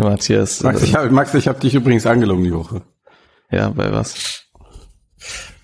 Matthias. 0.00 0.62
Max, 0.62 0.82
ich 0.82 0.94
habe 0.94 1.10
Max, 1.10 1.34
ich 1.34 1.48
hab 1.48 1.60
dich 1.60 1.74
übrigens 1.74 2.06
angelogen 2.06 2.44
die 2.44 2.54
Woche. 2.54 2.82
Ja, 3.50 3.70
bei 3.70 3.92
was? 3.92 4.44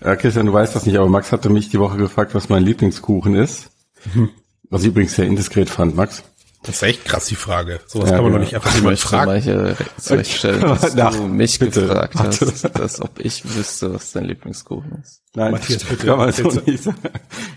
Ja, 0.03 0.15
Christian, 0.15 0.45
du 0.45 0.53
weißt 0.53 0.75
das 0.75 0.85
nicht, 0.85 0.97
aber 0.97 1.09
Max 1.09 1.31
hatte 1.31 1.49
mich 1.49 1.69
die 1.69 1.79
Woche 1.79 1.97
gefragt, 1.97 2.35
was 2.35 2.49
mein 2.49 2.63
Lieblingskuchen 2.63 3.35
ist. 3.35 3.69
Mhm. 4.13 4.29
Was 4.69 4.81
ich 4.81 4.89
übrigens 4.89 5.15
sehr 5.15 5.25
indiskret 5.25 5.69
fand, 5.69 5.95
Max. 5.95 6.23
Das 6.63 6.75
ist 6.75 6.83
echt 6.83 7.05
krass, 7.05 7.27
die 7.27 7.35
Frage. 7.35 7.79
Sowas 7.87 8.09
ja, 8.09 8.15
kann 8.15 8.25
man 8.25 8.33
doch 8.33 8.39
nicht 8.39 8.53
einfach 8.53 8.75
jemand 8.75 8.99
fragen. 8.99 9.31
Manche 9.31 10.25
stellen, 10.25 10.61
dass 10.61 10.93
Nach, 10.95 11.15
du 11.15 11.23
mich 11.23 11.59
bitte, 11.59 11.81
gefragt 11.87 12.15
hast, 12.15 12.69
dass, 12.77 13.01
ob 13.01 13.19
ich 13.19 13.55
wüsste, 13.55 13.93
was 13.93 14.11
dein 14.11 14.25
Lieblingskuchen 14.25 14.99
ist. 15.01 15.21
Nein, 15.33 15.51
Matthias, 15.51 15.83
bitte. 15.85 16.07
Kann 16.07 16.17
man 16.17 16.31
so 16.33 16.51
nicht 16.65 16.83
sagen. 16.83 16.97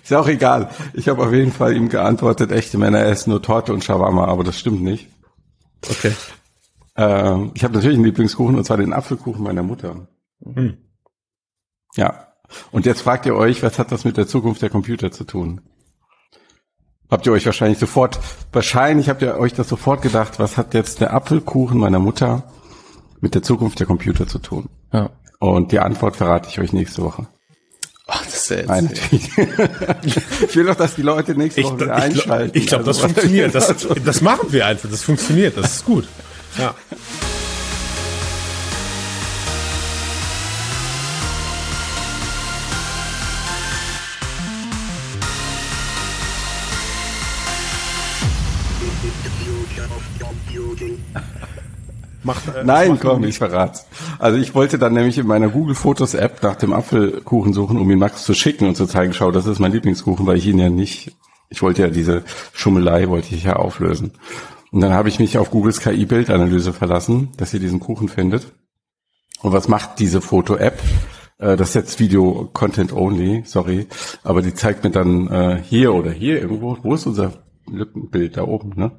Ist 0.03 0.11
ja 0.11 0.21
auch 0.21 0.29
egal. 0.29 0.71
Ich 0.93 1.09
habe 1.09 1.27
auf 1.27 1.33
jeden 1.33 1.53
Fall 1.53 1.75
ihm 1.75 1.89
geantwortet, 1.89 2.53
echte 2.53 2.79
Männer 2.79 3.05
essen 3.05 3.31
nur 3.31 3.43
Torte 3.43 3.73
und 3.73 3.83
Shawarma, 3.83 4.27
aber 4.27 4.45
das 4.45 4.59
stimmt 4.59 4.83
nicht. 4.83 5.09
Okay. 5.91 6.13
Ähm, 7.01 7.53
ich 7.55 7.65
habe 7.65 7.73
natürlich 7.75 7.97
einen 7.97 8.05
Lieblingskuchen, 8.05 8.57
und 8.57 8.65
zwar 8.65 8.77
den 8.77 8.93
Apfelkuchen 8.93 9.43
meiner 9.43 9.63
Mutter. 9.63 10.07
Hm. 10.45 10.77
Ja. 11.97 12.27
Und 12.73 12.85
jetzt 12.85 13.01
fragt 13.03 13.27
ihr 13.27 13.37
euch, 13.37 13.63
was 13.63 13.79
hat 13.79 13.91
das 13.91 14.05
mit 14.05 14.17
der 14.17 14.27
Zukunft 14.27 14.61
der 14.61 14.71
Computer 14.71 15.11
zu 15.11 15.25
tun? 15.25 15.63
habt 17.11 17.27
ihr 17.27 17.33
euch 17.33 17.45
wahrscheinlich 17.45 17.79
sofort, 17.79 18.21
wahrscheinlich 18.53 19.09
habt 19.09 19.23
ihr 19.23 19.37
euch 19.37 19.53
das 19.53 19.69
sofort 19.69 20.03
gedacht, 20.03 20.39
was 20.39 20.57
hat 20.57 20.75
jetzt 20.75 21.01
der 21.01 21.13
Apfelkuchen 21.13 21.79
meiner 21.79 21.99
Mutter 21.99 22.45
mit 23.21 23.35
der 23.35 23.43
Zukunft 23.43 23.81
der 23.81 23.87
Computer 23.87 24.29
zu 24.29 24.39
tun? 24.39 24.69
Ja. 24.93 25.11
Und 25.41 25.73
die 25.73 25.81
Antwort 25.81 26.17
verrate 26.17 26.49
ich 26.51 26.61
euch 26.61 26.73
nächste 26.73 27.03
Woche. 27.03 27.27
Ach, 28.07 28.25
das 28.25 28.35
ist 28.35 28.51
ja 28.51 28.57
jetzt 28.59 28.69
Nein, 28.69 28.91
ich 29.13 30.57
will 30.57 30.67
doch, 30.67 30.75
dass 30.75 30.95
die 30.95 31.03
Leute 31.03 31.35
nächste 31.35 31.63
Woche 31.63 31.85
ich, 31.85 31.91
einschalten. 31.91 32.59
Ich 32.59 32.67
glaube, 32.67 32.85
also, 32.87 33.03
das 33.03 33.13
funktioniert. 33.13 33.55
Das, 33.55 33.75
das 34.05 34.21
machen 34.21 34.53
wir 34.53 34.67
einfach. 34.67 34.91
Das 34.91 35.03
funktioniert. 35.03 35.57
Das 35.57 35.77
ist 35.77 35.85
gut. 35.85 36.07
Ja. 36.59 36.75
Macht, 52.23 52.49
äh, 52.49 52.65
Nein, 52.65 52.99
komm, 53.01 53.25
ich 53.25 53.39
verrat's. 53.39 53.87
Also 54.19 54.39
ich 54.39 54.55
wollte 54.55 54.79
dann 54.79 54.93
nämlich 54.93 55.17
in 55.17 55.27
meiner 55.27 55.49
Google 55.49 55.75
Fotos 55.75 56.15
App 56.15 56.43
nach 56.43 56.57
dem 56.57 56.73
Apfelkuchen 56.73 57.55
suchen, 57.55 57.79
um 57.79 57.91
ihn 57.91 57.99
Max 57.99 58.25
zu 58.25 58.35
schicken 58.35 58.67
und 58.69 58.77
zu 58.77 58.87
zeigen, 58.87 59.15
schau, 59.15 59.31
das 59.31 59.47
ist 59.47 59.59
mein 59.59 59.73
Lieblingskuchen, 59.73 60.27
weil 60.27 60.37
ich 60.37 60.47
ihn 60.47 60.59
ja 60.59 60.69
nicht, 60.69 61.17
ich 61.49 61.63
wollte 61.63 61.83
ja 61.83 61.89
diese 61.89 62.23
Schummelei, 62.53 63.09
wollte 63.09 63.35
ich 63.35 63.45
ja 63.45 63.57
auflösen. 63.57 64.13
Und 64.71 64.81
dann 64.81 64.93
habe 64.93 65.09
ich 65.09 65.19
mich 65.19 65.39
auf 65.39 65.51
Googles 65.51 65.81
KI-Bildanalyse 65.81 66.73
verlassen, 66.73 67.31
dass 67.37 67.51
sie 67.51 67.59
diesen 67.59 67.81
Kuchen 67.81 68.09
findet. 68.09 68.53
Und 69.43 69.53
was 69.53 69.69
macht 69.69 69.99
diese 69.99 70.21
Foto-App? 70.21 70.79
Äh, 71.39 71.57
das 71.57 71.71
ist 71.71 71.75
jetzt 71.75 72.01
Video 72.01 72.49
Content 72.53 72.93
Only, 72.93 73.43
sorry, 73.47 73.87
aber 74.23 74.43
die 74.43 74.55
zeigt 74.55 74.85
mir 74.85 74.91
dann 74.91 75.29
äh, 75.29 75.63
hier 75.63 75.95
oder 75.95 76.11
hier 76.11 76.41
irgendwo, 76.41 76.77
wo 76.83 76.95
ist 76.95 77.07
unser 77.07 77.33
Lückenbild 77.67 78.37
da 78.37 78.45
oben, 78.45 78.73
ne? 78.77 78.93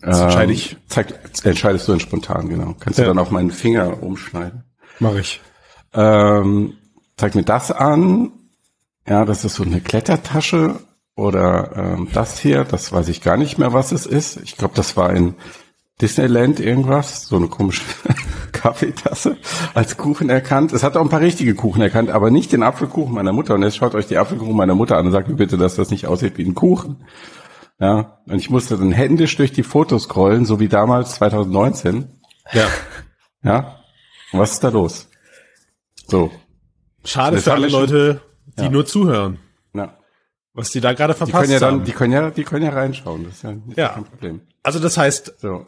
Das 0.00 0.20
entscheide 0.20 0.52
ich. 0.52 0.72
Ähm, 0.72 0.78
zeig, 0.86 1.14
entscheidest 1.44 1.88
du 1.88 1.92
dann 1.92 2.00
spontan, 2.00 2.48
genau. 2.48 2.74
Kannst 2.78 2.98
ja. 2.98 3.04
du 3.04 3.10
dann 3.10 3.18
auch 3.18 3.30
meinen 3.30 3.50
Finger 3.50 4.02
umschneiden? 4.02 4.64
Mache 5.00 5.20
ich. 5.20 5.40
Ähm, 5.92 6.74
zeig 7.16 7.34
mir 7.34 7.42
das 7.42 7.72
an. 7.72 8.30
Ja, 9.08 9.24
das 9.24 9.44
ist 9.44 9.54
so 9.54 9.64
eine 9.64 9.80
Klettertasche 9.80 10.80
oder 11.18 11.72
ähm, 11.74 12.08
das 12.12 12.38
hier, 12.38 12.62
das 12.62 12.92
weiß 12.92 13.08
ich 13.08 13.22
gar 13.22 13.36
nicht 13.36 13.58
mehr, 13.58 13.72
was 13.72 13.90
es 13.90 14.06
ist. 14.06 14.36
Ich 14.36 14.56
glaube, 14.56 14.74
das 14.76 14.96
war 14.96 15.12
in 15.12 15.34
Disneyland 16.00 16.60
irgendwas, 16.60 17.26
so 17.26 17.34
eine 17.34 17.48
komische 17.48 17.82
Kaffeetasse 18.52 19.36
als 19.74 19.96
Kuchen 19.96 20.30
erkannt. 20.30 20.72
Es 20.72 20.84
hat 20.84 20.96
auch 20.96 21.00
ein 21.00 21.08
paar 21.08 21.20
richtige 21.20 21.56
Kuchen 21.56 21.82
erkannt, 21.82 22.10
aber 22.10 22.30
nicht 22.30 22.52
den 22.52 22.62
Apfelkuchen 22.62 23.12
meiner 23.12 23.32
Mutter. 23.32 23.56
Und 23.56 23.64
jetzt 23.64 23.76
schaut 23.76 23.96
euch 23.96 24.06
die 24.06 24.16
Apfelkuchen 24.16 24.54
meiner 24.54 24.76
Mutter 24.76 24.96
an 24.96 25.06
und 25.06 25.12
sagt 25.12 25.28
mir 25.28 25.34
bitte, 25.34 25.58
dass 25.58 25.74
das 25.74 25.90
nicht 25.90 26.06
aussieht 26.06 26.38
wie 26.38 26.44
ein 26.44 26.54
Kuchen. 26.54 27.04
Ja, 27.80 28.20
und 28.26 28.36
ich 28.36 28.48
musste 28.48 28.78
dann 28.78 28.92
händisch 28.92 29.36
durch 29.36 29.50
die 29.52 29.64
Fotos 29.64 30.04
scrollen, 30.04 30.44
so 30.44 30.60
wie 30.60 30.68
damals 30.68 31.16
2019. 31.16 32.06
Ja. 32.52 32.66
Ja. 33.40 33.76
Und 34.32 34.40
was 34.40 34.50
ist 34.50 34.64
da 34.64 34.68
los? 34.68 35.08
So. 36.08 36.32
Schade 37.04 37.38
für 37.38 37.52
alle 37.52 37.68
Leute, 37.68 38.20
die 38.58 38.64
ja. 38.64 38.68
nur 38.68 38.84
zuhören. 38.84 39.38
Ja. 39.74 39.96
Was 40.58 40.72
die 40.72 40.80
da 40.80 40.92
gerade 40.92 41.14
verpasst 41.14 41.34
die 41.34 41.38
können 41.38 41.52
ja 41.52 41.60
dann, 41.60 41.74
haben. 41.74 41.84
Die 41.84 41.92
können 41.92 42.12
ja, 42.12 42.30
die 42.32 42.42
können 42.42 42.64
ja 42.64 42.72
reinschauen. 42.72 43.22
Das 43.22 43.34
ist 43.34 43.42
ja, 43.44 43.54
ja. 43.76 43.88
kein 43.90 44.04
Problem. 44.04 44.40
Also 44.64 44.80
das 44.80 44.98
heißt, 44.98 45.34
so. 45.38 45.64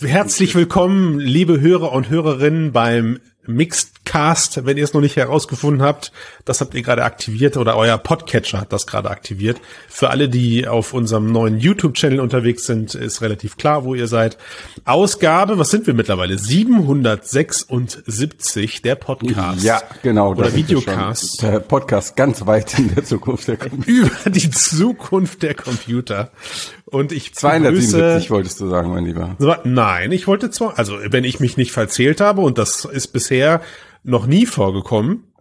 herzlich 0.00 0.54
willkommen, 0.54 1.18
liebe 1.18 1.60
Hörer 1.60 1.90
und 1.90 2.08
Hörerinnen 2.08 2.70
beim 2.70 3.18
Mixed 3.46 4.04
Cast, 4.04 4.66
wenn 4.66 4.76
ihr 4.76 4.82
es 4.84 4.94
noch 4.94 5.00
nicht 5.00 5.16
herausgefunden 5.16 5.82
habt, 5.82 6.12
das 6.44 6.60
habt 6.60 6.74
ihr 6.74 6.82
gerade 6.82 7.02
aktiviert 7.02 7.56
oder 7.56 7.76
euer 7.76 7.98
Podcatcher 7.98 8.60
hat 8.60 8.72
das 8.72 8.86
gerade 8.86 9.10
aktiviert. 9.10 9.60
Für 9.88 10.10
alle, 10.10 10.28
die 10.28 10.68
auf 10.68 10.92
unserem 10.92 11.32
neuen 11.32 11.58
YouTube-Channel 11.58 12.20
unterwegs 12.20 12.66
sind, 12.66 12.94
ist 12.94 13.20
relativ 13.22 13.56
klar, 13.56 13.84
wo 13.84 13.96
ihr 13.96 14.06
seid. 14.06 14.36
Ausgabe, 14.84 15.58
was 15.58 15.70
sind 15.70 15.86
wir 15.86 15.94
mittlerweile? 15.94 16.36
776 16.38 18.82
der 18.82 18.96
Podcast. 18.96 19.64
Ja, 19.64 19.80
genau. 20.02 20.32
Oder 20.32 20.54
Videocast. 20.54 21.40
Der 21.42 21.60
Podcast 21.60 22.16
ganz 22.16 22.44
weit 22.46 22.78
in 22.78 22.94
der 22.94 23.04
Zukunft 23.04 23.48
der 23.48 23.56
Computer. 23.56 23.90
Über 23.90 24.10
die 24.30 24.50
Zukunft 24.50 25.42
der 25.42 25.54
Computer. 25.54 26.30
Und 26.84 27.10
ich 27.10 27.34
277 27.34 28.30
wolltest 28.30 28.60
du 28.60 28.68
sagen, 28.68 28.90
mein 28.90 29.06
Lieber. 29.06 29.34
Nein, 29.64 30.12
ich 30.12 30.26
wollte 30.26 30.50
zwar, 30.50 30.78
also 30.78 30.98
wenn 31.02 31.24
ich 31.24 31.40
mich 31.40 31.56
nicht 31.56 31.72
verzählt 31.72 32.20
habe 32.20 32.42
und 32.42 32.58
das 32.58 32.84
ist 32.84 33.08
bisher 33.08 33.31
noch 34.02 34.26
nie 34.26 34.46
vorgekommen. 34.46 35.32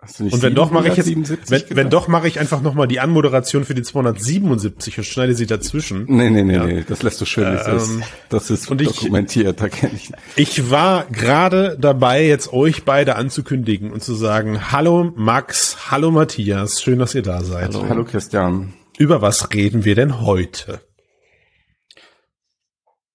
Hast 0.00 0.20
du 0.20 0.24
nicht 0.24 0.32
und 0.32 0.42
wenn 0.42 0.54
doch 0.54 0.70
mache 0.70 0.86
ich 0.88 0.96
jetzt, 0.96 1.50
wenn, 1.50 1.62
wenn 1.70 1.90
doch 1.90 2.06
mache 2.06 2.28
ich 2.28 2.38
einfach 2.38 2.62
noch 2.62 2.74
mal 2.74 2.86
die 2.86 3.00
Anmoderation 3.00 3.64
für 3.64 3.74
die 3.74 3.82
277 3.82 4.98
und 4.98 5.04
schneide 5.04 5.34
sie 5.34 5.46
dazwischen. 5.46 6.04
Nee, 6.06 6.30
nee, 6.30 6.44
nee, 6.44 6.54
ja. 6.54 6.66
nee, 6.66 6.84
das 6.86 7.02
lässt 7.02 7.20
du 7.20 7.24
schön, 7.24 7.48
ähm, 7.48 7.56
das 7.56 7.88
ist, 7.88 8.02
das 8.28 8.50
ist 8.50 8.70
und 8.70 8.80
dokumentiert, 8.80 9.56
ich, 9.56 9.56
da 9.56 9.68
kenne 9.68 9.94
ich. 9.96 10.12
Ich 10.36 10.70
war 10.70 11.04
gerade 11.06 11.76
dabei, 11.80 12.24
jetzt 12.24 12.52
euch 12.52 12.84
beide 12.84 13.16
anzukündigen 13.16 13.90
und 13.90 14.04
zu 14.04 14.14
sagen, 14.14 14.70
hallo 14.70 15.12
Max, 15.16 15.90
hallo 15.90 16.12
Matthias, 16.12 16.80
schön, 16.80 17.00
dass 17.00 17.16
ihr 17.16 17.22
da 17.22 17.42
seid. 17.42 17.74
Hallo, 17.74 17.88
hallo 17.88 18.04
Christian. 18.04 18.74
Über 18.98 19.20
was 19.20 19.52
reden 19.52 19.84
wir 19.84 19.96
denn 19.96 20.20
heute? 20.20 20.80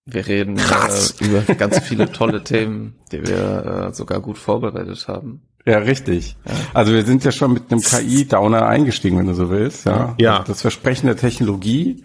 Wir 0.06 0.28
reden 0.28 0.58
äh, 0.58 1.24
über 1.24 1.42
ganz 1.56 1.80
viele 1.80 2.12
tolle 2.12 2.44
Themen, 2.44 2.96
die 3.12 3.26
wir 3.26 3.88
äh, 3.90 3.94
sogar 3.94 4.20
gut 4.20 4.38
vorbereitet 4.38 5.08
haben. 5.08 5.42
Ja, 5.66 5.78
richtig. 5.78 6.36
Ja. 6.46 6.52
Also 6.74 6.92
wir 6.94 7.04
sind 7.04 7.24
ja 7.24 7.32
schon 7.32 7.54
mit 7.54 7.72
einem 7.72 7.82
KI-Downer 7.82 8.66
eingestiegen, 8.66 9.18
wenn 9.18 9.28
du 9.28 9.34
so 9.34 9.50
willst. 9.50 9.86
Ja. 9.86 10.16
ja. 10.18 10.44
Das 10.46 10.62
Versprechen 10.62 11.08
der 11.08 11.16
Technologie, 11.16 12.04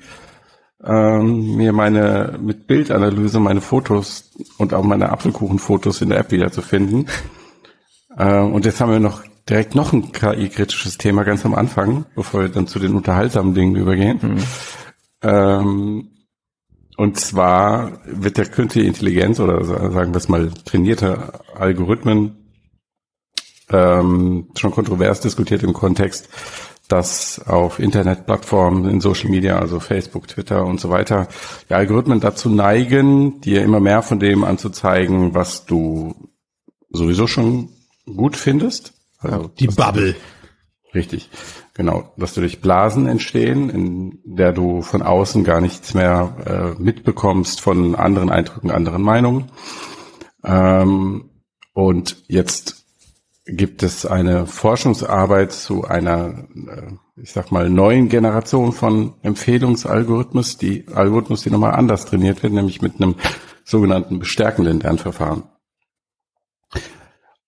ähm, 0.85 1.57
mir 1.57 1.73
meine 1.73 2.39
mit 2.41 2.69
Bildanalyse 2.69 3.41
meine 3.41 3.61
Fotos 3.61 4.31
und 4.59 4.75
auch 4.75 4.85
meine 4.85 5.11
Apfelkuchenfotos 5.11 6.03
in 6.03 6.11
der 6.11 6.19
App 6.19 6.31
wiederzufinden. 6.31 7.09
äh, 8.17 8.39
und 8.39 8.65
jetzt 8.65 8.81
haben 8.81 8.93
wir 8.93 9.01
noch 9.01 9.25
direkt 9.49 9.75
noch 9.75 9.93
ein 9.93 10.13
KI-kritisches 10.13 10.99
Thema 10.99 11.25
ganz 11.25 11.45
am 11.45 11.55
Anfang, 11.55 12.07
bevor 12.15 12.43
wir 12.43 12.49
dann 12.49 12.69
zu 12.69 12.79
den 12.79 12.95
unterhaltsamen 12.95 13.55
Dingen 13.55 13.75
übergehen. 13.75 14.21
Mhm. 14.23 14.43
Ähm, 15.23 16.11
und 16.99 17.17
zwar 17.21 18.01
wird 18.07 18.39
der 18.39 18.47
künstliche 18.47 18.89
Intelligenz 18.89 19.39
oder 19.39 19.65
sagen 19.65 20.13
wir 20.13 20.17
es 20.17 20.29
mal 20.29 20.51
trainierte 20.65 21.33
Algorithmen 21.55 22.51
ähm, 23.71 24.49
schon 24.57 24.73
kontrovers 24.73 25.21
diskutiert 25.21 25.63
im 25.63 25.75
Kontext, 25.75 26.29
dass 26.89 27.41
auf 27.47 27.79
Internetplattformen 27.79 28.91
in 28.91 29.01
Social 29.01 29.31
Media, 29.31 29.61
also 29.61 29.79
Facebook, 29.79 30.27
Twitter 30.27 30.67
und 30.67 30.81
so 30.81 30.91
weiter, 30.91 31.29
die 31.69 31.75
Algorithmen 31.75 32.19
dazu 32.19 32.51
neigen, 32.51 33.41
dir 33.43 33.63
immer 33.63 33.79
mehr 33.79 34.03
von 34.03 34.19
dem 34.19 34.43
anzuzeigen, 34.43 35.35
was 35.37 35.67
du 35.67 36.17
sowieso 36.91 37.29
schon 37.29 37.69
gut 38.07 38.37
findest 38.37 38.95
also, 39.21 39.47
die 39.47 39.69
Bubble. 39.69 40.17
richtig, 40.97 41.31
genau. 41.79 42.13
Dass 42.19 42.35
du 42.35 42.41
durch 42.41 42.61
Blasen 42.61 43.07
entstehen, 43.07 43.71
in 43.71 44.19
der 44.25 44.53
du 44.53 44.83
von 44.83 45.01
außen 45.01 45.45
gar 45.45 45.63
nichts 45.63 45.95
mehr 45.95 46.77
äh, 46.77 46.83
mitbekommst 46.83 47.63
von 47.63 47.95
anderen 47.95 48.29
Eindrücken, 48.29 48.71
anderen 48.71 49.01
Meinungen. 49.01 49.51
Ähm, 50.45 51.31
und 51.73 52.25
jetzt 52.27 52.85
gibt 53.47 53.83
es 53.83 54.05
eine 54.05 54.47
Forschungsarbeit 54.47 55.53
zu 55.53 55.85
einer, 55.85 56.49
äh, 56.55 56.93
ich 57.17 57.33
sag 57.33 57.53
mal, 57.53 57.71
neuen 57.71 58.09
Generation 58.09 58.73
von 58.73 59.15
Empfehlungsalgorithmus, 59.23 60.59
die 60.59 60.87
Algorithmus, 60.93 61.43
die 61.43 61.51
nochmal 61.51 61.75
anders 61.75 62.05
trainiert 62.05 62.43
wird, 62.43 62.53
nämlich 62.53 62.83
mit 62.83 62.97
einem 62.97 63.15
sogenannten 63.65 64.19
bestärkenden 64.19 64.81
Lernverfahren. 64.81 65.45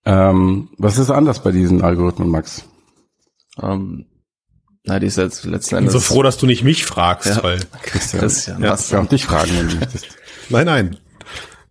Ähm, 0.04 0.70
was 0.78 0.98
ist 0.98 1.10
anders 1.10 1.42
bei 1.42 1.50
diesen 1.50 1.82
Algorithmen, 1.82 2.30
Max? 2.30 2.64
Ähm, 3.60 4.06
na, 4.84 4.98
die 4.98 5.06
ist 5.06 5.18
jetzt 5.18 5.44
letzten 5.44 5.76
Endes. 5.76 5.94
Ich 5.94 5.98
bin 5.98 6.00
so 6.00 6.14
froh, 6.14 6.22
dass 6.22 6.38
du 6.38 6.46
nicht 6.46 6.64
mich 6.64 6.86
fragst, 6.86 7.36
ja. 7.36 7.42
weil 7.42 7.60
Christian, 7.82 8.20
Christian 8.22 8.62
ja. 8.62 8.70
was? 8.72 8.92
Ich 8.92 9.08
dich 9.08 9.24
fragen, 9.24 9.50
wenn 9.56 9.68
du 9.68 9.76
möchtest. 9.76 10.06
Nein, 10.48 10.66
nein. 10.66 10.96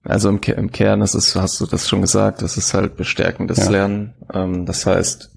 Also 0.03 0.29
im, 0.29 0.39
im 0.39 0.71
Kern 0.71 1.01
ist 1.01 1.15
es, 1.15 1.35
hast 1.35 1.59
du 1.59 1.65
das 1.65 1.89
schon 1.89 2.01
gesagt, 2.01 2.41
das 2.41 2.57
ist 2.57 2.73
halt 2.73 2.95
bestärkendes 2.95 3.57
ja. 3.57 3.69
Lernen. 3.69 4.13
Ähm, 4.33 4.65
das 4.65 4.85
heißt, 4.85 5.31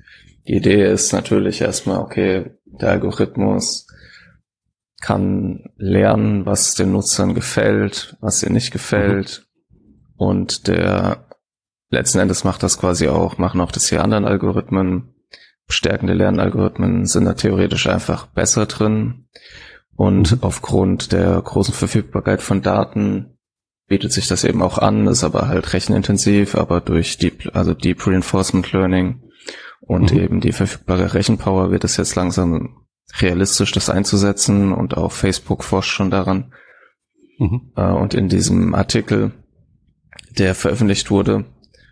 die 0.47 0.55
Idee 0.55 0.91
ist 0.91 1.13
natürlich 1.13 1.61
erstmal, 1.61 1.99
okay, 1.99 2.51
der 2.67 2.91
Algorithmus 2.91 3.87
kann 5.01 5.65
lernen, 5.77 6.47
was 6.47 6.75
den 6.75 6.93
Nutzern 6.93 7.35
gefällt, 7.35 8.17
was 8.21 8.43
ihnen 8.43 8.55
nicht 8.55 8.71
gefällt. 8.71 9.47
Mhm. 9.71 9.77
Und 10.17 10.69
der 10.69 11.27
letzten 11.91 12.21
Endes 12.21 12.45
macht 12.45 12.63
das 12.63 12.79
quasi 12.79 13.09
auch, 13.09 13.39
machen 13.39 13.61
auch 13.61 13.73
das 13.73 13.89
hier 13.89 14.03
anderen 14.03 14.25
Algorithmen. 14.25 15.12
Bestärkende 15.73 16.13
Lernalgorithmen 16.13 17.07
sind 17.07 17.25
da 17.25 17.33
theoretisch 17.33 17.87
einfach 17.87 18.27
besser 18.27 18.67
drin. 18.67 19.25
Und 19.97 20.33
mhm. 20.33 20.39
aufgrund 20.43 21.13
der 21.13 21.41
großen 21.41 21.73
Verfügbarkeit 21.73 22.43
von 22.43 22.61
Daten 22.61 23.39
bietet 23.89 24.13
sich 24.13 24.29
das 24.29 24.45
eben 24.45 24.61
auch 24.61 24.77
an, 24.77 25.07
ist 25.07 25.25
aber 25.25 25.49
halt 25.49 25.73
rechenintensiv, 25.73 26.57
aber 26.57 26.83
durch 26.83 27.17
Deep, 27.17 27.53
also 27.55 27.73
Deep 27.73 28.07
Reinforcement 28.07 28.71
Learning 28.73 29.23
und 29.81 30.13
mhm. 30.13 30.19
eben 30.19 30.41
die 30.43 30.53
verfügbare 30.53 31.15
Rechenpower 31.15 31.71
wird 31.71 31.85
es 31.85 31.97
jetzt 31.97 32.17
langsam 32.17 32.85
realistisch, 33.19 33.73
das 33.73 33.89
einzusetzen 33.89 34.75
und 34.75 34.99
auch 34.99 35.13
Facebook 35.13 35.65
forscht 35.65 35.93
schon 35.93 36.11
daran. 36.11 36.53
Mhm. 37.39 37.73
Äh, 37.77 37.93
und 37.93 38.13
in 38.13 38.29
diesem 38.29 38.75
Artikel, 38.75 39.33
der 40.37 40.55
veröffentlicht 40.55 41.11
wurde 41.11 41.47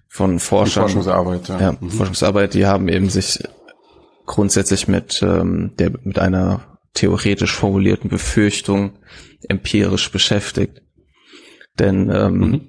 von 0.07 0.39
Forschern, 0.39 0.87
die 0.87 0.93
Forschungsarbeit, 0.93 1.49
ja. 1.49 1.61
ja 1.61 1.73
mhm. 1.81 1.91
Forschungsarbeit, 1.91 2.53
die 2.53 2.67
haben 2.67 2.89
eben 2.89 3.09
sich 3.09 3.43
grundsätzlich 4.31 4.87
mit 4.87 5.23
ähm, 5.23 5.73
der 5.81 5.91
mit 6.05 6.21
einer 6.21 6.79
theoretisch 6.95 7.53
formulierten 7.53 8.09
Befürchtung 8.09 9.01
empirisch 9.49 10.13
beschäftigt. 10.13 10.83
Denn 11.81 12.09
ähm, 12.15 12.39
mhm. 12.39 12.61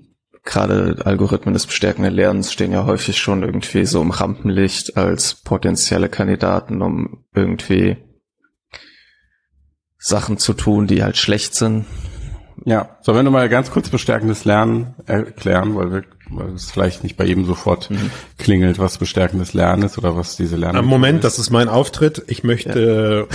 gerade 0.44 0.98
Algorithmen 1.06 1.54
des 1.54 1.68
bestärkenden 1.68 2.16
Lernens 2.16 2.52
stehen 2.52 2.72
ja 2.72 2.86
häufig 2.86 3.20
schon 3.20 3.44
irgendwie 3.44 3.86
so 3.86 4.02
im 4.02 4.10
Rampenlicht 4.10 4.98
als 4.98 5.36
potenzielle 5.36 6.10
Kandidaten, 6.10 6.82
um 6.82 7.26
irgendwie 7.36 7.98
Sachen 10.00 10.40
zu 10.40 10.54
tun, 10.54 10.88
die 10.88 11.04
halt 11.04 11.18
schlecht 11.18 11.54
sind. 11.54 11.86
Ja, 12.66 12.98
so 13.02 13.14
wenn 13.14 13.26
du 13.26 13.30
mal 13.32 13.50
ganz 13.50 13.70
kurz 13.70 13.90
bestärkendes 13.90 14.46
Lernen 14.46 14.96
erklären, 15.06 15.76
weil, 15.76 15.92
wir, 15.92 16.04
weil 16.36 16.54
es 16.54 16.72
vielleicht 16.72 17.04
nicht 17.04 17.18
bei 17.18 17.26
jedem 17.26 17.46
sofort 17.46 17.90
mhm. 17.90 18.12
klingelt, 18.38 18.80
was 18.80 18.98
bestärkendes 18.98 19.54
Lernen 19.54 19.84
ist 19.84 19.98
oder 19.98 20.16
was 20.16 20.36
diese 20.36 20.56
Lernen. 20.56 20.86
Moment, 20.86 21.20
ist. 21.20 21.24
das 21.24 21.40
ist 21.40 21.50
mein 21.50 21.70
Auftritt. 21.70 22.24
Ich 22.28 22.44
möchte 22.44 23.28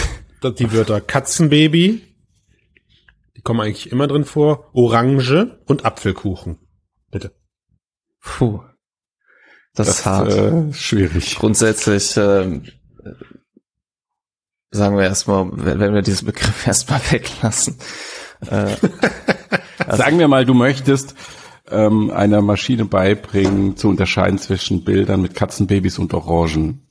ja. 0.42 0.50
die 0.50 0.72
Wörter 0.72 1.00
Katzenbaby, 1.00 2.02
die 3.36 3.40
kommen 3.42 3.60
eigentlich 3.60 3.92
immer 3.92 4.06
drin 4.06 4.24
vor, 4.24 4.70
Orange 4.72 5.58
und 5.66 5.84
Apfelkuchen. 5.84 6.58
Bitte. 7.10 7.32
Puh. 8.20 8.60
Das, 9.74 9.88
das 9.88 9.98
ist 9.98 10.06
hart. 10.06 10.32
Äh, 10.32 10.72
schwierig. 10.72 11.36
Grundsätzlich 11.36 12.16
äh, 12.16 12.60
sagen 14.70 14.96
wir 14.96 15.04
erstmal, 15.04 15.48
wenn 15.52 15.94
wir 15.94 16.02
diesen 16.02 16.26
Begriff 16.26 16.66
erstmal 16.66 17.00
weglassen. 17.10 17.76
Äh, 18.50 18.76
also 19.78 19.96
sagen 19.96 20.18
wir 20.18 20.28
mal, 20.28 20.44
du 20.44 20.54
möchtest 20.54 21.14
ähm, 21.70 22.10
einer 22.10 22.42
Maschine 22.42 22.84
beibringen, 22.84 23.76
zu 23.76 23.88
unterscheiden 23.88 24.38
zwischen 24.38 24.84
Bildern 24.84 25.22
mit 25.22 25.34
Katzenbabys 25.34 25.98
und 25.98 26.14
Orangen. 26.14 26.82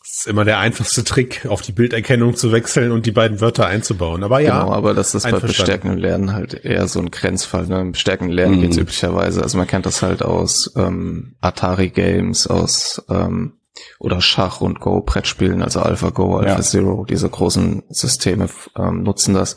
Das 0.00 0.18
ist 0.18 0.26
immer 0.26 0.44
der 0.44 0.58
einfachste 0.58 1.04
Trick, 1.04 1.46
auf 1.46 1.62
die 1.62 1.72
Bilderkennung 1.72 2.34
zu 2.34 2.52
wechseln 2.52 2.92
und 2.92 3.06
die 3.06 3.12
beiden 3.12 3.40
Wörter 3.40 3.66
einzubauen. 3.66 4.22
Aber 4.24 4.40
ja. 4.40 4.60
Genau, 4.60 4.72
aber 4.72 4.94
das 4.94 5.14
ist 5.14 5.22
bei 5.22 5.38
bestärkendem 5.38 5.98
Lernen 5.98 6.32
halt 6.32 6.64
eher 6.64 6.86
so 6.88 6.98
ein 6.98 7.10
Grenzfall. 7.10 7.66
Ne? 7.66 7.80
Im 7.80 7.92
bestärkenden 7.92 8.34
Lernen 8.34 8.56
mhm. 8.56 8.60
geht's 8.62 8.76
üblicherweise. 8.76 9.42
Also 9.42 9.56
man 9.58 9.66
kennt 9.66 9.86
das 9.86 10.02
halt 10.02 10.22
aus 10.22 10.72
ähm, 10.76 11.36
Atari-Games, 11.40 12.46
aus 12.46 13.02
ähm, 13.08 13.54
oder 13.98 14.20
Schach 14.20 14.60
und 14.60 14.80
Go 14.80 15.00
Brettspielen, 15.00 15.62
also 15.62 15.80
AlphaGo, 15.80 16.36
AlphaZero, 16.36 17.00
ja. 17.00 17.06
diese 17.06 17.28
großen 17.28 17.84
Systeme 17.88 18.48
ähm, 18.76 19.02
nutzen 19.02 19.34
das. 19.34 19.56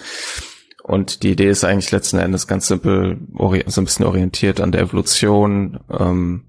Und 0.88 1.24
die 1.24 1.32
Idee 1.32 1.50
ist 1.50 1.64
eigentlich 1.64 1.92
letzten 1.92 2.20
Endes 2.20 2.46
ganz 2.46 2.68
simpel, 2.68 3.18
so 3.66 3.82
ein 3.82 3.86
bisschen 3.86 4.06
orientiert 4.06 4.62
an 4.62 4.72
der 4.72 4.82
Evolution, 4.82 5.80
ähm, 5.90 6.44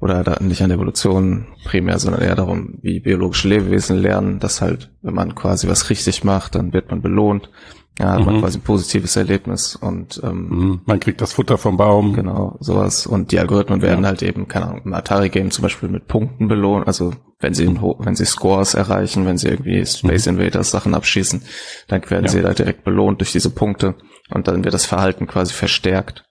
oder 0.00 0.22
da 0.22 0.40
nicht 0.40 0.62
an 0.62 0.68
der 0.68 0.76
Evolution 0.76 1.48
primär, 1.64 1.98
sondern 1.98 2.22
eher 2.22 2.36
darum, 2.36 2.78
wie 2.82 3.00
biologische 3.00 3.48
Lebewesen 3.48 3.98
lernen, 3.98 4.38
dass 4.38 4.60
halt, 4.60 4.92
wenn 5.02 5.14
man 5.14 5.34
quasi 5.34 5.66
was 5.66 5.90
richtig 5.90 6.22
macht, 6.22 6.54
dann 6.54 6.72
wird 6.72 6.90
man 6.90 7.02
belohnt. 7.02 7.50
Ja, 7.98 8.12
hat 8.12 8.20
mhm. 8.20 8.26
man 8.26 8.40
quasi 8.40 8.58
ein 8.58 8.62
positives 8.62 9.16
Erlebnis 9.16 9.74
und 9.74 10.20
ähm, 10.22 10.48
mhm. 10.48 10.80
man 10.84 11.00
kriegt 11.00 11.20
das 11.20 11.32
Futter 11.32 11.58
vom 11.58 11.76
Baum. 11.76 12.12
Genau, 12.12 12.56
sowas. 12.60 13.04
Und 13.06 13.32
die 13.32 13.40
Algorithmen 13.40 13.82
werden 13.82 14.04
ja. 14.04 14.10
halt 14.10 14.22
eben, 14.22 14.46
keine 14.46 14.66
Ahnung, 14.66 14.82
im 14.84 14.94
Atari-Game 14.94 15.50
zum 15.50 15.62
Beispiel 15.62 15.88
mit 15.88 16.06
Punkten 16.06 16.46
belohnt. 16.46 16.86
Also 16.86 17.14
wenn 17.38 17.54
sie 17.54 17.66
wenn 17.68 18.14
sie 18.14 18.24
Scores 18.24 18.74
erreichen, 18.74 19.26
wenn 19.26 19.38
sie 19.38 19.48
irgendwie 19.48 19.84
Space 19.84 20.26
mhm. 20.26 20.38
Invaders 20.38 20.70
Sachen 20.70 20.94
abschießen, 20.94 21.42
dann 21.88 22.08
werden 22.10 22.24
ja. 22.24 22.30
sie 22.30 22.42
halt 22.42 22.58
direkt 22.58 22.84
belohnt 22.84 23.20
durch 23.20 23.32
diese 23.32 23.50
Punkte 23.50 23.94
und 24.30 24.48
dann 24.48 24.64
wird 24.64 24.74
das 24.74 24.86
Verhalten 24.86 25.26
quasi 25.26 25.52
verstärkt. 25.52 26.24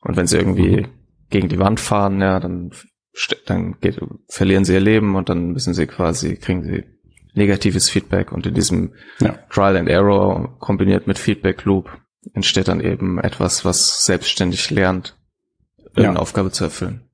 Und 0.00 0.16
wenn 0.16 0.26
sie 0.26 0.36
irgendwie 0.36 0.82
mhm. 0.82 0.88
gegen 1.30 1.48
die 1.48 1.58
Wand 1.58 1.80
fahren, 1.80 2.20
ja, 2.20 2.40
dann 2.40 2.70
dann 3.46 3.80
geht, 3.80 3.98
verlieren 4.28 4.66
sie 4.66 4.74
ihr 4.74 4.80
Leben 4.80 5.16
und 5.16 5.30
dann 5.30 5.52
müssen 5.52 5.72
sie 5.72 5.86
quasi, 5.86 6.36
kriegen 6.36 6.62
sie 6.64 6.84
negatives 7.32 7.88
Feedback 7.88 8.30
und 8.30 8.46
in 8.46 8.54
diesem 8.54 8.92
ja. 9.20 9.38
Trial 9.50 9.76
and 9.76 9.88
Error 9.88 10.58
kombiniert 10.58 11.06
mit 11.06 11.18
Feedback 11.18 11.64
Loop 11.64 11.90
entsteht 12.34 12.68
dann 12.68 12.80
eben 12.80 13.18
etwas, 13.18 13.64
was 13.64 14.04
selbstständig 14.04 14.70
lernt, 14.70 15.16
eine 15.94 16.06
ja. 16.06 16.16
Aufgabe 16.16 16.50
zu 16.50 16.64
erfüllen. 16.64 17.05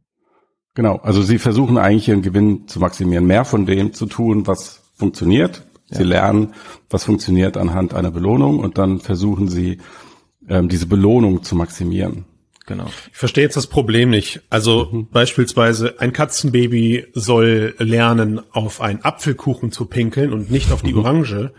Genau, 0.75 0.97
also 0.97 1.23
sie 1.23 1.39
versuchen 1.39 1.77
eigentlich 1.77 2.09
ihren 2.09 2.23
Gewinn 2.23 2.67
zu 2.67 2.81
maximieren, 2.81 3.27
mehr 3.27 3.45
von 3.45 3.67
dem 3.67 3.93
zu 3.93 4.07
tun, 4.07 4.47
was 4.47 4.83
funktioniert. 4.95 5.67
Sie 5.91 6.03
ja. 6.03 6.09
lernen, 6.09 6.55
was 6.89 7.05
funktioniert 7.05 7.59
anhand 7.59 7.93
einer 7.93 8.11
Belohnung 8.11 8.61
und 8.61 8.79
dann 8.79 9.01
versuchen 9.01 9.49
sie, 9.49 9.79
ähm, 10.49 10.71
diese 10.71 10.87
Belohnung 10.87 11.43
zu 11.43 11.55
maximieren. 11.55 12.25
Genau. 12.65 12.87
Ich 13.11 13.19
verstehe 13.19 13.45
jetzt 13.45 13.57
das 13.57 13.67
Problem 13.67 14.09
nicht. 14.09 14.41
Also 14.49 14.89
mhm. 14.91 15.09
beispielsweise 15.11 16.01
ein 16.01 16.13
Katzenbaby 16.13 17.07
soll 17.13 17.75
lernen, 17.79 18.41
auf 18.53 18.81
einen 18.81 19.03
Apfelkuchen 19.03 19.73
zu 19.73 19.85
pinkeln 19.85 20.33
und 20.33 20.51
nicht 20.51 20.73
auf 20.73 20.83
die 20.83 20.95
mhm. 20.95 21.01
Orange 21.01 21.53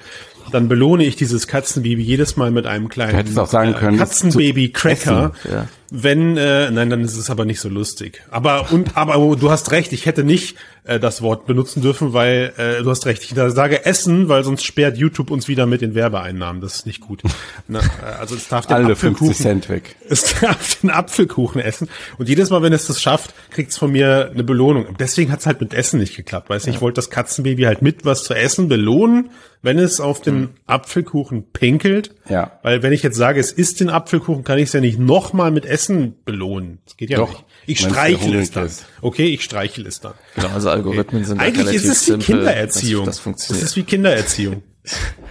dann 0.51 0.67
belohne 0.67 1.05
ich 1.05 1.15
dieses 1.15 1.47
Katzenbaby 1.47 2.01
jedes 2.01 2.37
Mal 2.37 2.51
mit 2.51 2.65
einem 2.65 2.89
kleinen 2.89 3.33
können, 3.75 3.97
Katzenbaby-Cracker. 3.97 5.33
Ja. 5.51 5.67
Wenn, 5.95 6.37
äh, 6.37 6.71
nein, 6.71 6.89
dann 6.89 7.01
ist 7.01 7.15
es 7.15 7.29
aber 7.29 7.45
nicht 7.45 7.59
so 7.59 7.69
lustig. 7.69 8.23
Aber 8.31 8.71
und 8.71 8.97
aber 8.97 9.13
du 9.35 9.51
hast 9.51 9.69
recht, 9.69 9.93
ich 9.93 10.07
hätte 10.07 10.23
nicht 10.23 10.55
äh, 10.85 10.99
das 10.99 11.21
Wort 11.21 11.45
benutzen 11.45 11.83
dürfen, 11.83 12.13
weil 12.13 12.51
äh, 12.57 12.81
du 12.81 12.89
hast 12.89 13.05
recht. 13.05 13.21
Ich 13.21 13.35
sage 13.35 13.85
Essen, 13.85 14.27
weil 14.27 14.43
sonst 14.43 14.65
sperrt 14.65 14.97
YouTube 14.97 15.29
uns 15.29 15.47
wieder 15.47 15.67
mit 15.67 15.81
den 15.81 15.93
Werbeeinnahmen. 15.93 16.63
Das 16.63 16.77
ist 16.77 16.85
nicht 16.87 16.99
gut. 16.99 17.21
Na, 17.67 17.79
äh, 17.79 17.83
also 18.19 18.33
es 18.33 18.47
darf 18.47 18.65
den 18.65 18.75
Alle 18.75 18.93
Apfelkuchen, 18.93 19.27
50 19.27 19.37
Cent 19.37 19.69
weg. 19.69 19.95
Es 20.09 20.33
darf 20.41 20.79
den 20.81 20.89
Apfelkuchen 20.89 21.61
essen. 21.61 21.87
Und 22.17 22.27
jedes 22.27 22.49
Mal, 22.49 22.63
wenn 22.63 22.73
es 22.73 22.87
das 22.87 22.99
schafft, 22.99 23.35
kriegt 23.51 23.69
es 23.69 23.77
von 23.77 23.91
mir 23.91 24.31
eine 24.33 24.43
Belohnung. 24.43 24.95
Deswegen 24.97 25.31
hat 25.31 25.41
es 25.41 25.45
halt 25.45 25.61
mit 25.61 25.75
Essen 25.75 25.99
nicht 25.99 26.15
geklappt. 26.15 26.49
Weißt 26.49 26.65
du, 26.65 26.71
ja. 26.71 26.75
ich 26.75 26.81
wollte 26.81 26.95
das 26.95 27.11
Katzenbaby 27.11 27.63
halt 27.63 27.83
mit 27.83 28.03
was 28.03 28.23
zu 28.23 28.33
essen 28.33 28.67
belohnen 28.67 29.29
wenn 29.63 29.79
es 29.79 29.99
auf 29.99 30.21
den 30.21 30.39
mhm. 30.39 30.49
Apfelkuchen 30.67 31.45
pinkelt. 31.51 32.13
Ja. 32.29 32.59
Weil 32.61 32.83
wenn 32.83 32.93
ich 32.93 33.01
jetzt 33.01 33.15
sage, 33.15 33.39
es 33.39 33.51
ist 33.51 33.79
den 33.79 33.89
Apfelkuchen, 33.89 34.43
kann 34.43 34.59
ich 34.59 34.65
es 34.65 34.73
ja 34.73 34.81
nicht 34.81 34.99
nochmal 34.99 35.51
mit 35.51 35.65
Essen 35.65 35.82
belohnen. 35.89 36.79
Das 36.85 36.97
geht 36.97 37.09
ja 37.09 37.17
Doch. 37.17 37.29
nicht. 37.29 37.45
Ich 37.65 37.79
streichel 37.79 38.35
es 38.35 38.51
dann. 38.51 38.69
Okay, 39.01 39.27
ich 39.27 39.43
streichel 39.43 39.87
es 39.87 39.99
dann. 39.99 40.13
Genau, 40.35 40.49
also 40.49 40.69
Algorithmen 40.69 41.21
okay. 41.21 41.29
sind 41.29 41.39
Eigentlich 41.39 41.75
ist 41.75 41.85
es 41.85 42.09
wie 42.09 42.17
Kindererziehung. 42.17 43.05
Das, 43.05 43.15
das 43.15 43.23
funktioniert. 43.23 43.63
Das 43.63 43.71
ist 43.71 43.75
wie 43.75 43.83
Kindererziehung. 43.83 44.63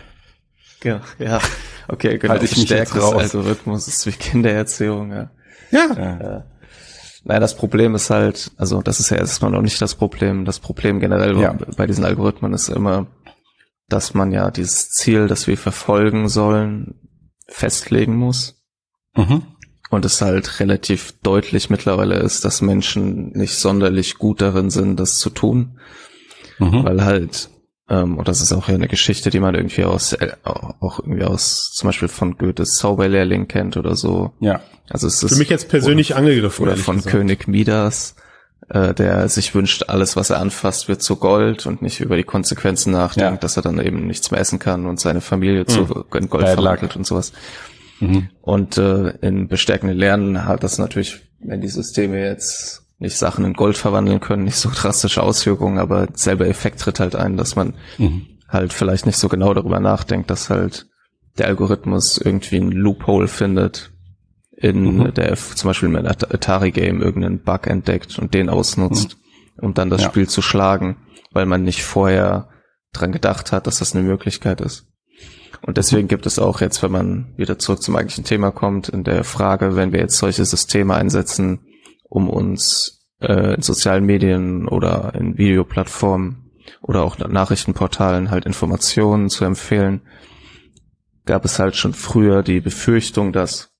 ja, 0.84 1.00
ja. 1.18 1.40
Okay, 1.88 2.18
genau. 2.18 2.34
Halt 2.34 2.42
ich 2.42 2.62
Stärkeres 2.62 3.34
Algorithmus 3.34 3.88
ist 3.88 4.06
wie 4.06 4.12
Kindererziehung, 4.12 5.10
ja. 5.10 5.30
Ja. 5.70 5.88
ja. 5.94 6.20
ja. 6.22 6.44
Naja, 7.24 7.40
das 7.40 7.56
Problem 7.56 7.94
ist 7.94 8.10
halt, 8.10 8.50
also 8.56 8.82
das 8.82 8.98
ist 8.98 9.10
ja 9.10 9.16
erstmal 9.16 9.52
noch 9.52 9.62
nicht 9.62 9.80
das 9.80 9.94
Problem. 9.94 10.44
Das 10.44 10.58
Problem 10.58 10.98
generell 10.98 11.38
ja. 11.38 11.56
bei 11.76 11.86
diesen 11.86 12.04
Algorithmen 12.04 12.52
ist 12.52 12.68
immer, 12.68 13.06
dass 13.88 14.14
man 14.14 14.32
ja 14.32 14.50
dieses 14.50 14.90
Ziel, 14.90 15.28
das 15.28 15.46
wir 15.46 15.56
verfolgen 15.56 16.28
sollen, 16.28 16.94
festlegen 17.46 18.16
muss. 18.16 18.62
Mhm. 19.14 19.42
Und 19.92 20.06
es 20.06 20.22
halt 20.22 20.58
relativ 20.58 21.12
deutlich 21.22 21.68
mittlerweile 21.68 22.14
ist, 22.14 22.46
dass 22.46 22.62
Menschen 22.62 23.28
nicht 23.32 23.56
sonderlich 23.56 24.16
gut 24.16 24.40
darin 24.40 24.70
sind, 24.70 24.98
das 24.98 25.18
zu 25.18 25.28
tun. 25.28 25.78
Mhm. 26.58 26.82
Weil 26.82 27.04
halt, 27.04 27.50
ähm, 27.90 28.16
und 28.16 28.26
das 28.26 28.40
ist 28.40 28.54
auch 28.54 28.68
ja 28.68 28.74
eine 28.74 28.88
Geschichte, 28.88 29.28
die 29.28 29.38
man 29.38 29.54
irgendwie 29.54 29.84
aus, 29.84 30.14
äh, 30.14 30.32
auch 30.44 31.00
irgendwie 31.00 31.24
aus, 31.24 31.72
zum 31.74 31.90
Beispiel 31.90 32.08
von 32.08 32.38
Goethes 32.38 32.70
Zauberlehrling 32.76 33.48
kennt 33.48 33.76
oder 33.76 33.94
so. 33.94 34.32
Ja. 34.40 34.62
Also 34.88 35.08
es 35.08 35.22
ist. 35.22 35.34
Für 35.34 35.38
mich 35.38 35.50
jetzt 35.50 35.68
persönlich 35.68 36.12
oder, 36.12 36.20
angegriffen. 36.20 36.62
Oder 36.62 36.78
von 36.78 36.96
gesagt. 36.96 37.14
König 37.14 37.46
Midas 37.46 38.14
äh, 38.72 38.94
der 38.94 39.28
sich 39.28 39.54
wünscht, 39.54 39.84
alles, 39.88 40.16
was 40.16 40.30
er 40.30 40.40
anfasst, 40.40 40.88
wird 40.88 41.02
zu 41.02 41.16
Gold 41.16 41.66
und 41.66 41.82
nicht 41.82 42.00
über 42.00 42.16
die 42.16 42.24
Konsequenzen 42.24 42.92
nachdenkt, 42.92 43.32
ja. 43.32 43.36
dass 43.36 43.56
er 43.56 43.62
dann 43.62 43.78
eben 43.78 44.06
nichts 44.06 44.30
mehr 44.30 44.40
essen 44.40 44.58
kann 44.58 44.86
und 44.86 45.00
seine 45.00 45.20
Familie 45.20 45.60
mhm. 45.60 45.68
zu 45.68 46.06
in 46.14 46.30
Gold 46.30 46.46
Bad 46.46 46.54
verwandelt 46.54 46.96
und 46.96 47.06
sowas. 47.06 47.32
Mhm. 48.00 48.28
Und 48.40 48.78
äh, 48.78 49.10
in 49.20 49.48
bestärkenden 49.48 49.96
Lernen 49.96 50.44
hat 50.46 50.62
das 50.62 50.78
natürlich 50.78 51.22
wenn 51.44 51.60
die 51.60 51.68
Systeme 51.68 52.24
jetzt 52.24 52.82
nicht 52.98 53.16
Sachen 53.16 53.44
in 53.44 53.54
Gold 53.54 53.76
verwandeln 53.76 54.20
können, 54.20 54.44
nicht 54.44 54.56
so 54.56 54.70
drastische 54.72 55.22
Auswirkungen, 55.22 55.78
aber 55.78 56.08
selber 56.14 56.46
Effekt 56.46 56.80
tritt 56.80 57.00
halt 57.00 57.16
ein, 57.16 57.36
dass 57.36 57.56
man 57.56 57.74
mhm. 57.98 58.26
halt 58.48 58.72
vielleicht 58.72 59.06
nicht 59.06 59.18
so 59.18 59.28
genau 59.28 59.52
darüber 59.54 59.80
nachdenkt, 59.80 60.30
dass 60.30 60.50
halt 60.50 60.86
der 61.38 61.46
Algorithmus 61.46 62.18
irgendwie 62.18 62.58
ein 62.58 62.70
Loophole 62.70 63.26
findet, 63.26 63.90
in 64.56 64.98
mhm. 64.98 65.14
der 65.14 65.34
zum 65.34 65.68
Beispiel 65.68 65.88
im 65.88 65.96
Atari-Game 65.96 67.02
irgendeinen 67.02 67.42
Bug 67.42 67.66
entdeckt 67.66 68.18
und 68.18 68.34
den 68.34 68.48
ausnutzt, 68.48 69.16
mhm. 69.56 69.64
um 69.64 69.74
dann 69.74 69.90
das 69.90 70.02
ja. 70.02 70.08
Spiel 70.08 70.28
zu 70.28 70.42
schlagen, 70.42 70.98
weil 71.32 71.46
man 71.46 71.64
nicht 71.64 71.82
vorher 71.82 72.50
dran 72.92 73.10
gedacht 73.10 73.50
hat, 73.50 73.66
dass 73.66 73.78
das 73.78 73.96
eine 73.96 74.04
Möglichkeit 74.04 74.60
ist. 74.60 74.86
Und 75.64 75.76
deswegen 75.78 76.08
gibt 76.08 76.26
es 76.26 76.38
auch 76.38 76.60
jetzt, 76.60 76.82
wenn 76.82 76.90
man 76.90 77.32
wieder 77.36 77.58
zurück 77.58 77.82
zum 77.82 77.96
eigentlichen 77.96 78.24
Thema 78.24 78.50
kommt, 78.50 78.88
in 78.88 79.04
der 79.04 79.22
Frage, 79.24 79.76
wenn 79.76 79.92
wir 79.92 80.00
jetzt 80.00 80.18
solche 80.18 80.44
Systeme 80.44 80.94
einsetzen, 80.94 81.60
um 82.08 82.28
uns 82.28 83.06
äh, 83.20 83.54
in 83.54 83.62
sozialen 83.62 84.04
Medien 84.04 84.66
oder 84.66 85.14
in 85.14 85.38
Videoplattformen 85.38 86.50
oder 86.80 87.04
auch 87.04 87.16
Nachrichtenportalen 87.18 88.30
halt 88.30 88.44
Informationen 88.44 89.28
zu 89.28 89.44
empfehlen, 89.44 90.02
gab 91.24 91.44
es 91.44 91.60
halt 91.60 91.76
schon 91.76 91.94
früher 91.94 92.42
die 92.42 92.60
Befürchtung, 92.60 93.32
dass 93.32 93.70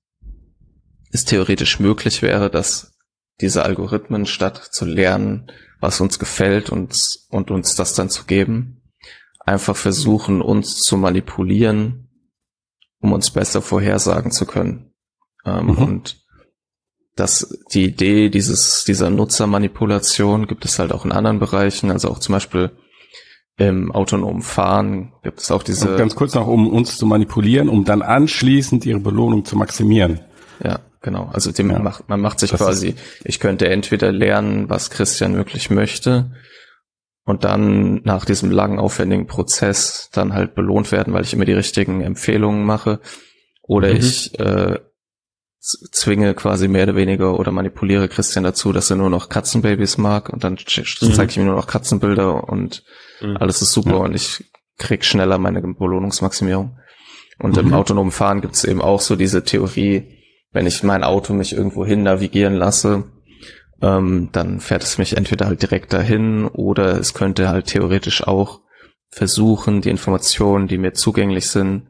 es 1.11 1.25
theoretisch 1.25 1.79
möglich 1.79 2.21
wäre, 2.21 2.49
dass 2.49 2.93
diese 3.41 3.63
Algorithmen 3.63 4.25
statt 4.25 4.57
zu 4.71 4.85
lernen, 4.85 5.51
was 5.81 5.99
uns 5.99 6.17
gefällt 6.17 6.69
und, 6.69 6.95
und 7.29 7.51
uns 7.51 7.75
das 7.75 7.93
dann 7.93 8.09
zu 8.09 8.23
geben, 8.23 8.82
einfach 9.45 9.75
versuchen, 9.75 10.41
uns 10.41 10.77
zu 10.77 10.97
manipulieren, 10.97 12.09
um 12.99 13.13
uns 13.13 13.31
besser 13.31 13.61
vorhersagen 13.61 14.31
zu 14.31 14.45
können. 14.45 14.93
Ähm, 15.45 15.67
mhm. 15.67 15.77
Und 15.77 16.23
dass 17.15 17.59
die 17.73 17.85
Idee 17.85 18.29
dieses, 18.29 18.85
dieser 18.85 19.09
Nutzermanipulation 19.09 20.47
gibt 20.47 20.65
es 20.65 20.79
halt 20.79 20.91
auch 20.91 21.05
in 21.05 21.11
anderen 21.11 21.39
Bereichen, 21.39 21.91
also 21.91 22.09
auch 22.09 22.19
zum 22.19 22.33
Beispiel 22.33 22.71
im 23.57 23.91
autonomen 23.91 24.41
Fahren 24.41 25.13
gibt 25.21 25.39
es 25.39 25.51
auch 25.51 25.61
diese. 25.61 25.91
Und 25.91 25.97
ganz 25.97 26.15
kurz 26.15 26.33
noch, 26.33 26.47
um 26.47 26.67
uns 26.67 26.97
zu 26.97 27.05
manipulieren, 27.05 27.69
um 27.69 27.85
dann 27.85 28.01
anschließend 28.01 28.85
ihre 28.85 28.99
Belohnung 28.99 29.45
zu 29.45 29.55
maximieren. 29.55 30.21
Ja, 30.63 30.79
genau. 31.01 31.29
Also 31.31 31.51
dem 31.51 31.69
ja. 31.69 31.77
macht, 31.77 32.09
man 32.09 32.19
macht 32.19 32.39
sich 32.39 32.49
das 32.49 32.59
quasi, 32.59 32.95
ich 33.23 33.39
könnte 33.39 33.69
entweder 33.69 34.11
lernen, 34.11 34.69
was 34.69 34.89
Christian 34.89 35.35
wirklich 35.35 35.69
möchte, 35.69 36.31
und 37.25 37.43
dann 37.43 38.01
nach 38.03 38.25
diesem 38.25 38.51
langen, 38.51 38.79
aufwendigen 38.79 39.27
Prozess 39.27 40.09
dann 40.11 40.33
halt 40.33 40.55
belohnt 40.55 40.91
werden, 40.91 41.13
weil 41.13 41.23
ich 41.23 41.33
immer 41.33 41.45
die 41.45 41.53
richtigen 41.53 42.01
Empfehlungen 42.01 42.65
mache. 42.65 42.99
Oder 43.61 43.89
mhm. 43.89 43.95
ich 43.97 44.39
äh, 44.39 44.79
zwinge 45.59 46.33
quasi 46.33 46.67
mehr 46.67 46.83
oder 46.83 46.95
weniger 46.95 47.39
oder 47.39 47.51
manipuliere 47.51 48.09
Christian 48.09 48.43
dazu, 48.43 48.73
dass 48.73 48.89
er 48.89 48.97
nur 48.97 49.09
noch 49.09 49.29
Katzenbabys 49.29 49.97
mag 49.97 50.29
und 50.29 50.43
dann 50.43 50.53
mhm. 50.53 51.13
zeige 51.13 51.31
ich 51.31 51.37
ihm 51.37 51.45
nur 51.45 51.55
noch 51.55 51.67
Katzenbilder 51.67 52.49
und 52.49 52.83
mhm. 53.21 53.37
alles 53.37 53.61
ist 53.61 53.71
super 53.71 53.91
ja. 53.91 53.97
und 53.97 54.13
ich 54.13 54.43
krieg 54.77 55.05
schneller 55.05 55.37
meine 55.37 55.61
Belohnungsmaximierung. 55.61 56.77
Und 57.39 57.57
im 57.57 57.67
mhm. 57.67 57.73
autonomen 57.73 58.11
Fahren 58.11 58.41
gibt 58.41 58.55
es 58.55 58.65
eben 58.65 58.81
auch 58.81 58.99
so 58.99 59.15
diese 59.15 59.43
Theorie, 59.43 60.19
wenn 60.51 60.67
ich 60.67 60.83
mein 60.83 61.03
Auto 61.03 61.33
mich 61.33 61.53
irgendwo 61.53 61.85
hin 61.85 62.03
navigieren 62.03 62.53
lasse, 62.55 63.05
ähm, 63.83 64.29
dann 64.31 64.61
fährt 64.61 64.83
es 64.83 64.97
mich 64.97 65.17
entweder 65.17 65.47
halt 65.47 65.61
direkt 65.61 65.91
dahin 65.91 66.45
oder 66.45 66.97
es 66.97 67.13
könnte 67.13 67.49
halt 67.49 67.67
theoretisch 67.67 68.25
auch 68.25 68.61
versuchen, 69.11 69.81
die 69.81 69.89
Informationen, 69.89 70.67
die 70.67 70.77
mir 70.77 70.93
zugänglich 70.93 71.49
sind, 71.49 71.83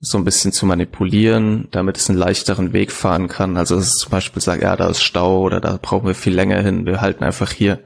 so 0.00 0.18
ein 0.18 0.24
bisschen 0.24 0.52
zu 0.52 0.66
manipulieren, 0.66 1.68
damit 1.70 1.96
es 1.96 2.10
einen 2.10 2.18
leichteren 2.18 2.72
Weg 2.74 2.92
fahren 2.92 3.28
kann. 3.28 3.56
Also 3.56 3.76
es 3.76 3.94
zum 3.94 4.10
Beispiel 4.10 4.42
sagt, 4.42 4.62
ja, 4.62 4.76
da 4.76 4.88
ist 4.88 5.02
Stau 5.02 5.40
oder 5.40 5.60
da 5.60 5.78
brauchen 5.80 6.06
wir 6.06 6.14
viel 6.14 6.34
länger 6.34 6.60
hin, 6.60 6.84
wir 6.86 7.00
halten 7.00 7.24
einfach 7.24 7.50
hier. 7.50 7.80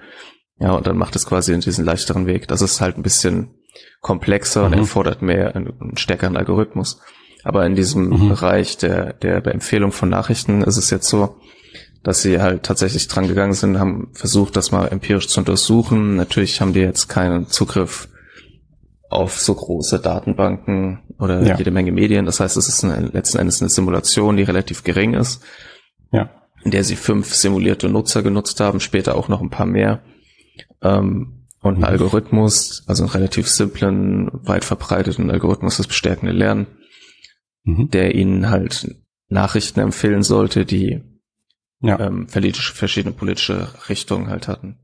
Ja, 0.59 0.73
und 0.73 0.87
dann 0.87 0.97
macht 0.97 1.17
es 1.17 1.27
quasi 1.27 1.53
in 1.53 1.61
diesen 1.61 1.85
leichteren 1.85 2.27
Weg. 2.27 2.49
Das 2.49 2.61
ist 2.61 2.81
halt 2.81 2.97
ein 2.97 3.03
bisschen 3.03 3.55
komplexer 4.01 4.61
mhm. 4.61 4.67
und 4.67 4.79
erfordert 4.81 5.23
mehr 5.23 5.55
einen, 5.55 5.73
einen 5.81 5.97
stärkeren 5.97 6.37
Algorithmus. 6.37 7.01
Aber 7.45 7.67
in 7.67 7.75
diesem 7.75 8.09
mhm. 8.09 8.29
Bereich 8.31 8.79
der, 8.79 9.13
der 9.13 9.45
Empfehlung 9.47 9.93
von 9.93 10.09
Nachrichten 10.09 10.63
ist 10.63 10.77
es 10.77 10.91
jetzt 10.91 11.09
so, 11.09 11.37
dass 12.05 12.21
sie 12.21 12.41
halt 12.41 12.63
tatsächlich 12.63 13.09
dran 13.09 13.27
gegangen 13.27 13.55
sind, 13.55 13.79
haben 13.79 14.11
versucht, 14.13 14.57
das 14.57 14.71
mal 14.71 14.87
empirisch 14.87 15.27
zu 15.27 15.41
untersuchen. 15.41 16.17
Natürlich 16.17 16.61
haben 16.61 16.75
die 16.75 16.81
jetzt 16.81 17.09
keinen 17.09 17.49
Zugriff 17.49 18.09
auf 19.09 19.41
so 19.41 19.55
große 19.55 20.01
Datenbanken 20.01 21.01
oder 21.19 21.43
ja. 21.43 21.57
jede 21.57 21.71
Menge 21.71 21.93
Medien. 21.93 22.27
Das 22.27 22.41
heißt, 22.41 22.59
es 22.59 22.69
ist 22.69 22.85
eine, 22.85 23.07
letzten 23.07 23.39
Endes 23.39 23.63
eine 23.63 23.71
Simulation, 23.71 24.37
die 24.37 24.43
relativ 24.43 24.85
gering 24.85 25.15
ist, 25.15 25.43
ja. 26.13 26.31
in 26.63 26.71
der 26.71 26.85
sie 26.85 26.97
fünf 26.97 27.35
simulierte 27.35 27.89
Nutzer 27.89 28.23
genutzt 28.23 28.61
haben, 28.61 28.81
später 28.81 29.17
auch 29.17 29.29
noch 29.29 29.41
ein 29.41 29.51
paar 29.51 29.67
mehr. 29.67 30.03
Ähm, 30.83 31.47
und 31.63 31.79
mhm. 31.79 31.85
ein 31.85 31.91
Algorithmus, 31.91 32.85
also 32.87 33.05
einen 33.05 33.13
relativ 33.13 33.49
simplen, 33.49 34.29
weit 34.33 34.65
verbreiteten 34.65 35.31
Algorithmus, 35.31 35.79
das 35.79 35.87
bestärkende 35.87 36.35
Lernen, 36.35 36.67
mhm. 37.63 37.89
der 37.89 38.15
ihnen 38.15 38.51
halt 38.51 38.95
Nachrichten 39.31 39.81
empfehlen 39.81 40.23
sollte, 40.23 40.67
die 40.67 41.03
ja. 41.87 42.01
ähm, 42.01 42.29
verschiedene 42.29 43.15
politische 43.15 43.69
Richtungen 43.89 44.29
halt 44.29 44.49
hatten. 44.49 44.79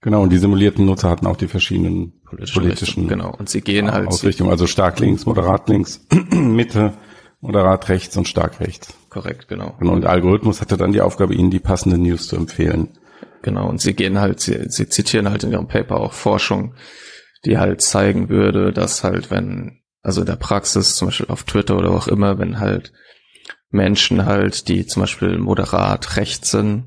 Genau, 0.00 0.22
und 0.22 0.30
die 0.30 0.38
simulierten 0.38 0.84
Nutzer 0.84 1.08
hatten 1.08 1.26
auch 1.26 1.36
die 1.36 1.46
verschiedenen 1.46 2.20
Politische 2.24 2.58
politischen 2.58 3.02
Richtung, 3.02 3.08
genau. 3.08 3.34
Und 3.36 3.48
sie 3.48 3.60
gehen 3.60 3.92
halt 3.92 4.08
Ausrichtungen, 4.08 4.50
also 4.50 4.66
stark 4.66 4.98
links, 4.98 5.26
moderat 5.26 5.68
links, 5.68 6.04
Mitte, 6.32 6.94
moderat 7.40 7.88
rechts 7.88 8.16
und 8.16 8.26
stark 8.26 8.58
rechts. 8.58 8.94
Korrekt, 9.10 9.46
genau. 9.46 9.76
Genau, 9.78 9.92
und 9.92 10.00
der 10.00 10.10
Algorithmus 10.10 10.60
hatte 10.60 10.76
dann 10.76 10.92
die 10.92 11.00
Aufgabe, 11.00 11.34
ihnen 11.34 11.50
die 11.50 11.60
passenden 11.60 12.02
News 12.02 12.26
zu 12.26 12.36
empfehlen. 12.36 12.88
Genau, 13.42 13.68
und 13.68 13.80
sie 13.80 13.94
gehen 13.94 14.20
halt, 14.20 14.40
sie, 14.40 14.68
sie 14.68 14.88
zitieren 14.88 15.30
halt 15.30 15.44
in 15.44 15.52
ihrem 15.52 15.68
Paper 15.68 16.00
auch 16.00 16.12
Forschung, 16.12 16.74
die 17.44 17.58
halt 17.58 17.80
zeigen 17.80 18.28
würde, 18.28 18.72
dass 18.72 19.04
halt, 19.04 19.30
wenn, 19.30 19.82
also 20.02 20.22
in 20.22 20.26
der 20.26 20.36
Praxis, 20.36 20.96
zum 20.96 21.08
Beispiel 21.08 21.26
auf 21.28 21.44
Twitter 21.44 21.76
oder 21.76 21.90
auch 21.90 22.08
immer, 22.08 22.38
wenn 22.38 22.58
halt 22.58 22.92
Menschen 23.72 24.26
halt, 24.26 24.68
die 24.68 24.86
zum 24.86 25.02
Beispiel 25.02 25.38
moderat 25.38 26.16
rechts 26.16 26.50
sind, 26.52 26.84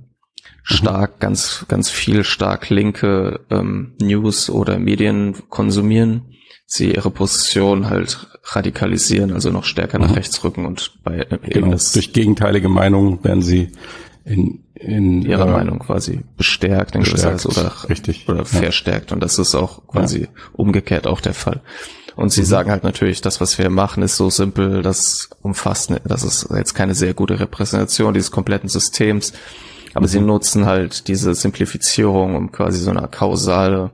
stark, 0.64 1.16
mhm. 1.16 1.20
ganz, 1.20 1.66
ganz 1.68 1.90
viel 1.90 2.24
stark 2.24 2.70
linke 2.70 3.42
ähm, 3.50 3.94
News 4.00 4.50
oder 4.50 4.80
Medien 4.80 5.36
konsumieren, 5.50 6.34
sie 6.66 6.92
ihre 6.92 7.12
Position 7.12 7.90
halt 7.90 8.28
radikalisieren, 8.44 9.32
also 9.32 9.52
noch 9.52 9.64
stärker 9.64 10.00
nach 10.00 10.10
mhm. 10.10 10.16
rechts 10.16 10.44
rücken 10.44 10.66
und 10.66 11.04
bei 11.04 11.20
äh, 11.20 11.38
genau. 11.50 11.70
durch 11.72 12.14
gegenteilige 12.14 12.70
Meinungen 12.70 13.24
werden 13.24 13.42
sie 13.42 13.72
in, 14.26 14.64
in 14.74 15.22
ihrer 15.22 15.48
äh, 15.48 15.52
Meinung 15.52 15.80
quasi 15.80 16.22
bestärkt, 16.36 16.98
bestärkt 16.98 17.46
oder, 17.46 17.72
richtig. 17.90 18.28
oder 18.28 18.44
verstärkt. 18.44 19.12
Und 19.12 19.22
das 19.22 19.38
ist 19.38 19.54
auch 19.54 19.88
quasi 19.88 20.22
ja. 20.22 20.28
umgekehrt 20.54 21.06
auch 21.06 21.22
der 21.22 21.36
Fall. 21.36 21.62
Und 22.16 22.30
sie 22.30 22.42
mhm. 22.42 22.46
sagen 22.46 22.72
halt 22.72 22.84
natürlich, 22.84 23.22
das, 23.22 23.42
was 23.42 23.58
wir 23.58 23.70
machen, 23.70 24.04
ist 24.04 24.18
so 24.18 24.30
simpel, 24.30 24.82
das 24.82 25.30
umfasst, 25.42 25.92
das 26.06 26.24
ist 26.24 26.48
jetzt 26.56 26.74
keine 26.74 26.96
sehr 26.96 27.14
gute 27.14 27.40
Repräsentation 27.40 28.14
dieses 28.14 28.32
kompletten 28.32 28.70
Systems. 28.70 29.34
Aber 29.94 30.06
mhm. 30.06 30.10
sie 30.10 30.20
nutzen 30.22 30.66
halt 30.66 31.08
diese 31.08 31.34
Simplifizierung, 31.36 32.36
um 32.36 32.52
quasi 32.52 32.80
so 32.80 32.92
eine 32.92 33.08
kausale, 33.08 33.92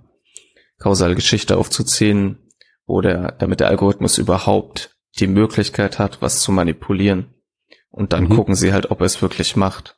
kausale 0.79 1.15
Geschichte 1.15 1.57
aufzuziehen, 1.57 2.37
wo 2.85 3.01
der, 3.01 3.33
damit 3.39 3.59
der 3.59 3.67
Algorithmus 3.69 4.17
überhaupt 4.17 4.95
die 5.19 5.27
Möglichkeit 5.27 5.99
hat, 5.99 6.21
was 6.21 6.39
zu 6.39 6.51
manipulieren. 6.51 7.33
Und 7.89 8.13
dann 8.13 8.25
mhm. 8.25 8.29
gucken 8.29 8.55
sie 8.55 8.71
halt, 8.71 8.91
ob 8.91 9.01
er 9.01 9.05
es 9.05 9.21
wirklich 9.21 9.55
macht. 9.55 9.97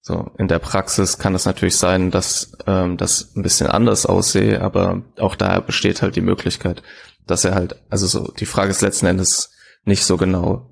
So, 0.00 0.30
in 0.38 0.46
der 0.46 0.60
Praxis 0.60 1.18
kann 1.18 1.34
es 1.34 1.46
natürlich 1.46 1.76
sein, 1.76 2.12
dass 2.12 2.52
ähm, 2.68 2.96
das 2.96 3.34
ein 3.34 3.42
bisschen 3.42 3.66
anders 3.66 4.06
aussehe, 4.06 4.62
aber 4.62 5.02
auch 5.18 5.34
da 5.34 5.58
besteht 5.58 6.00
halt 6.00 6.14
die 6.14 6.20
Möglichkeit 6.20 6.84
dass 7.26 7.44
er 7.44 7.54
halt, 7.54 7.76
also 7.90 8.06
so, 8.06 8.32
die 8.38 8.46
Frage 8.46 8.70
ist 8.70 8.82
letzten 8.82 9.06
Endes 9.06 9.50
nicht 9.84 10.04
so 10.04 10.16
genau, 10.16 10.70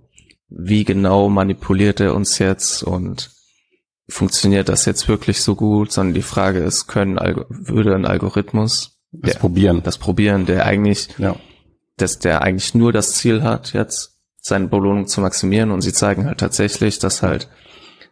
wie 0.48 0.84
genau 0.84 1.28
manipuliert 1.28 2.00
er 2.00 2.14
uns 2.14 2.38
jetzt 2.38 2.82
und 2.82 3.30
funktioniert 4.08 4.68
das 4.68 4.84
jetzt 4.84 5.08
wirklich 5.08 5.40
so 5.40 5.54
gut, 5.54 5.92
sondern 5.92 6.14
die 6.14 6.22
Frage 6.22 6.60
ist, 6.60 6.86
können, 6.86 7.16
würde 7.16 7.94
ein 7.94 8.06
Algorithmus 8.06 8.98
das 9.10 9.32
der, 9.32 9.38
probieren, 9.38 9.82
das 9.82 9.98
probieren, 9.98 10.46
der 10.46 10.66
eigentlich, 10.66 11.08
ja. 11.18 11.36
dass 11.96 12.18
der 12.18 12.42
eigentlich 12.42 12.74
nur 12.74 12.92
das 12.92 13.14
Ziel 13.14 13.42
hat, 13.42 13.72
jetzt 13.72 14.18
seine 14.40 14.68
Belohnung 14.68 15.06
zu 15.06 15.20
maximieren 15.20 15.70
und 15.70 15.80
sie 15.80 15.92
zeigen 15.92 16.26
halt 16.26 16.38
tatsächlich, 16.38 16.98
dass 16.98 17.22
halt 17.22 17.48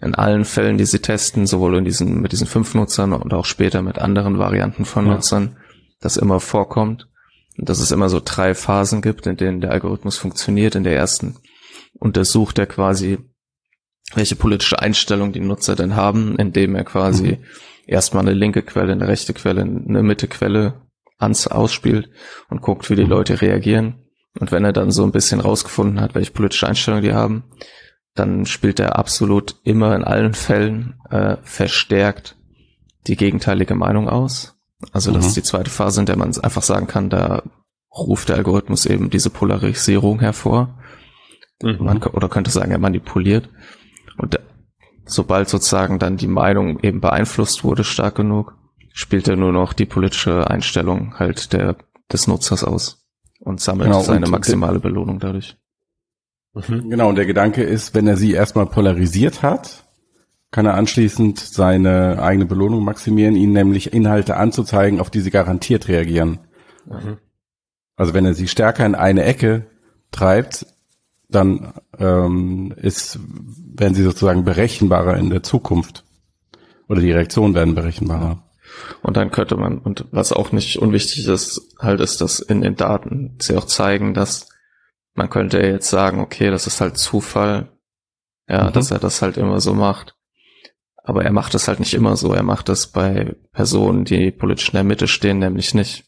in 0.00 0.14
allen 0.14 0.44
Fällen, 0.44 0.78
die 0.78 0.86
sie 0.86 1.00
testen, 1.00 1.46
sowohl 1.46 1.76
in 1.76 1.84
diesen, 1.84 2.20
mit 2.22 2.32
diesen 2.32 2.46
fünf 2.46 2.74
Nutzern 2.74 3.12
und 3.12 3.34
auch 3.34 3.44
später 3.44 3.82
mit 3.82 3.98
anderen 3.98 4.38
Varianten 4.38 4.84
von 4.84 5.06
ja. 5.06 5.14
Nutzern, 5.14 5.58
das 6.00 6.16
immer 6.16 6.40
vorkommt 6.40 7.06
dass 7.56 7.80
es 7.80 7.90
immer 7.90 8.08
so 8.08 8.20
drei 8.24 8.54
Phasen 8.54 9.02
gibt, 9.02 9.26
in 9.26 9.36
denen 9.36 9.60
der 9.60 9.72
Algorithmus 9.72 10.18
funktioniert. 10.18 10.74
In 10.74 10.84
der 10.84 10.96
ersten 10.96 11.36
untersucht 11.98 12.58
er 12.58 12.66
quasi, 12.66 13.18
welche 14.14 14.36
politische 14.36 14.80
Einstellung 14.80 15.32
die 15.32 15.40
Nutzer 15.40 15.76
denn 15.76 15.96
haben, 15.96 16.36
indem 16.36 16.74
er 16.74 16.84
quasi 16.84 17.32
mhm. 17.32 17.44
erstmal 17.86 18.22
eine 18.26 18.34
linke 18.34 18.62
Quelle, 18.62 18.92
eine 18.92 19.08
rechte 19.08 19.34
Quelle, 19.34 19.62
eine 19.62 20.02
Mittequelle 20.02 20.82
ans 21.18 21.46
ausspielt 21.46 22.10
und 22.48 22.62
guckt, 22.62 22.90
wie 22.90 22.96
die 22.96 23.04
mhm. 23.04 23.10
Leute 23.10 23.40
reagieren. 23.40 24.06
Und 24.38 24.50
wenn 24.50 24.64
er 24.64 24.72
dann 24.72 24.90
so 24.90 25.04
ein 25.04 25.12
bisschen 25.12 25.40
rausgefunden 25.40 26.00
hat, 26.00 26.14
welche 26.14 26.32
politische 26.32 26.66
Einstellung 26.66 27.02
die 27.02 27.12
haben, 27.12 27.44
dann 28.14 28.46
spielt 28.46 28.80
er 28.80 28.98
absolut 28.98 29.56
immer 29.64 29.94
in 29.94 30.04
allen 30.04 30.34
Fällen 30.34 31.00
äh, 31.10 31.36
verstärkt 31.42 32.36
die 33.06 33.16
gegenteilige 33.16 33.74
Meinung 33.74 34.08
aus. 34.08 34.51
Also 34.92 35.12
das 35.12 35.24
mhm. 35.24 35.28
ist 35.28 35.36
die 35.36 35.42
zweite 35.42 35.70
Phase, 35.70 36.00
in 36.00 36.06
der 36.06 36.16
man 36.16 36.36
einfach 36.38 36.62
sagen 36.62 36.86
kann, 36.86 37.10
da 37.10 37.42
ruft 37.94 38.28
der 38.28 38.36
Algorithmus 38.36 38.86
eben 38.86 39.10
diese 39.10 39.30
Polarisierung 39.30 40.20
hervor. 40.20 40.78
Mhm. 41.62 41.76
Man, 41.80 42.02
oder 42.02 42.28
könnte 42.28 42.50
sagen, 42.50 42.72
er 42.72 42.78
manipuliert. 42.78 43.48
Und 44.16 44.38
sobald 45.04 45.48
sozusagen 45.48 45.98
dann 45.98 46.16
die 46.16 46.28
Meinung 46.28 46.80
eben 46.80 47.00
beeinflusst 47.00 47.64
wurde 47.64 47.84
stark 47.84 48.16
genug, 48.16 48.54
spielt 48.92 49.28
er 49.28 49.36
nur 49.36 49.52
noch 49.52 49.72
die 49.72 49.86
politische 49.86 50.50
Einstellung 50.50 51.18
halt 51.18 51.52
der, 51.52 51.76
des 52.12 52.26
Nutzers 52.26 52.64
aus 52.64 53.06
und 53.40 53.60
sammelt 53.60 53.90
genau, 53.90 54.02
seine 54.02 54.26
und 54.26 54.32
maximale 54.32 54.80
Belohnung 54.80 55.18
dadurch. 55.18 55.56
Mhm. 56.54 56.90
Genau, 56.90 57.08
und 57.08 57.16
der 57.16 57.26
Gedanke 57.26 57.62
ist, 57.62 57.94
wenn 57.94 58.06
er 58.06 58.16
sie 58.16 58.32
erstmal 58.32 58.66
polarisiert 58.66 59.42
hat, 59.42 59.84
kann 60.52 60.66
er 60.66 60.74
anschließend 60.74 61.40
seine 61.40 62.22
eigene 62.22 62.46
Belohnung 62.46 62.84
maximieren, 62.84 63.34
ihnen 63.34 63.54
nämlich 63.54 63.92
Inhalte 63.92 64.36
anzuzeigen, 64.36 65.00
auf 65.00 65.10
die 65.10 65.20
sie 65.20 65.30
garantiert 65.30 65.88
reagieren. 65.88 66.38
Mhm. 66.86 67.16
Also 67.96 68.14
wenn 68.14 68.26
er 68.26 68.34
sie 68.34 68.46
stärker 68.46 68.86
in 68.86 68.94
eine 68.94 69.24
Ecke 69.24 69.66
treibt, 70.12 70.66
dann 71.28 71.72
ähm, 71.98 72.74
ist, 72.76 73.18
werden 73.74 73.94
sie 73.94 74.04
sozusagen 74.04 74.44
berechenbarer 74.44 75.16
in 75.16 75.30
der 75.30 75.42
Zukunft. 75.42 76.04
Oder 76.86 77.00
die 77.00 77.12
Reaktionen 77.12 77.54
werden 77.54 77.74
berechenbarer. 77.74 78.44
Und 79.02 79.16
dann 79.16 79.30
könnte 79.30 79.56
man, 79.56 79.78
und 79.78 80.06
was 80.10 80.32
auch 80.32 80.52
nicht 80.52 80.76
unwichtig 80.78 81.26
ist, 81.26 81.74
halt 81.78 82.00
ist, 82.00 82.20
dass 82.20 82.40
in 82.40 82.60
den 82.60 82.76
Daten 82.76 83.36
sie 83.40 83.56
auch 83.56 83.64
zeigen, 83.64 84.12
dass 84.12 84.48
man 85.14 85.30
könnte 85.30 85.60
jetzt 85.60 85.88
sagen, 85.88 86.20
okay, 86.20 86.50
das 86.50 86.66
ist 86.66 86.80
halt 86.82 86.98
Zufall, 86.98 87.70
ja, 88.48 88.68
mhm. 88.68 88.72
dass 88.74 88.90
er 88.90 88.98
das 88.98 89.22
halt 89.22 89.38
immer 89.38 89.60
so 89.60 89.72
macht. 89.72 90.14
Aber 91.04 91.24
er 91.24 91.32
macht 91.32 91.54
das 91.54 91.68
halt 91.68 91.80
nicht 91.80 91.94
immer 91.94 92.16
so. 92.16 92.32
Er 92.32 92.44
macht 92.44 92.68
das 92.68 92.86
bei 92.86 93.34
Personen, 93.52 94.04
die 94.04 94.30
politisch 94.30 94.68
in 94.68 94.74
der 94.74 94.84
Mitte 94.84 95.08
stehen, 95.08 95.38
nämlich 95.38 95.74
nicht. 95.74 96.04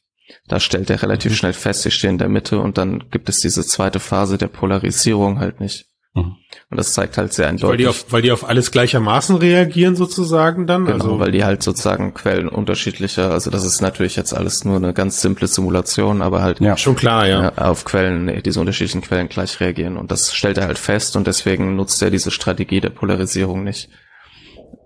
Da 0.46 0.60
stellt 0.60 0.90
er 0.90 1.02
relativ 1.02 1.32
mhm. 1.32 1.36
schnell 1.36 1.52
fest, 1.52 1.82
sie 1.82 1.90
stehen 1.90 2.12
in 2.12 2.18
der 2.18 2.28
Mitte 2.28 2.58
und 2.58 2.78
dann 2.78 3.04
gibt 3.10 3.28
es 3.28 3.40
diese 3.40 3.64
zweite 3.64 4.00
Phase 4.00 4.38
der 4.38 4.48
Polarisierung 4.48 5.38
halt 5.38 5.60
nicht. 5.60 5.86
Mhm. 6.14 6.36
Und 6.70 6.76
das 6.76 6.92
zeigt 6.92 7.18
halt 7.18 7.32
sehr 7.32 7.48
eindeutig. 7.48 7.70
Weil 7.70 7.76
die 7.78 7.88
auf, 7.88 8.06
weil 8.10 8.22
die 8.22 8.30
auf 8.30 8.48
alles 8.48 8.70
gleichermaßen 8.70 9.36
reagieren 9.36 9.96
sozusagen 9.96 10.66
dann? 10.66 10.84
Genau, 10.86 11.04
also 11.04 11.18
weil 11.18 11.32
die 11.32 11.44
halt 11.44 11.62
sozusagen 11.62 12.14
Quellen 12.14 12.48
unterschiedlicher, 12.48 13.32
also 13.32 13.50
das 13.50 13.64
ist 13.64 13.82
natürlich 13.82 14.14
jetzt 14.14 14.32
alles 14.32 14.64
nur 14.64 14.76
eine 14.76 14.94
ganz 14.94 15.20
simple 15.20 15.48
Simulation, 15.48 16.22
aber 16.22 16.40
halt. 16.40 16.60
Ja, 16.60 16.76
schon 16.76 16.94
klar, 16.94 17.26
ja. 17.26 17.52
Auf 17.56 17.84
Quellen, 17.84 18.42
diese 18.44 18.60
unterschiedlichen 18.60 19.02
Quellen 19.02 19.28
gleich 19.28 19.58
reagieren. 19.60 19.96
Und 19.96 20.12
das 20.12 20.34
stellt 20.34 20.56
er 20.56 20.68
halt 20.68 20.78
fest 20.78 21.16
und 21.16 21.26
deswegen 21.26 21.74
nutzt 21.74 22.00
er 22.00 22.10
diese 22.10 22.30
Strategie 22.30 22.80
der 22.80 22.90
Polarisierung 22.90 23.64
nicht. 23.64 23.88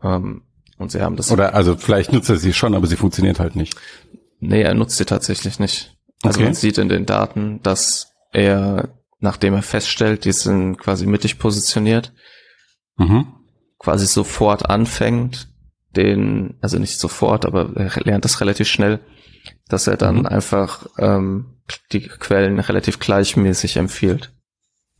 Ähm, 0.02 0.43
und 0.78 0.93
sie 0.93 1.00
haben 1.00 1.17
das. 1.17 1.31
Oder 1.31 1.55
also 1.55 1.76
vielleicht 1.76 2.12
nutzt 2.12 2.31
er 2.31 2.37
sie 2.37 2.52
schon, 2.52 2.75
aber 2.75 2.87
sie 2.87 2.97
funktioniert 2.97 3.40
halt 3.40 3.57
nicht. 3.57 3.76
Nee, 4.40 4.62
er 4.62 4.75
nutzt 4.75 4.97
sie 4.97 5.05
tatsächlich 5.05 5.59
nicht. 5.59 5.97
Also 6.23 6.38
okay. 6.38 6.47
man 6.47 6.55
sieht 6.55 6.78
in 6.78 6.88
den 6.88 7.07
Daten, 7.07 7.61
dass 7.62 8.12
er 8.33 8.88
nachdem 9.21 9.55
er 9.55 9.62
feststellt, 9.62 10.25
die 10.25 10.33
sind 10.33 10.78
quasi 10.78 11.07
mittig 11.07 11.38
positioniert, 11.38 12.12
mhm. 12.97 13.26
quasi 13.78 14.07
sofort 14.07 14.69
anfängt, 14.69 15.49
den, 15.97 16.57
also 16.61 16.78
nicht 16.78 16.99
sofort, 16.99 17.47
aber 17.47 17.71
er 17.76 17.90
lernt 18.05 18.25
das 18.25 18.40
relativ 18.40 18.69
schnell, 18.69 19.00
dass 19.69 19.87
er 19.87 19.97
dann 19.97 20.21
mhm. 20.21 20.26
einfach 20.26 20.87
ähm, 20.99 21.57
die 21.93 22.02
Quellen 22.02 22.61
relativ 22.61 22.99
gleichmäßig 22.99 23.76
empfiehlt. 23.76 24.33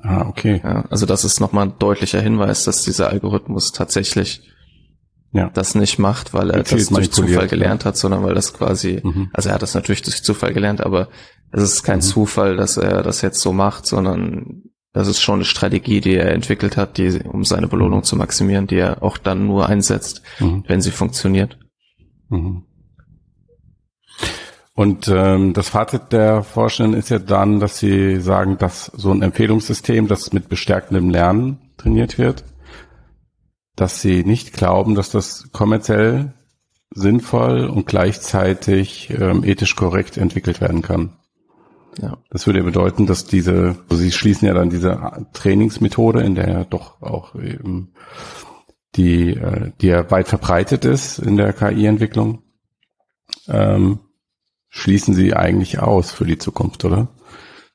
Ah, 0.00 0.26
okay. 0.28 0.61
Ja, 0.62 0.85
also 0.90 1.07
das 1.07 1.25
ist 1.25 1.40
nochmal 1.40 1.67
ein 1.67 1.78
deutlicher 1.78 2.21
Hinweis, 2.21 2.64
dass 2.64 2.83
dieser 2.83 3.11
Algorithmus 3.11 3.73
tatsächlich 3.73 4.43
ja. 5.32 5.50
das 5.52 5.75
nicht 5.75 5.99
macht, 5.99 6.35
weil 6.35 6.50
er 6.50 6.62
das 6.62 6.88
durch 6.88 7.11
Zufall 7.11 7.49
gelernt 7.49 7.82
ja. 7.82 7.88
hat, 7.88 7.97
sondern 7.97 8.25
weil 8.25 8.35
das 8.35 8.54
quasi, 8.54 9.00
mhm. 9.02 9.30
also 9.32 9.49
er 9.49 9.56
hat 9.56 9.62
das 9.62 9.75
natürlich 9.75 10.02
durch 10.02 10.23
Zufall 10.23 10.52
gelernt, 10.52 10.80
aber 10.80 11.08
es 11.50 11.62
ist 11.62 11.82
kein 11.82 11.99
mhm. 11.99 12.02
Zufall, 12.02 12.56
dass 12.56 12.76
er 12.76 13.02
das 13.02 13.23
jetzt 13.23 13.41
so 13.41 13.52
macht, 13.52 13.86
sondern 13.86 14.62
das 14.93 15.08
ist 15.08 15.21
schon 15.21 15.36
eine 15.36 15.45
Strategie, 15.45 16.00
die 16.00 16.14
er 16.14 16.32
entwickelt 16.32 16.76
hat, 16.76 16.97
die, 16.99 17.21
um 17.21 17.45
seine 17.45 17.69
Belohnung 17.69 18.00
mhm. 18.00 18.04
zu 18.04 18.17
maximieren, 18.17 18.67
die 18.67 18.76
er 18.78 19.02
auch 19.02 19.19
dann 19.19 19.47
nur 19.47 19.69
einsetzt, 19.69 20.23
mhm. 20.41 20.64
wenn 20.67 20.80
sie 20.80 20.91
funktioniert. 20.91 21.58
Mhm. 22.28 22.64
Und 24.75 25.08
ähm, 25.08 25.54
das 25.54 25.69
Fazit 25.69 26.12
der 26.12 26.45
Forschenden 26.45 26.99
ist 26.99 27.08
ja 27.08 27.19
dann, 27.19 27.58
dass 27.58 27.78
sie 27.78 28.21
sagen, 28.21 28.58
dass 28.58 28.84
so 28.95 29.10
ein 29.10 29.23
Empfehlungssystem, 29.23 30.06
das 30.06 30.32
mit 30.32 30.49
bestärkendem 30.49 31.10
Lernen 31.10 31.58
trainiert 31.76 32.17
wird, 32.17 32.45
dass 33.78 34.02
sie 34.02 34.25
nicht 34.25 34.52
glauben, 34.52 34.97
dass 34.97 35.10
das 35.10 35.52
kommerziell 35.52 36.34
sinnvoll 36.91 37.67
und 37.67 37.86
gleichzeitig 37.86 39.10
ähm, 39.10 39.45
ethisch 39.45 39.76
korrekt 39.76 40.17
entwickelt 40.17 40.60
werden 40.60 40.82
kann. 40.82 41.17
Ja. 42.00 42.19
Das 42.30 42.47
würde 42.47 42.58
ja 42.58 42.64
bedeuten, 42.64 43.06
dass 43.06 43.26
diese, 43.26 43.76
also 43.88 44.02
sie 44.02 44.10
schließen 44.10 44.49
ja 44.49 44.54
dann 44.54 44.71
diese 44.71 45.26
Trainingsmethode, 45.32 46.23
in 46.23 46.34
der 46.34 46.49
ja 46.49 46.64
doch 46.64 47.00
auch 47.02 47.36
eben 47.36 47.93
die, 48.97 49.30
äh, 49.30 49.71
die 49.80 49.88
ja 49.88 50.10
weit 50.10 50.26
verbreitet 50.26 50.84
ist 50.84 51.21
in 51.21 51.36
der 51.36 51.52
KI-Entwicklung, 51.52 52.43
ähm, 53.47 54.00
schließen 54.69 55.14
sie 55.14 55.34
eigentlich 55.34 55.78
aus 55.78 56.10
für 56.10 56.25
die 56.25 56.38
Zukunft, 56.38 56.84
oder? 56.84 57.08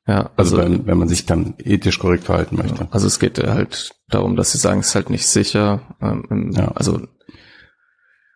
Ja, 0.06 0.32
also, 0.36 0.58
also 0.58 0.58
wenn, 0.58 0.86
wenn 0.86 0.98
man 0.98 1.08
sich 1.08 1.26
dann 1.26 1.56
ethisch 1.60 2.00
korrekt 2.00 2.26
verhalten 2.26 2.58
möchte. 2.58 2.88
Also 2.92 3.08
es 3.08 3.20
geht 3.20 3.40
halt 3.40 3.92
darum, 4.10 4.36
dass 4.36 4.52
sie 4.52 4.58
sagen, 4.58 4.82
es 4.82 4.88
ist 4.88 4.96
halt 4.96 5.10
nicht 5.10 5.26
sicher. 5.26 5.96
Ähm, 6.02 6.52
ja. 6.54 6.70
Also 6.74 7.02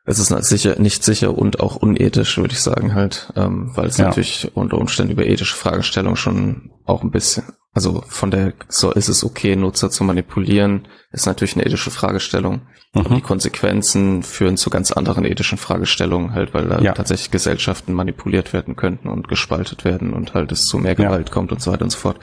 es 0.06 0.20
ist 0.20 0.46
sicher 0.46 0.80
nicht 0.80 1.04
sicher 1.04 1.38
und 1.38 1.60
auch 1.60 1.76
unethisch, 1.76 2.38
würde 2.38 2.54
ich 2.54 2.62
sagen 2.62 2.96
halt, 2.96 3.34
ähm, 3.36 3.72
weil 3.76 3.88
es 3.88 3.98
ja. 3.98 4.06
natürlich 4.06 4.50
unter 4.54 4.78
Umständen 4.78 5.12
über 5.12 5.26
ethische 5.26 5.56
Fragestellungen 5.56 6.16
schon 6.16 6.72
auch 6.86 7.04
ein 7.04 7.12
bisschen, 7.12 7.44
also 7.78 8.04
von 8.08 8.32
der, 8.32 8.54
so 8.70 8.92
ist 8.92 9.08
es 9.08 9.24
okay, 9.24 9.56
Nutzer 9.56 9.90
zu 9.90 10.04
manipulieren, 10.04 10.88
ist 11.12 11.28
natürlich 11.28 11.56
eine 11.56 11.66
ethische 11.66 11.92
Fragestellung. 11.92 12.62
Mhm. 12.94 13.02
Aber 13.02 13.16
die 13.16 13.22
Konsequenzen 13.22 14.24
führen 14.24 14.58
zu 14.58 14.70
ganz 14.70 14.92
anderen 14.92 15.26
ethischen 15.26 15.58
Fragestellungen 15.58 16.34
halt, 16.34 16.54
weil 16.54 16.68
da 16.68 16.80
ja. 16.80 16.94
tatsächlich 16.94 17.32
Gesellschaften 17.32 17.94
manipuliert 17.94 18.52
werden 18.54 18.76
könnten 18.76 19.10
und 19.10 19.28
gespaltet 19.28 19.86
werden 19.86 20.14
und 20.14 20.34
halt 20.34 20.52
es 20.52 20.66
zu 20.66 20.80
mehr 20.80 20.96
Gewalt 20.96 21.30
ja. 21.30 21.34
kommt 21.34 21.52
und 21.52 21.62
so 21.62 21.72
weiter 21.72 21.84
und 21.84 21.92
so 21.92 22.00
fort. 22.00 22.20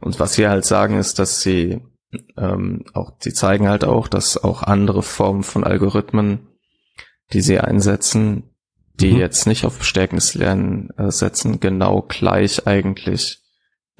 Und 0.00 0.20
was 0.20 0.34
sie 0.34 0.46
halt 0.46 0.64
sagen 0.64 0.98
ist, 0.98 1.18
dass 1.18 1.42
sie 1.42 1.80
ähm, 2.36 2.84
auch, 2.94 3.12
sie 3.18 3.32
zeigen 3.32 3.68
halt 3.68 3.84
auch, 3.84 4.08
dass 4.08 4.42
auch 4.42 4.62
andere 4.62 5.02
Formen 5.02 5.42
von 5.42 5.64
Algorithmen 5.64 6.48
die 7.32 7.40
sie 7.40 7.58
einsetzen, 7.58 8.54
die 8.94 9.12
mhm. 9.12 9.18
jetzt 9.18 9.46
nicht 9.46 9.64
auf 9.64 9.78
bestärkendes 9.78 10.34
Lernen 10.34 10.90
äh, 10.96 11.10
setzen, 11.10 11.60
genau 11.60 12.02
gleich 12.02 12.66
eigentlich, 12.66 13.41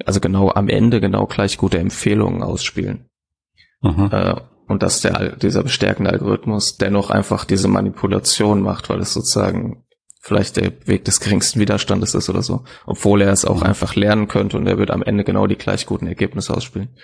also 0.05 0.19
genau 0.19 0.51
am 0.51 0.69
Ende 0.69 1.01
genau 1.01 1.25
gleich 1.25 1.57
gute 1.57 1.79
Empfehlungen 1.79 2.43
ausspielen. 2.43 3.09
Mhm. 3.81 4.09
Äh, 4.11 4.35
und 4.67 4.81
dass 4.81 5.01
der, 5.01 5.35
dieser 5.35 5.63
bestärkende 5.63 6.11
Algorithmus 6.11 6.77
dennoch 6.77 7.09
einfach 7.09 7.45
diese 7.45 7.67
Manipulation 7.67 8.61
macht, 8.61 8.89
weil 8.89 9.01
es 9.01 9.13
sozusagen 9.13 9.85
vielleicht 10.21 10.55
der 10.55 10.71
Weg 10.87 11.03
des 11.03 11.19
geringsten 11.19 11.59
Widerstandes 11.59 12.15
ist 12.15 12.29
oder 12.29 12.41
so, 12.41 12.63
obwohl 12.85 13.21
er 13.21 13.31
es 13.31 13.43
auch 13.43 13.57
mhm. 13.57 13.63
einfach 13.63 13.95
lernen 13.95 14.29
könnte 14.29 14.57
und 14.57 14.65
er 14.67 14.77
wird 14.77 14.89
am 14.89 15.03
Ende 15.03 15.25
genau 15.25 15.47
die 15.47 15.57
gleich 15.57 15.85
guten 15.85 16.07
Ergebnisse 16.07 16.55
ausspielen. 16.55 16.95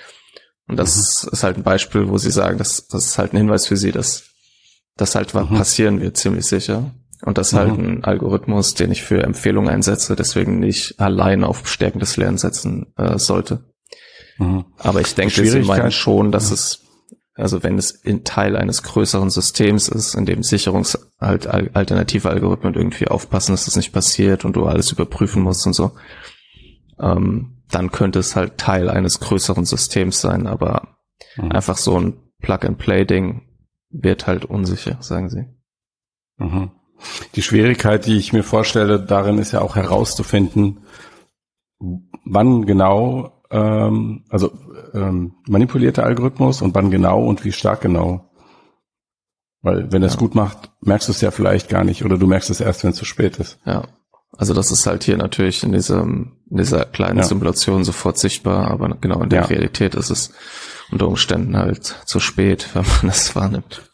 Und 0.68 0.78
das 0.78 1.26
mhm. 1.26 1.30
ist 1.34 1.44
halt 1.44 1.58
ein 1.58 1.64
Beispiel, 1.64 2.08
wo 2.08 2.18
sie 2.18 2.32
sagen, 2.32 2.58
dass 2.58 2.88
das 2.88 3.06
ist 3.08 3.18
halt 3.18 3.34
ein 3.34 3.38
Hinweis 3.38 3.68
für 3.68 3.76
sie, 3.76 3.92
dass 3.92 4.30
das 4.96 5.16
halt 5.16 5.34
mhm. 5.34 5.50
passieren 5.50 6.00
wird, 6.00 6.16
ziemlich 6.16 6.46
sicher. 6.46 6.92
Und 7.22 7.38
das 7.38 7.50
ist 7.52 7.58
halt 7.58 7.78
mhm. 7.78 7.86
ein 7.86 8.04
Algorithmus, 8.04 8.76
den 8.76 8.92
ich 8.92 9.04
für 9.04 9.24
Empfehlungen 9.24 9.70
einsetze, 9.70 10.16
deswegen 10.16 10.60
nicht 10.60 11.00
allein 11.00 11.44
auf 11.44 11.68
stärkendes 11.68 12.16
Lernen 12.18 12.38
setzen 12.38 12.94
äh, 12.98 13.18
sollte. 13.18 13.66
Mhm. 14.38 14.66
Aber 14.78 15.02
ich 15.02 15.14
denke, 15.16 15.46
sie 15.46 15.62
meinen 15.62 15.92
schon, 15.92 16.32
dass 16.32 16.50
ja. 16.50 16.54
es, 16.54 16.86
also 17.36 17.62
wenn 17.62 17.78
es 17.78 17.92
in 17.92 18.24
Teil 18.24 18.56
eines 18.56 18.84
größeren 18.84 19.30
Systems 19.30 19.90
ist, 19.90 20.16
in 20.16 20.26
dem 20.26 20.44
Sicherungs 20.44 20.98
halt 21.20 21.48
alternative 21.48 22.30
Algorithmen 22.30 22.74
irgendwie 22.74 23.10
aufpassen, 23.10 23.52
dass 23.52 23.66
das 23.66 23.76
nicht 23.76 23.92
passiert 23.92 24.46
und 24.46 24.56
du 24.56 24.66
alles 24.66 24.92
überprüfen 24.92 25.44
musst 25.44 25.68
und 25.68 25.74
so, 25.74 25.92
ähm, 27.00 27.64
dann 27.70 27.92
könnte 27.92 28.20
es 28.20 28.36
halt 28.36 28.58
Teil 28.58 28.90
eines 28.90 29.20
größeren 29.20 29.66
Systems 29.66 30.22
sein, 30.22 30.48
aber 30.48 30.98
mhm. 31.36 31.52
einfach 31.52 31.78
so 31.78 32.00
ein 32.00 32.18
Plug-and-Play-Ding 32.42 33.42
wird 33.90 34.26
halt 34.26 34.46
unsicher, 34.46 34.98
sagen 35.02 35.30
sie. 35.30 35.46
Mhm. 36.38 36.72
Die 37.36 37.42
Schwierigkeit, 37.42 38.06
die 38.06 38.18
ich 38.18 38.34
mir 38.34 38.44
vorstelle, 38.44 39.00
darin 39.00 39.38
ist 39.38 39.52
ja 39.52 39.62
auch 39.62 39.76
herauszufinden, 39.76 40.86
wann 42.26 42.66
genau, 42.66 43.44
ähm, 43.52 44.26
also 44.30 44.52
ähm, 44.94 45.36
manipulierte 45.48 46.04
Algorithmus 46.04 46.62
und 46.62 46.76
wann 46.76 46.92
genau 46.92 47.24
und 47.26 47.46
wie 47.46 47.52
stark 47.52 47.82
genau. 47.82 48.30
Weil 49.62 49.92
wenn 49.92 50.02
er 50.02 50.08
es 50.08 50.14
ja. 50.14 50.20
gut 50.20 50.36
macht, 50.36 50.72
merkst 50.82 51.08
du 51.08 51.12
es 51.12 51.22
ja 51.22 51.32
vielleicht 51.32 51.70
gar 51.70 51.84
nicht 51.84 52.06
oder 52.06 52.18
du 52.18 52.28
merkst 52.28 52.50
es 52.50 52.62
erst, 52.62 52.84
wenn 52.84 52.92
es 52.92 52.98
zu 52.98 53.06
spät 53.06 53.38
ist. 53.38 53.60
Ja. 53.66 53.84
Also 54.38 54.54
das 54.54 54.72
ist 54.72 54.86
halt 54.86 55.04
hier 55.04 55.18
natürlich 55.18 55.64
in 55.64 55.74
diesem, 55.74 56.38
in 56.50 56.58
dieser 56.58 56.86
kleinen 56.86 57.18
ja. 57.18 57.24
Simulation 57.24 57.84
sofort 57.84 58.18
sichtbar, 58.18 58.70
aber 58.70 58.96
genau 59.02 59.22
in 59.22 59.30
der 59.30 59.42
ja. 59.42 59.48
Realität 59.48 59.96
ist 59.96 60.10
es 60.10 60.32
unter 60.92 61.08
Umständen 61.08 61.58
halt 61.58 61.84
zu 61.84 62.20
spät, 62.20 62.70
wenn 62.74 62.86
man 63.02 63.10
es 63.10 63.36
wahrnimmt. 63.36 63.89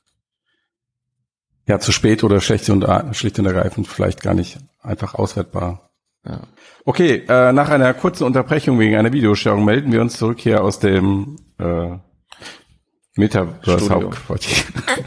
Ja, 1.67 1.79
zu 1.79 1.91
spät 1.91 2.23
oder 2.23 2.41
schlecht 2.41 2.69
und, 2.69 2.85
schlicht 3.13 3.39
und 3.39 3.45
ergreifend 3.45 3.87
vielleicht 3.87 4.21
gar 4.21 4.35
nicht 4.35 4.59
einfach 4.81 5.15
auswertbar. 5.15 5.89
Ja. 6.25 6.41
Okay, 6.85 7.23
äh, 7.27 7.51
nach 7.51 7.69
einer 7.69 7.93
kurzen 7.93 8.23
Unterbrechung 8.23 8.79
wegen 8.79 8.95
einer 8.95 9.13
Videostörung 9.13 9.65
melden 9.65 9.91
wir 9.91 10.01
uns 10.01 10.17
zurück 10.17 10.39
hier 10.39 10.63
aus 10.63 10.79
dem 10.79 11.37
äh, 11.59 11.97
Metaverse 13.15 13.89
Hauptquartier. 13.89 14.63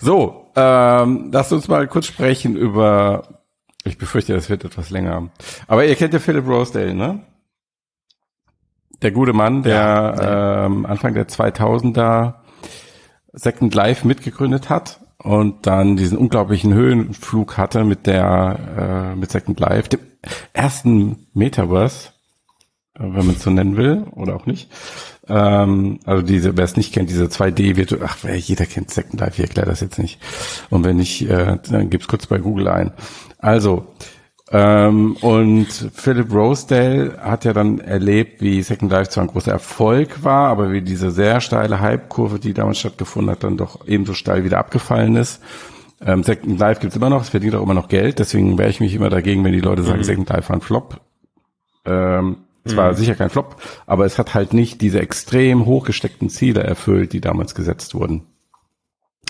so, 0.00 0.50
ähm, 0.56 1.30
lasst 1.32 1.52
uns 1.52 1.68
mal 1.68 1.86
kurz 1.86 2.06
sprechen 2.06 2.56
über, 2.56 3.42
ich 3.84 3.98
befürchte, 3.98 4.34
das 4.34 4.50
wird 4.50 4.64
etwas 4.64 4.90
länger. 4.90 5.30
Aber 5.66 5.84
ihr 5.84 5.94
kennt 5.94 6.14
ja 6.14 6.20
Philip 6.20 6.46
Rosedale, 6.46 6.94
ne? 6.94 7.20
Der 9.00 9.12
gute 9.12 9.32
Mann, 9.32 9.62
der 9.62 9.74
ja, 9.74 10.66
ähm, 10.66 10.84
Anfang 10.84 11.14
der 11.14 11.28
2000er 11.28 12.34
Second 13.32 13.74
Life 13.74 14.06
mitgegründet 14.06 14.70
hat 14.70 15.00
und 15.18 15.66
dann 15.66 15.96
diesen 15.96 16.16
unglaublichen 16.16 16.72
Höhenflug 16.72 17.56
hatte 17.56 17.84
mit 17.84 18.06
der 18.06 19.12
äh, 19.14 19.16
mit 19.16 19.30
Second 19.30 19.58
Life, 19.60 19.88
dem 19.88 20.00
ersten 20.52 21.26
Metaverse, 21.34 22.10
äh, 22.94 23.02
wenn 23.02 23.26
man 23.26 23.30
es 23.30 23.42
so 23.42 23.50
nennen 23.50 23.76
will 23.76 24.04
oder 24.12 24.36
auch 24.36 24.46
nicht. 24.46 24.70
Ähm, 25.28 26.00
also 26.04 26.22
diese, 26.22 26.56
wer 26.56 26.64
es 26.64 26.76
nicht 26.76 26.94
kennt, 26.94 27.10
diese 27.10 27.26
2D 27.26 27.76
wird, 27.76 27.98
ach, 28.02 28.24
jeder 28.24 28.66
kennt 28.66 28.90
Second 28.90 29.20
Life, 29.20 29.34
ich 29.34 29.48
erkläre 29.48 29.68
das 29.68 29.80
jetzt 29.80 29.98
nicht. 29.98 30.20
Und 30.70 30.84
wenn 30.84 30.96
nicht, 30.96 31.28
äh, 31.28 31.58
dann 31.68 31.90
gib's 31.90 32.08
kurz 32.08 32.26
bei 32.26 32.38
Google 32.38 32.68
ein. 32.68 32.92
Also 33.38 33.88
ähm, 34.50 35.16
und 35.20 35.66
Philip 35.66 36.32
Rosedale 36.32 37.18
hat 37.20 37.44
ja 37.44 37.52
dann 37.52 37.80
erlebt, 37.80 38.40
wie 38.40 38.62
Second 38.62 38.90
Life 38.90 39.10
zwar 39.10 39.24
ein 39.24 39.28
großer 39.28 39.52
Erfolg 39.52 40.24
war, 40.24 40.48
aber 40.48 40.72
wie 40.72 40.80
diese 40.80 41.10
sehr 41.10 41.40
steile 41.40 41.80
Hype-Kurve, 41.80 42.38
die 42.38 42.54
damals 42.54 42.78
stattgefunden 42.78 43.30
hat, 43.30 43.44
dann 43.44 43.58
doch 43.58 43.86
ebenso 43.86 44.14
steil 44.14 44.44
wieder 44.44 44.58
abgefallen 44.58 45.16
ist. 45.16 45.42
Ähm, 46.00 46.22
Second 46.22 46.58
Life 46.58 46.80
gibt's 46.80 46.96
immer 46.96 47.10
noch, 47.10 47.22
es 47.22 47.28
verdient 47.28 47.56
auch 47.56 47.62
immer 47.62 47.74
noch 47.74 47.88
Geld, 47.88 48.20
deswegen 48.20 48.56
wehre 48.56 48.70
ich 48.70 48.80
mich 48.80 48.94
immer 48.94 49.10
dagegen, 49.10 49.44
wenn 49.44 49.52
die 49.52 49.60
Leute 49.60 49.82
sagen, 49.82 49.98
mhm. 49.98 50.04
Second 50.04 50.30
Life 50.30 50.48
war 50.48 50.56
ein 50.56 50.62
Flop. 50.62 51.00
Ähm, 51.84 52.38
es 52.64 52.72
mhm. 52.72 52.76
war 52.78 52.94
sicher 52.94 53.16
kein 53.16 53.30
Flop, 53.30 53.60
aber 53.86 54.06
es 54.06 54.18
hat 54.18 54.34
halt 54.34 54.54
nicht 54.54 54.80
diese 54.80 55.00
extrem 55.00 55.66
hochgesteckten 55.66 56.30
Ziele 56.30 56.62
erfüllt, 56.62 57.12
die 57.12 57.20
damals 57.20 57.54
gesetzt 57.54 57.94
wurden. 57.94 58.22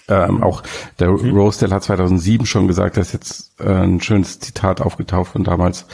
Ähm, 0.08 0.42
auch 0.42 0.62
der 0.98 1.10
mhm. 1.10 1.36
Rosedale 1.36 1.74
hat 1.74 1.84
2007 1.84 2.46
schon 2.46 2.66
gesagt, 2.66 2.96
dass 2.96 3.12
jetzt 3.12 3.60
äh, 3.60 3.68
ein 3.68 4.00
schönes 4.00 4.40
Zitat 4.40 4.80
aufgetaucht 4.80 5.32
von 5.32 5.44
damals, 5.44 5.86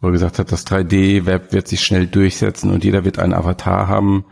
wo 0.00 0.08
er 0.08 0.12
gesagt 0.12 0.38
hat, 0.38 0.52
das 0.52 0.66
3D-Web 0.66 1.52
wird 1.52 1.66
sich 1.66 1.80
schnell 1.80 2.06
durchsetzen 2.06 2.70
und 2.70 2.84
jeder 2.84 3.04
wird 3.04 3.18
einen 3.18 3.34
Avatar 3.34 3.88
haben. 3.88 4.26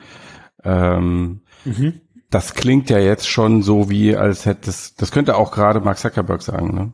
Ähm, 0.62 1.40
mhm. 1.64 2.00
Das 2.30 2.54
klingt 2.54 2.90
ja 2.90 2.98
jetzt 2.98 3.28
schon 3.28 3.62
so 3.62 3.90
wie, 3.90 4.16
als 4.16 4.46
hätte 4.46 4.70
es, 4.70 4.94
das 4.94 5.10
könnte 5.10 5.36
auch 5.36 5.50
gerade 5.50 5.80
Mark 5.80 5.98
Zuckerberg 5.98 6.42
sagen, 6.42 6.74
ne? 6.74 6.92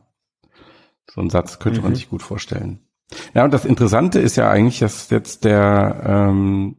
So 1.13 1.21
ein 1.21 1.29
Satz 1.29 1.59
könnte 1.59 1.79
mhm. 1.79 1.85
man 1.85 1.95
sich 1.95 2.09
gut 2.09 2.21
vorstellen. 2.21 2.79
Ja, 3.33 3.43
und 3.43 3.53
das 3.53 3.65
Interessante 3.65 4.19
ist 4.19 4.37
ja 4.37 4.49
eigentlich, 4.49 4.79
dass 4.79 5.09
jetzt 5.09 5.43
der 5.43 6.03
ähm, 6.05 6.77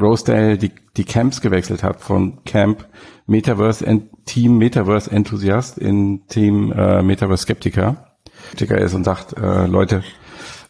Rosedale 0.00 0.58
die, 0.58 0.72
die 0.96 1.04
Camps 1.04 1.40
gewechselt 1.40 1.82
hat 1.82 2.00
von 2.00 2.44
Camp 2.44 2.88
Metaverse 3.26 3.84
Team 4.24 4.58
Metaverse 4.58 5.10
Enthusiast 5.10 5.78
in 5.78 6.26
Team 6.26 6.72
äh, 6.72 7.02
Metaverse 7.02 7.42
Skeptiker. 7.42 8.16
Skeptiker 8.48 8.78
ist 8.78 8.94
und 8.94 9.04
sagt, 9.04 9.36
äh, 9.36 9.66
Leute, 9.66 10.02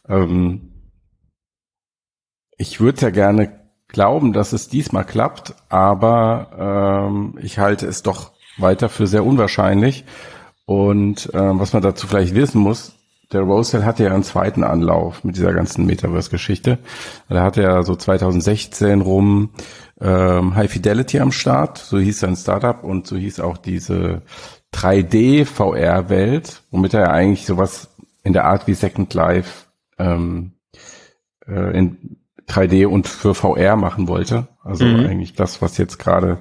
ähm, 0.08 0.70
ich 2.56 2.80
würde 2.80 3.00
ja 3.02 3.10
gerne 3.10 3.60
glauben, 3.88 4.32
dass 4.32 4.52
es 4.52 4.68
diesmal 4.68 5.04
klappt, 5.04 5.54
aber 5.68 7.06
ähm, 7.08 7.38
ich 7.42 7.58
halte 7.58 7.86
es 7.86 8.02
doch 8.02 8.32
weiter 8.58 8.88
für 8.88 9.06
sehr 9.06 9.24
unwahrscheinlich. 9.24 10.04
Und 10.66 11.32
äh, 11.34 11.58
was 11.58 11.72
man 11.72 11.82
dazu 11.82 12.06
vielleicht 12.06 12.34
wissen 12.34 12.60
muss, 12.60 12.99
der 13.32 13.42
Rosell 13.42 13.84
hatte 13.84 14.04
ja 14.04 14.12
einen 14.12 14.24
zweiten 14.24 14.64
Anlauf 14.64 15.22
mit 15.22 15.36
dieser 15.36 15.52
ganzen 15.52 15.86
Metaverse-Geschichte. 15.86 16.78
Da 17.28 17.42
hatte 17.42 17.62
er 17.62 17.84
so 17.84 17.94
2016 17.94 19.00
rum 19.00 19.50
ähm, 20.00 20.54
High 20.56 20.70
Fidelity 20.70 21.20
am 21.20 21.30
Start, 21.30 21.78
so 21.78 21.98
hieß 21.98 22.20
sein 22.20 22.36
Startup 22.36 22.82
und 22.82 23.06
so 23.06 23.16
hieß 23.16 23.40
auch 23.40 23.56
diese 23.56 24.22
3D-VR-Welt, 24.74 26.62
womit 26.70 26.94
er 26.94 27.12
eigentlich 27.12 27.46
sowas 27.46 27.90
in 28.24 28.32
der 28.32 28.46
Art 28.46 28.66
wie 28.66 28.74
Second 28.74 29.12
Life 29.14 29.66
ähm, 29.98 30.52
äh, 31.46 31.76
in 31.76 32.16
3D 32.48 32.86
und 32.86 33.06
für 33.06 33.34
VR 33.34 33.76
machen 33.76 34.08
wollte. 34.08 34.48
Also 34.62 34.84
mhm. 34.84 35.06
eigentlich 35.06 35.34
das, 35.34 35.62
was 35.62 35.78
jetzt 35.78 35.98
gerade 35.98 36.38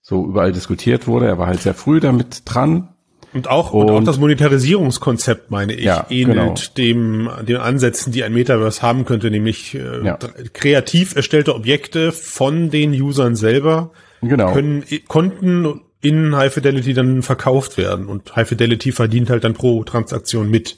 so 0.00 0.24
überall 0.24 0.52
diskutiert 0.52 1.06
wurde. 1.06 1.26
Er 1.26 1.38
war 1.38 1.48
halt 1.48 1.60
sehr 1.60 1.74
früh 1.74 2.00
damit 2.00 2.42
dran 2.46 2.94
und 3.32 3.48
auch, 3.48 3.72
und, 3.72 3.90
und 3.90 3.90
auch 3.90 4.04
das 4.04 4.18
Monetarisierungskonzept, 4.18 5.50
meine 5.50 5.74
ich, 5.74 5.84
ja, 5.84 6.06
ähnelt 6.10 6.36
genau. 6.36 6.54
dem, 6.76 7.30
den 7.46 7.56
Ansätzen, 7.58 8.12
die 8.12 8.24
ein 8.24 8.32
Metaverse 8.32 8.82
haben 8.82 9.04
könnte, 9.04 9.30
nämlich 9.30 9.74
äh, 9.74 10.04
ja. 10.04 10.18
kreativ 10.52 11.14
erstellte 11.14 11.54
Objekte 11.54 12.12
von 12.12 12.70
den 12.70 12.92
Usern 12.92 13.36
selber 13.36 13.92
genau. 14.20 14.52
können, 14.52 14.84
konnten 15.06 15.80
in 16.00 16.34
High 16.34 16.52
Fidelity 16.52 16.94
dann 16.94 17.22
verkauft 17.22 17.76
werden 17.76 18.06
und 18.06 18.34
High 18.34 18.48
Fidelity 18.48 18.90
verdient 18.90 19.30
halt 19.30 19.44
dann 19.44 19.54
pro 19.54 19.84
Transaktion 19.84 20.50
mit. 20.50 20.76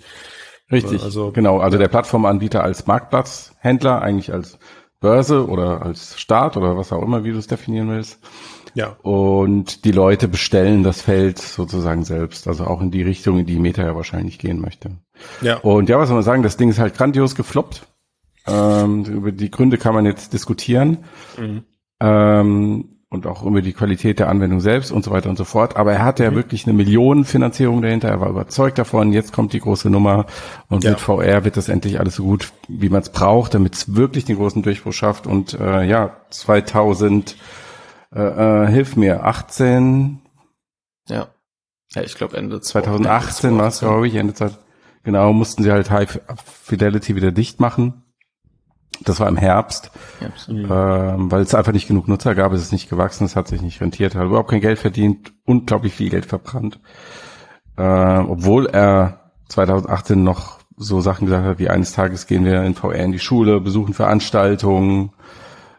Richtig, 0.70 1.02
also, 1.02 1.30
genau. 1.32 1.58
Also 1.58 1.78
der 1.78 1.88
Plattformanbieter 1.88 2.62
als 2.62 2.86
Marktplatzhändler, 2.86 4.02
eigentlich 4.02 4.32
als 4.32 4.58
Börse 5.00 5.46
oder 5.46 5.82
als 5.82 6.18
Staat 6.18 6.56
oder 6.56 6.76
was 6.76 6.92
auch 6.92 7.02
immer, 7.02 7.24
wie 7.24 7.32
du 7.32 7.38
es 7.38 7.46
definieren 7.46 7.90
willst. 7.90 8.18
Ja. 8.74 8.96
Und 9.02 9.84
die 9.84 9.92
Leute 9.92 10.28
bestellen 10.28 10.82
das 10.82 11.02
Feld 11.02 11.38
sozusagen 11.38 12.04
selbst, 12.04 12.48
also 12.48 12.64
auch 12.64 12.80
in 12.80 12.90
die 12.90 13.02
Richtung, 13.02 13.38
in 13.38 13.46
die 13.46 13.58
Meta 13.58 13.82
ja 13.82 13.94
wahrscheinlich 13.94 14.38
gehen 14.38 14.60
möchte. 14.60 14.92
Ja. 15.40 15.58
Und 15.58 15.88
ja, 15.88 15.98
was 15.98 16.08
soll 16.08 16.16
man 16.16 16.24
sagen, 16.24 16.42
das 16.42 16.56
Ding 16.56 16.70
ist 16.70 16.78
halt 16.78 16.96
grandios 16.96 17.34
gefloppt. 17.34 17.86
Ähm, 18.46 19.04
über 19.04 19.30
die 19.32 19.50
Gründe 19.50 19.78
kann 19.78 19.94
man 19.94 20.06
jetzt 20.06 20.32
diskutieren. 20.32 21.04
Mhm. 21.38 21.64
Ähm, 22.00 22.88
und 23.12 23.26
auch 23.26 23.44
über 23.44 23.60
die 23.60 23.74
Qualität 23.74 24.18
der 24.18 24.30
Anwendung 24.30 24.60
selbst 24.60 24.90
und 24.90 25.04
so 25.04 25.10
weiter 25.10 25.28
und 25.28 25.36
so 25.36 25.44
fort. 25.44 25.76
Aber 25.76 25.92
er 25.92 26.02
hatte 26.02 26.24
ja 26.24 26.30
mhm. 26.30 26.36
wirklich 26.36 26.66
eine 26.66 26.72
Millionenfinanzierung 26.72 27.82
dahinter. 27.82 28.08
Er 28.08 28.22
war 28.22 28.30
überzeugt 28.30 28.78
davon. 28.78 29.12
Jetzt 29.12 29.34
kommt 29.34 29.52
die 29.52 29.60
große 29.60 29.90
Nummer 29.90 30.24
und 30.70 30.82
ja. 30.82 30.90
mit 30.90 31.00
VR 31.00 31.44
wird 31.44 31.58
das 31.58 31.68
endlich 31.68 32.00
alles 32.00 32.14
so 32.16 32.24
gut, 32.24 32.52
wie 32.68 32.88
man 32.88 33.02
es 33.02 33.10
braucht, 33.10 33.52
damit 33.52 33.74
es 33.74 33.94
wirklich 33.94 34.24
den 34.24 34.36
großen 34.36 34.62
Durchbruch 34.62 34.94
schafft. 34.94 35.26
Und 35.26 35.52
äh, 35.60 35.84
ja, 35.84 36.16
2000 36.30 37.36
äh, 38.14 38.64
äh, 38.64 38.66
hilf 38.68 38.96
mir, 38.96 39.24
18. 39.24 40.20
Ja. 41.08 41.28
Ja, 41.94 42.02
ich 42.02 42.14
glaube 42.14 42.36
Ende 42.36 42.60
2018 42.60 43.58
war 43.58 43.68
es, 43.68 43.80
glaube 43.80 44.08
ich, 44.08 44.14
Ende 44.14 44.32
20, 44.32 44.58
genau, 45.02 45.32
mussten 45.32 45.62
sie 45.62 45.70
halt 45.70 45.90
High 45.90 46.20
Fidelity 46.62 47.16
wieder 47.16 47.32
dicht 47.32 47.60
machen. 47.60 48.02
Das 49.04 49.20
war 49.20 49.28
im 49.28 49.36
Herbst. 49.36 49.90
Mhm. 50.48 50.68
Ähm, 50.70 51.30
weil 51.30 51.42
es 51.42 51.54
einfach 51.54 51.72
nicht 51.72 51.88
genug 51.88 52.08
Nutzer 52.08 52.34
gab, 52.34 52.52
es 52.52 52.62
ist 52.62 52.72
nicht 52.72 52.88
gewachsen, 52.88 53.24
es 53.24 53.36
hat 53.36 53.48
sich 53.48 53.60
nicht 53.60 53.80
rentiert, 53.80 54.14
hat 54.14 54.26
überhaupt 54.26 54.50
kein 54.50 54.60
Geld 54.60 54.78
verdient, 54.78 55.32
unglaublich 55.44 55.94
viel 55.94 56.10
Geld 56.10 56.26
verbrannt. 56.26 56.80
Äh, 57.76 57.82
obwohl 57.82 58.66
er 58.66 59.32
2018 59.48 60.22
noch 60.22 60.60
so 60.76 61.00
Sachen 61.00 61.26
gesagt 61.26 61.46
hat, 61.46 61.58
wie 61.58 61.68
eines 61.68 61.92
Tages 61.92 62.26
gehen 62.26 62.44
wir 62.44 62.62
in 62.62 62.74
VR 62.74 62.96
in 62.96 63.12
die 63.12 63.18
Schule, 63.18 63.60
besuchen 63.60 63.94
Veranstaltungen, 63.94 65.12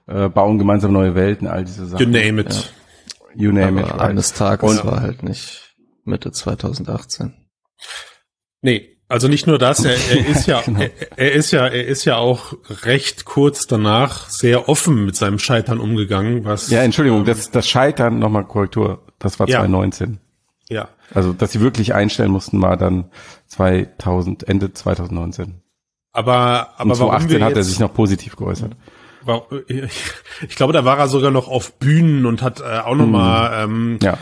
äh, 0.08 0.30
bauen 0.30 0.58
gemeinsam 0.58 0.92
neue 0.94 1.16
Welten, 1.16 1.48
all 1.48 1.64
diese 1.64 1.86
Sachen. 1.86 2.14
You 2.14 2.20
name 2.20 2.42
it. 2.42 2.54
Ja. 2.54 2.62
You 3.36 3.52
name 3.52 3.82
Aber 3.82 3.88
it. 3.88 3.94
Right. 3.94 4.02
Eines 4.02 4.34
Tages 4.34 4.80
und, 4.80 4.86
war 4.86 5.02
halt 5.02 5.24
nicht 5.24 5.76
Mitte 6.04 6.32
2018. 6.32 7.34
Nee, 8.62 8.98
also 9.08 9.28
nicht 9.28 9.48
nur 9.48 9.58
das, 9.58 9.84
er, 9.86 9.96
er 9.96 10.28
ist 10.28 10.48
ja, 10.48 10.62
genau. 10.62 10.80
er, 10.80 10.92
er, 11.18 11.32
ist 11.34 11.52
ja, 11.52 11.68
er 11.68 11.86
ist 11.86 12.06
ja 12.06 12.18
auch 12.18 12.54
recht 12.84 13.26
kurz 13.26 13.68
danach 13.68 14.30
sehr 14.30 14.70
offen 14.70 15.06
mit 15.06 15.16
seinem 15.16 15.40
Scheitern 15.40 15.80
umgegangen, 15.80 16.46
was. 16.46 16.70
Ja, 16.70 16.82
Entschuldigung, 16.82 17.26
das, 17.26 17.52
das 17.52 17.68
Scheitern, 17.68 18.20
nochmal 18.20 18.46
Korrektur, 18.46 19.04
das 19.20 19.40
war 19.40 19.48
ja. 19.48 19.60
2019. 19.60 20.20
Ja. 20.70 20.90
Also, 21.14 21.34
dass 21.34 21.52
sie 21.52 21.60
wirklich 21.60 21.94
einstellen 21.94 22.32
mussten, 22.32 22.62
war 22.62 22.78
dann 22.78 23.06
2000, 23.48 24.48
Ende 24.48 24.74
2019. 24.74 25.62
Aber, 26.12 26.74
aber 26.78 26.92
Und 26.92 26.96
2018 26.96 27.44
hat 27.44 27.56
er 27.56 27.64
sich 27.64 27.80
noch 27.80 27.94
positiv 27.94 28.36
geäußert 28.36 28.76
ich 30.48 30.56
glaube, 30.56 30.74
da 30.74 30.86
war 30.86 30.98
er 30.98 31.08
sogar 31.08 31.32
noch 31.32 31.48
auf 31.48 31.74
Bühnen 31.74 32.26
und 32.26 32.42
hat 32.42 32.62
äh, 32.62 32.80
auch 32.80 32.96
noch 32.96 33.08
mal 33.08 33.64
hm. 33.64 33.72
ähm, 33.72 34.00
ja. 34.02 34.18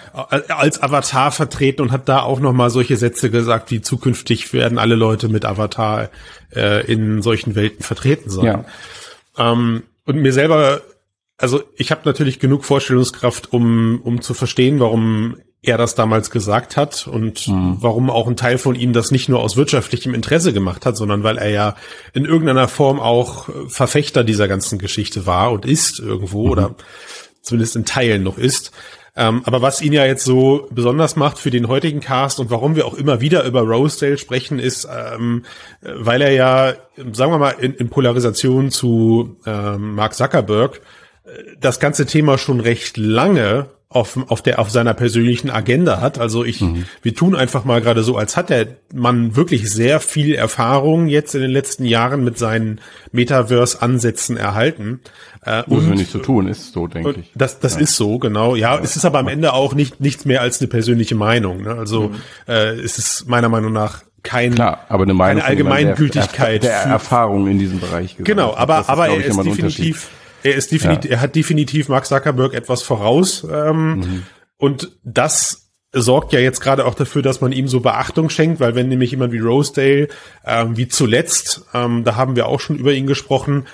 als 0.49 0.81
Avatar 0.81 1.31
vertreten 1.31 1.81
und 1.81 1.91
hat 1.91 2.07
da 2.09 2.21
auch 2.21 2.39
noch 2.39 2.53
mal 2.53 2.69
solche 2.69 2.97
Sätze 2.97 3.29
gesagt, 3.29 3.71
wie 3.71 3.81
zukünftig 3.81 4.53
werden 4.53 4.77
alle 4.77 4.95
Leute 4.95 5.29
mit 5.29 5.45
Avatar 5.45 6.09
äh, 6.55 6.85
in 6.91 7.21
solchen 7.21 7.55
Welten 7.55 7.83
vertreten 7.83 8.29
sein. 8.29 8.65
Ja. 9.37 9.51
Ähm, 9.51 9.83
und 10.05 10.17
mir 10.17 10.33
selber, 10.33 10.81
also 11.41 11.63
ich 11.75 11.91
habe 11.91 12.01
natürlich 12.05 12.39
genug 12.39 12.65
Vorstellungskraft, 12.65 13.51
um 13.51 14.01
um 14.03 14.21
zu 14.21 14.33
verstehen, 14.33 14.79
warum 14.79 15.37
er 15.63 15.77
das 15.77 15.93
damals 15.93 16.31
gesagt 16.31 16.75
hat 16.75 17.07
und 17.07 17.47
mhm. 17.47 17.77
warum 17.79 18.09
auch 18.09 18.27
ein 18.27 18.35
Teil 18.35 18.57
von 18.57 18.75
ihm 18.75 18.93
das 18.93 19.11
nicht 19.11 19.29
nur 19.29 19.41
aus 19.41 19.57
wirtschaftlichem 19.57 20.15
Interesse 20.15 20.53
gemacht 20.53 20.85
hat, 20.85 20.97
sondern 20.97 21.23
weil 21.23 21.37
er 21.37 21.49
ja 21.49 21.75
in 22.13 22.25
irgendeiner 22.25 22.67
Form 22.67 22.99
auch 22.99 23.49
Verfechter 23.67 24.23
dieser 24.23 24.47
ganzen 24.47 24.79
Geschichte 24.79 25.27
war 25.27 25.51
und 25.51 25.65
ist 25.65 25.99
irgendwo 25.99 26.45
mhm. 26.45 26.51
oder 26.51 26.75
zumindest 27.41 27.75
in 27.75 27.85
Teilen 27.85 28.23
noch 28.23 28.37
ist. 28.39 28.71
Ähm, 29.15 29.41
aber 29.43 29.61
was 29.61 29.81
ihn 29.81 29.91
ja 29.91 30.05
jetzt 30.05 30.23
so 30.23 30.67
besonders 30.71 31.15
macht 31.15 31.37
für 31.37 31.51
den 31.51 31.67
heutigen 31.67 31.99
Cast 31.99 32.39
und 32.39 32.49
warum 32.49 32.75
wir 32.75 32.87
auch 32.87 32.93
immer 32.93 33.19
wieder 33.19 33.43
über 33.43 33.61
Rosedale 33.61 34.17
sprechen, 34.17 34.57
ist, 34.57 34.87
ähm, 34.89 35.43
weil 35.81 36.21
er 36.21 36.31
ja, 36.31 36.73
sagen 37.11 37.31
wir 37.31 37.37
mal, 37.37 37.55
in, 37.59 37.73
in 37.73 37.89
Polarisation 37.89 38.71
zu 38.71 39.37
ähm, 39.45 39.95
Mark 39.95 40.13
Zuckerberg 40.15 40.81
das 41.59 41.79
ganze 41.79 42.05
Thema 42.05 42.37
schon 42.37 42.59
recht 42.59 42.97
lange 42.97 43.67
auf, 43.91 44.17
auf 44.29 44.41
der 44.41 44.59
auf 44.59 44.69
seiner 44.69 44.93
persönlichen 44.93 45.49
Agenda 45.49 45.99
hat. 45.99 46.17
Also 46.17 46.45
ich, 46.45 46.61
mhm. 46.61 46.85
wir 47.01 47.13
tun 47.13 47.35
einfach 47.35 47.65
mal 47.65 47.81
gerade 47.81 48.03
so, 48.03 48.15
als 48.15 48.37
hat 48.37 48.49
der 48.49 48.67
Mann 48.93 49.35
wirklich 49.35 49.69
sehr 49.69 49.99
viel 49.99 50.33
Erfahrung 50.33 51.07
jetzt 51.07 51.35
in 51.35 51.41
den 51.41 51.51
letzten 51.51 51.83
Jahren 51.83 52.23
mit 52.23 52.37
seinen 52.37 52.79
Metaverse-Ansätzen 53.11 54.37
erhalten. 54.37 55.01
Äh, 55.45 55.63
Muss 55.67 55.83
man 55.83 55.97
nicht 55.97 56.11
so 56.11 56.19
tun, 56.19 56.47
ist 56.47 56.71
so, 56.71 56.87
denke 56.87 57.15
ich. 57.19 57.31
Das, 57.35 57.59
das 57.59 57.75
ja. 57.75 57.81
ist 57.81 57.97
so, 57.97 58.17
genau. 58.17 58.55
Ja, 58.55 58.75
ja, 58.75 58.81
es 58.81 58.95
ist 58.95 59.03
aber 59.03 59.19
am 59.19 59.27
Ende 59.27 59.53
auch 59.53 59.73
nicht 59.73 59.99
nichts 59.99 60.23
mehr 60.23 60.41
als 60.41 60.61
eine 60.61 60.69
persönliche 60.69 61.15
Meinung. 61.15 61.63
Ne? 61.63 61.75
Also 61.75 62.09
mhm. 62.09 62.15
äh, 62.47 62.75
es 62.75 62.97
ist 62.97 63.27
meiner 63.27 63.49
Meinung 63.49 63.73
nach 63.73 64.03
kein, 64.23 64.53
Klar, 64.55 64.85
aber 64.87 65.03
eine 65.03 65.15
Meinung 65.15 65.41
keine 65.41 65.49
Allgemeingültigkeit. 65.49 66.63
Der, 66.63 66.83
der 66.83 66.91
Erfahrung 66.91 67.47
in 67.47 67.59
diesem 67.59 67.79
Bereich. 67.79 68.11
Gesagt. 68.11 68.25
Genau, 68.25 68.55
aber, 68.55 68.87
aber 68.87 69.09
er 69.09 69.17
ist 69.17 69.43
definitiv 69.43 70.09
er 70.43 70.55
ist 70.55 70.71
definitiv, 70.71 71.11
ja. 71.11 71.17
er 71.17 71.21
hat 71.21 71.35
definitiv 71.35 71.89
Mark 71.89 72.05
Zuckerberg 72.05 72.53
etwas 72.53 72.83
voraus. 72.83 73.45
Ähm, 73.49 73.95
mhm. 73.95 74.23
Und 74.57 74.91
das 75.03 75.71
sorgt 75.93 76.31
ja 76.31 76.39
jetzt 76.39 76.61
gerade 76.61 76.85
auch 76.85 76.95
dafür, 76.95 77.21
dass 77.21 77.41
man 77.41 77.51
ihm 77.51 77.67
so 77.67 77.81
Beachtung 77.81 78.29
schenkt, 78.29 78.59
weil 78.59 78.75
wenn 78.75 78.87
nämlich 78.87 79.11
jemand 79.11 79.33
wie 79.33 79.39
Rosedale, 79.39 80.07
ähm, 80.45 80.77
wie 80.77 80.87
zuletzt, 80.87 81.65
ähm, 81.73 82.03
da 82.05 82.15
haben 82.15 82.35
wir 82.35 82.47
auch 82.47 82.61
schon 82.61 82.77
über 82.77 82.93
ihn 82.93 83.07
gesprochen, 83.07 83.67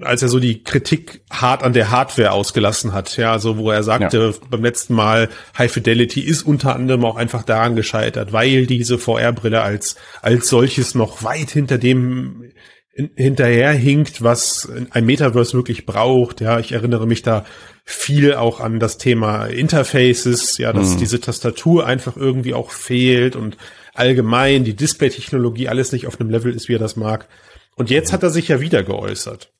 als 0.00 0.22
er 0.22 0.28
so 0.28 0.40
die 0.40 0.64
Kritik 0.64 1.22
hart 1.30 1.62
an 1.62 1.72
der 1.72 1.90
Hardware 1.90 2.32
ausgelassen 2.32 2.92
hat, 2.92 3.16
ja, 3.16 3.30
also 3.30 3.58
wo 3.58 3.70
er 3.70 3.84
sagte 3.84 4.32
ja. 4.34 4.46
beim 4.50 4.62
letzten 4.62 4.94
Mal, 4.94 5.28
High 5.56 5.70
Fidelity 5.70 6.20
ist 6.20 6.42
unter 6.42 6.74
anderem 6.74 7.04
auch 7.04 7.16
einfach 7.16 7.44
daran 7.44 7.76
gescheitert, 7.76 8.32
weil 8.32 8.66
diese 8.66 8.98
VR-Brille 8.98 9.62
als 9.62 9.96
als 10.20 10.48
solches 10.48 10.94
noch 10.94 11.22
weit 11.22 11.50
hinter 11.50 11.78
dem 11.78 12.50
hinterherhinkt, 12.94 14.22
was 14.22 14.70
ein 14.90 15.06
Metaverse 15.06 15.54
wirklich 15.54 15.86
braucht. 15.86 16.40
Ja, 16.40 16.58
ich 16.58 16.72
erinnere 16.72 17.06
mich 17.06 17.22
da 17.22 17.44
viel 17.84 18.34
auch 18.34 18.60
an 18.60 18.78
das 18.78 18.98
Thema 18.98 19.46
Interfaces, 19.46 20.58
ja, 20.58 20.72
dass 20.72 20.94
mhm. 20.94 20.98
diese 20.98 21.20
Tastatur 21.20 21.86
einfach 21.86 22.16
irgendwie 22.16 22.54
auch 22.54 22.70
fehlt 22.70 23.34
und 23.34 23.56
allgemein 23.94 24.64
die 24.64 24.76
Display-Technologie 24.76 25.68
alles 25.68 25.92
nicht 25.92 26.06
auf 26.06 26.20
einem 26.20 26.30
Level 26.30 26.54
ist, 26.54 26.68
wie 26.68 26.74
er 26.74 26.78
das 26.78 26.96
mag. 26.96 27.28
Und 27.76 27.90
jetzt 27.90 28.12
hat 28.12 28.22
er 28.22 28.30
sich 28.30 28.48
ja 28.48 28.60
wieder 28.60 28.82
geäußert. 28.82 29.52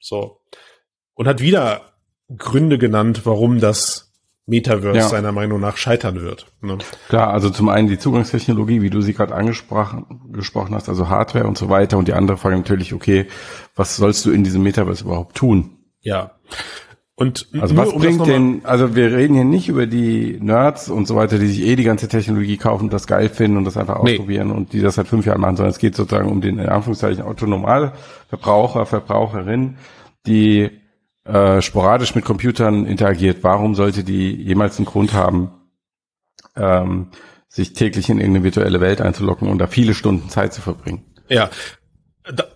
So. 0.00 0.40
Und 1.14 1.28
hat 1.28 1.40
wieder 1.40 1.92
Gründe 2.36 2.78
genannt, 2.78 3.22
warum 3.24 3.60
das 3.60 4.11
Metaverse 4.46 4.98
ja. 4.98 5.08
seiner 5.08 5.32
Meinung 5.32 5.60
nach 5.60 5.76
scheitern 5.76 6.20
wird. 6.20 6.46
Ne? 6.60 6.78
Klar, 7.08 7.32
also 7.32 7.48
zum 7.48 7.68
einen 7.68 7.88
die 7.88 7.98
Zugangstechnologie, 7.98 8.82
wie 8.82 8.90
du 8.90 9.00
sie 9.00 9.14
gerade 9.14 9.34
angesprochen 9.34 10.20
gesprochen 10.32 10.74
hast, 10.74 10.88
also 10.88 11.08
Hardware 11.08 11.46
und 11.46 11.56
so 11.56 11.68
weiter. 11.68 11.96
Und 11.96 12.08
die 12.08 12.12
andere 12.12 12.36
Frage 12.36 12.56
natürlich, 12.56 12.92
okay, 12.92 13.26
was 13.76 13.96
sollst 13.96 14.24
du 14.26 14.32
in 14.32 14.42
diesem 14.42 14.62
Metaverse 14.62 15.04
überhaupt 15.04 15.36
tun? 15.36 15.78
Ja. 16.00 16.32
Und 17.14 17.48
also 17.60 17.76
was 17.76 17.90
um 17.90 18.00
bringt 18.00 18.26
denn, 18.26 18.62
also 18.64 18.96
wir 18.96 19.12
reden 19.12 19.34
hier 19.34 19.44
nicht 19.44 19.68
über 19.68 19.86
die 19.86 20.38
Nerds 20.40 20.88
und 20.88 21.06
so 21.06 21.14
weiter, 21.14 21.38
die 21.38 21.46
sich 21.46 21.60
eh 21.64 21.76
die 21.76 21.84
ganze 21.84 22.08
Technologie 22.08 22.56
kaufen, 22.56 22.90
das 22.90 23.06
geil 23.06 23.28
finden 23.28 23.58
und 23.58 23.64
das 23.64 23.76
einfach 23.76 23.96
ausprobieren 23.96 24.48
nee. 24.48 24.54
und 24.54 24.72
die 24.72 24.80
das 24.80 24.96
seit 24.96 25.06
fünf 25.06 25.24
Jahren 25.26 25.40
machen, 25.40 25.56
sondern 25.56 25.70
es 25.70 25.78
geht 25.78 25.94
sozusagen 25.94 26.28
um 26.28 26.40
den 26.40 26.58
in 26.58 26.68
Anführungszeichen 26.68 27.22
autonomale 27.22 27.92
Verbraucher, 28.28 28.86
Verbraucherin, 28.86 29.76
die 30.26 30.81
äh, 31.24 31.62
sporadisch 31.62 32.14
mit 32.14 32.24
Computern 32.24 32.84
interagiert, 32.86 33.42
warum 33.42 33.74
sollte 33.74 34.04
die 34.04 34.34
jemals 34.34 34.78
einen 34.78 34.86
Grund 34.86 35.12
haben, 35.12 35.52
ähm, 36.56 37.10
sich 37.48 37.74
täglich 37.74 38.08
in 38.08 38.18
irgendeine 38.18 38.44
virtuelle 38.44 38.80
Welt 38.80 39.00
einzulocken 39.00 39.48
und 39.48 39.58
da 39.58 39.66
viele 39.66 39.94
Stunden 39.94 40.28
Zeit 40.28 40.52
zu 40.52 40.62
verbringen? 40.62 41.04
Ja, 41.28 41.50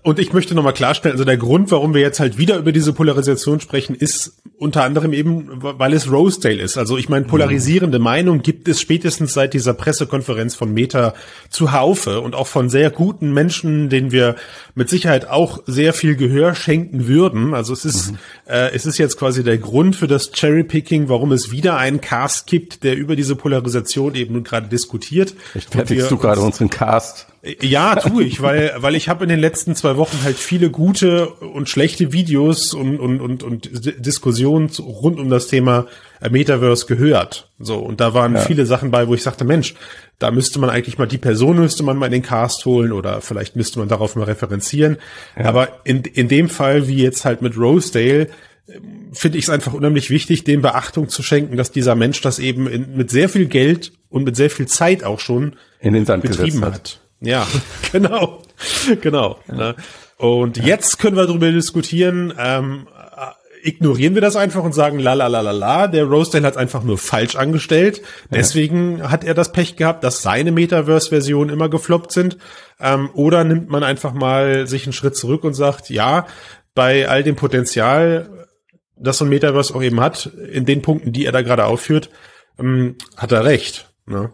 und 0.04 0.20
ich 0.20 0.32
möchte 0.32 0.54
nochmal 0.54 0.74
klarstellen, 0.74 1.14
also 1.14 1.24
der 1.24 1.36
Grund, 1.36 1.72
warum 1.72 1.92
wir 1.92 2.00
jetzt 2.00 2.20
halt 2.20 2.38
wieder 2.38 2.56
über 2.56 2.70
diese 2.70 2.92
Polarisation 2.92 3.58
sprechen, 3.58 3.96
ist 3.96 4.34
unter 4.58 4.84
anderem 4.84 5.12
eben, 5.12 5.48
weil 5.60 5.92
es 5.92 6.10
Rosedale 6.10 6.62
ist. 6.62 6.78
Also 6.78 6.96
ich 6.96 7.08
meine, 7.08 7.24
mhm. 7.24 7.30
polarisierende. 7.30 7.98
Meinung 7.98 8.42
gibt 8.42 8.68
es 8.68 8.80
spätestens 8.80 9.34
seit 9.34 9.54
dieser 9.54 9.74
Pressekonferenz 9.74 10.54
von 10.54 10.72
Meta 10.72 11.14
zuhaufe 11.50 12.20
und 12.20 12.36
auch 12.36 12.46
von 12.46 12.70
sehr 12.70 12.90
guten 12.90 13.32
Menschen, 13.32 13.88
denen 13.88 14.12
wir 14.12 14.36
mit 14.76 14.88
Sicherheit 14.88 15.28
auch 15.28 15.60
sehr 15.66 15.92
viel 15.92 16.14
Gehör 16.14 16.54
schenken 16.54 17.08
würden. 17.08 17.52
Also 17.52 17.72
es 17.72 17.84
ist, 17.84 18.12
mhm. 18.12 18.18
äh, 18.46 18.70
es 18.72 18.86
ist 18.86 18.98
jetzt 18.98 19.18
quasi 19.18 19.42
der 19.42 19.58
Grund 19.58 19.96
für 19.96 20.06
das 20.06 20.30
Cherrypicking, 20.30 21.08
warum 21.08 21.32
es 21.32 21.50
wieder 21.50 21.76
einen 21.76 22.00
Cast 22.00 22.46
gibt, 22.46 22.84
der 22.84 22.96
über 22.96 23.16
diese 23.16 23.34
Polarisation 23.34 24.14
eben 24.14 24.34
nun 24.34 24.44
gerade 24.44 24.68
diskutiert. 24.68 25.34
Ich 25.56 25.64
fertigst 25.64 26.08
du 26.08 26.18
gerade 26.18 26.40
unseren 26.40 26.70
Cast? 26.70 27.26
Ja, 27.60 27.94
tue 27.94 28.24
ich, 28.24 28.42
weil, 28.42 28.74
weil 28.78 28.96
ich 28.96 29.08
habe 29.08 29.22
in 29.22 29.28
den 29.28 29.38
letzten 29.38 29.55
zwei 29.56 29.96
Wochen 29.96 30.22
halt 30.22 30.36
viele 30.36 30.70
gute 30.70 31.28
und 31.28 31.68
schlechte 31.68 32.12
Videos 32.12 32.74
und, 32.74 32.98
und, 32.98 33.20
und, 33.20 33.42
und 33.42 33.70
Diskussionen 34.04 34.70
rund 34.78 35.18
um 35.18 35.30
das 35.30 35.48
Thema 35.48 35.86
Metaverse 36.30 36.86
gehört. 36.86 37.50
So, 37.58 37.78
und 37.78 38.00
da 38.00 38.14
waren 38.14 38.34
ja. 38.34 38.40
viele 38.40 38.66
Sachen 38.66 38.90
bei, 38.90 39.08
wo 39.08 39.14
ich 39.14 39.22
sagte, 39.22 39.44
Mensch, 39.44 39.74
da 40.18 40.30
müsste 40.30 40.58
man 40.58 40.70
eigentlich 40.70 40.98
mal 40.98 41.06
die 41.06 41.18
Person 41.18 41.58
müsste 41.58 41.82
man 41.82 41.96
mal 41.96 42.06
in 42.06 42.12
den 42.12 42.22
Cast 42.22 42.64
holen 42.64 42.92
oder 42.92 43.20
vielleicht 43.20 43.56
müsste 43.56 43.78
man 43.78 43.88
darauf 43.88 44.16
mal 44.16 44.24
referenzieren. 44.24 44.98
Ja. 45.36 45.46
Aber 45.46 45.80
in, 45.84 46.02
in 46.02 46.28
dem 46.28 46.48
Fall, 46.48 46.88
wie 46.88 47.02
jetzt 47.02 47.24
halt 47.24 47.42
mit 47.42 47.56
Rosedale, 47.56 48.28
finde 49.12 49.38
ich 49.38 49.44
es 49.44 49.50
einfach 49.50 49.72
unheimlich 49.72 50.10
wichtig, 50.10 50.44
dem 50.44 50.62
Beachtung 50.62 51.08
zu 51.08 51.22
schenken, 51.22 51.56
dass 51.56 51.70
dieser 51.70 51.94
Mensch 51.94 52.20
das 52.20 52.38
eben 52.38 52.66
in, 52.66 52.96
mit 52.96 53.10
sehr 53.10 53.28
viel 53.28 53.46
Geld 53.46 53.92
und 54.08 54.24
mit 54.24 54.36
sehr 54.36 54.50
viel 54.50 54.66
Zeit 54.66 55.04
auch 55.04 55.20
schon 55.20 55.56
in 55.80 55.92
den 55.92 56.04
Sand 56.04 56.22
betrieben 56.22 56.64
hat. 56.64 56.74
hat. 56.74 57.00
Ja, 57.20 57.46
genau. 57.92 58.42
genau. 59.00 59.38
Ja. 59.48 59.54
Ne? 59.54 59.76
Und 60.18 60.56
ja. 60.56 60.64
jetzt 60.64 60.98
können 60.98 61.16
wir 61.16 61.26
darüber 61.26 61.50
diskutieren, 61.50 62.32
ähm, 62.38 62.86
ignorieren 63.66 64.14
wir 64.14 64.22
das 64.22 64.36
einfach 64.36 64.62
und 64.62 64.74
sagen, 64.74 64.98
la 64.98 65.14
la 65.14 65.26
la 65.26 65.40
la 65.40 65.50
la, 65.50 65.88
der 65.88 66.04
Rosedale 66.04 66.46
hat 66.46 66.56
einfach 66.56 66.82
nur 66.84 66.98
falsch 66.98 67.36
angestellt. 67.36 68.00
Deswegen 68.30 68.98
ja. 68.98 69.10
hat 69.10 69.24
er 69.24 69.34
das 69.34 69.52
Pech 69.52 69.76
gehabt, 69.76 70.04
dass 70.04 70.22
seine 70.22 70.52
Metaverse-Versionen 70.52 71.50
immer 71.50 71.68
gefloppt 71.68 72.12
sind. 72.12 72.38
Ähm, 72.78 73.10
oder 73.14 73.44
nimmt 73.44 73.68
man 73.68 73.82
einfach 73.82 74.12
mal 74.12 74.66
sich 74.66 74.84
einen 74.84 74.92
Schritt 74.92 75.16
zurück 75.16 75.44
und 75.44 75.54
sagt, 75.54 75.90
ja, 75.90 76.26
bei 76.74 77.08
all 77.08 77.22
dem 77.22 77.36
Potenzial, 77.36 78.46
das 78.96 79.18
so 79.18 79.24
ein 79.24 79.30
Metaverse 79.30 79.74
auch 79.74 79.82
eben 79.82 80.00
hat, 80.00 80.26
in 80.26 80.64
den 80.64 80.82
Punkten, 80.82 81.12
die 81.12 81.24
er 81.24 81.32
da 81.32 81.42
gerade 81.42 81.64
aufführt, 81.64 82.10
ähm, 82.58 82.96
hat 83.16 83.32
er 83.32 83.44
recht. 83.44 83.92
Ne? 84.06 84.32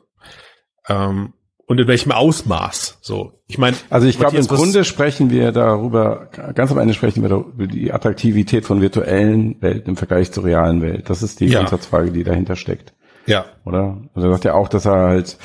Ähm, 0.89 1.33
und 1.67 1.81
in 1.81 1.87
welchem 1.87 2.13
Ausmaß. 2.13 2.99
So, 3.01 3.33
ich 3.47 3.59
meine, 3.59 3.77
also 3.91 4.07
ich 4.07 4.19
glaube, 4.19 4.37
im 4.37 4.47
Grunde 4.47 4.85
sprechen 4.85 5.31
wir 5.31 5.53
darüber, 5.53 6.29
ganz 6.55 6.71
am 6.71 6.79
Ende 6.79 6.95
sprechen 6.95 7.23
wir 7.23 7.31
über 7.31 7.67
die 7.67 7.93
Attraktivität 7.93 8.65
von 8.65 8.81
virtuellen 8.81 9.61
Welten 9.61 9.91
im 9.91 9.97
Vergleich 9.97 10.33
zur 10.33 10.45
realen 10.45 10.83
Welt. 10.83 11.09
Das 11.09 11.23
ist 11.23 11.41
die 11.41 11.47
ja. 11.47 11.61
Grundsatzfrage, 11.61 12.11
die 12.11 12.25
dahinter 12.25 12.57
steckt. 12.57 12.95
Ja. 13.27 13.45
Oder? 13.65 14.03
Also 14.15 14.29
er 14.29 14.33
sagt 14.33 14.45
ja 14.45 14.55
auch, 14.55 14.69
dass 14.69 14.85
er 14.87 14.97
halt 14.97 15.39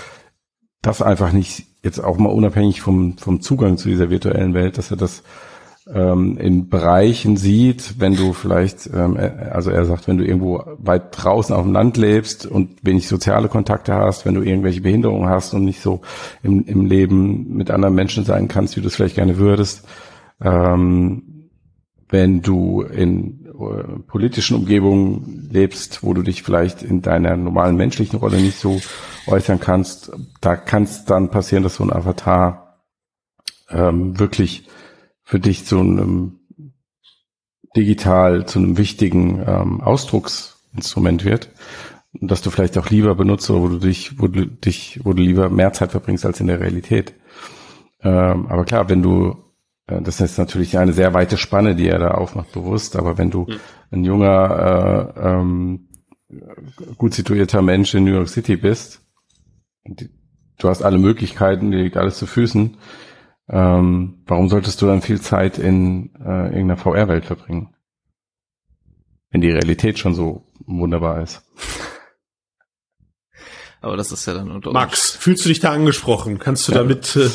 das 0.82 1.02
einfach 1.02 1.32
nicht 1.32 1.66
jetzt 1.84 2.00
auch 2.00 2.18
mal 2.18 2.30
unabhängig 2.30 2.82
vom 2.82 3.18
vom 3.18 3.42
Zugang 3.42 3.78
zu 3.78 3.88
dieser 3.88 4.10
virtuellen 4.10 4.54
Welt, 4.54 4.78
dass 4.78 4.92
er 4.92 4.98
das 4.98 5.24
ähm, 5.94 6.38
in 6.38 6.70
Bereichen 6.70 7.38
sieht, 7.38 8.00
wenn 8.00 8.16
du 8.16 8.34
vielleicht, 8.34 8.90
ähm, 8.94 9.18
also 9.52 9.72
er 9.72 9.86
sagt, 9.86 10.08
wenn 10.08 10.18
du 10.18 10.26
irgendwo 10.26 10.64
weit 10.80 11.10
draußen 11.12 11.56
auf 11.56 11.64
dem 11.64 11.74
Land 11.74 11.98
lebst 11.98 12.46
und 12.46 12.86
wenig 12.86 13.08
soziale 13.08 13.48
Kontakte 13.48 13.94
hast, 13.94 14.26
wenn 14.26 14.36
du 14.36 14.42
irgendwelche 14.42 14.82
Behinderungen 14.82 15.30
hast 15.30 15.54
und 15.54 15.64
nicht 15.64 15.82
so 15.82 16.02
im, 16.44 16.66
im 16.66 16.86
Leben 16.86 17.56
mit 17.56 17.72
anderen 17.72 17.96
Menschen 17.96 18.26
sein 18.26 18.48
kannst, 18.48 18.76
wie 18.76 18.82
du 18.82 18.88
es 18.88 18.96
vielleicht 18.96 19.16
gerne 19.16 19.38
würdest, 19.38 19.88
ähm, 20.42 21.50
wenn 22.10 22.42
du 22.42 22.82
in 22.82 23.46
äh, 23.46 24.00
politischen 24.08 24.58
Umgebungen 24.58 25.50
lebst, 25.52 26.04
wo 26.04 26.14
du 26.14 26.22
dich 26.22 26.44
vielleicht 26.44 26.84
in 26.84 27.02
deiner 27.02 27.36
normalen 27.38 27.76
menschlichen 27.76 28.20
Rolle 28.20 28.38
nicht 28.38 28.60
so 28.60 28.80
äußern 29.28 29.60
kannst, 29.60 30.12
da 30.42 30.56
kann 30.56 30.84
es 30.84 31.06
dann 31.06 31.30
passieren, 31.30 31.64
dass 31.64 31.76
so 31.76 31.84
ein 31.84 31.94
Avatar 31.94 32.80
ähm, 33.70 34.20
wirklich 34.20 34.68
für 35.28 35.42
dich 35.42 35.66
zu 35.66 35.80
einem 35.80 36.40
digital, 37.76 38.46
zu 38.46 38.60
einem 38.60 38.78
wichtigen 38.78 39.44
ähm, 39.46 39.82
Ausdrucksinstrument 39.82 41.26
wird. 41.26 41.52
Dass 42.14 42.42
du 42.42 42.50
vielleicht 42.50 42.78
auch 42.78 42.90
lieber 42.90 43.14
benutzt 43.14 43.50
oder 43.50 43.62
wo 43.62 43.68
du 43.68 43.78
dich, 43.78 44.22
wo 44.22 44.28
du 44.28 44.46
dich, 44.46 45.02
wo 45.04 45.12
du 45.12 45.22
lieber 45.22 45.50
mehr 45.50 45.74
Zeit 45.74 45.92
verbringst 45.92 46.26
als 46.26 46.40
in 46.40 46.48
der 46.48 46.62
Realität. 46.62 47.14
Ähm, 48.02 48.48
aber 48.48 48.64
klar, 48.64 48.88
wenn 48.88 49.04
du, 49.04 49.36
äh, 49.88 50.02
das 50.02 50.22
ist 50.22 50.38
natürlich 50.38 50.78
eine 50.78 50.94
sehr 50.94 51.14
weite 51.14 51.36
Spanne, 51.36 51.76
die 51.76 51.90
er 51.90 52.00
da 52.00 52.12
aufmacht, 52.12 52.54
bewusst, 52.54 52.96
aber 52.96 53.18
wenn 53.18 53.30
du 53.30 53.42
mhm. 53.42 53.60
ein 53.92 54.04
junger, 54.06 55.14
äh, 55.14 55.28
ähm, 55.30 55.90
gut 56.98 57.14
situierter 57.14 57.62
Mensch 57.62 57.94
in 57.94 58.06
New 58.06 58.14
York 58.14 58.30
City 58.30 58.56
bist, 58.56 59.02
du 59.84 60.70
hast 60.70 60.84
alle 60.84 61.00
Möglichkeiten, 61.00 61.72
dir 61.72 61.84
liegt 61.84 61.98
alles 61.98 62.18
zu 62.18 62.28
Füßen, 62.28 62.78
ähm, 63.50 64.24
warum 64.26 64.50
solltest 64.50 64.82
du 64.82 64.88
dann 64.88 65.02
viel 65.02 65.22
Zeit 65.22 65.58
in 65.58 66.14
äh, 66.16 66.48
irgendeiner 66.48 66.78
VR-Welt 66.78 67.26
verbringen? 67.26 67.76
Wenn 69.30 69.42
die 69.42 69.52
Realität 69.52 70.00
schon 70.00 70.16
so 70.16 70.46
wunderbar 70.66 71.22
ist. 71.22 71.44
Aber 73.82 73.96
das 73.96 74.12
ist 74.12 74.26
ja 74.26 74.34
dann 74.34 74.52
unter 74.52 74.72
Max, 74.72 75.12
fühlst 75.12 75.46
du 75.46 75.50
dich 75.50 75.60
da 75.60 75.72
angesprochen? 75.72 76.40
Kannst 76.40 76.68
du 76.68 76.72
ja. 76.74 76.80
damit... 76.80 77.16
Äh 77.16 77.30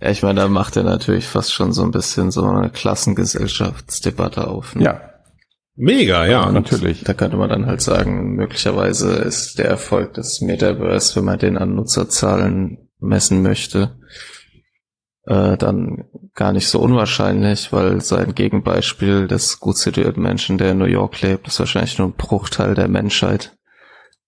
ja, 0.00 0.10
ich 0.10 0.22
meine, 0.22 0.40
da 0.40 0.48
macht 0.48 0.76
er 0.76 0.82
natürlich 0.82 1.26
fast 1.26 1.52
schon 1.52 1.72
so 1.72 1.84
ein 1.84 1.92
bisschen 1.92 2.32
so 2.32 2.44
eine 2.44 2.70
Klassengesellschaftsdebatte 2.70 4.48
auf. 4.48 4.74
Ne? 4.74 4.84
Ja. 4.84 5.00
Mega, 5.76 6.26
ja. 6.26 6.44
Und 6.48 6.54
natürlich. 6.54 7.04
Da 7.04 7.14
könnte 7.14 7.36
man 7.36 7.48
dann 7.48 7.66
halt 7.66 7.80
sagen, 7.80 8.34
möglicherweise 8.34 9.12
ist 9.12 9.58
der 9.58 9.66
Erfolg 9.66 10.14
des 10.14 10.40
Metaverse, 10.40 11.16
wenn 11.16 11.24
man 11.24 11.38
den 11.38 11.56
an 11.56 11.76
Nutzerzahlen 11.76 12.88
messen 12.98 13.42
möchte, 13.42 13.96
äh, 15.26 15.56
dann 15.56 16.04
gar 16.34 16.52
nicht 16.52 16.68
so 16.68 16.80
unwahrscheinlich, 16.80 17.72
weil 17.72 18.00
sein 18.00 18.34
Gegenbeispiel 18.34 19.28
des 19.28 19.60
gut 19.60 19.76
situierten 19.76 20.22
Menschen, 20.22 20.58
der 20.58 20.72
in 20.72 20.78
New 20.78 20.84
York 20.84 21.20
lebt, 21.20 21.46
ist 21.48 21.58
wahrscheinlich 21.58 21.98
nur 21.98 22.08
ein 22.08 22.14
Bruchteil 22.14 22.74
der 22.74 22.88
Menschheit, 22.88 23.56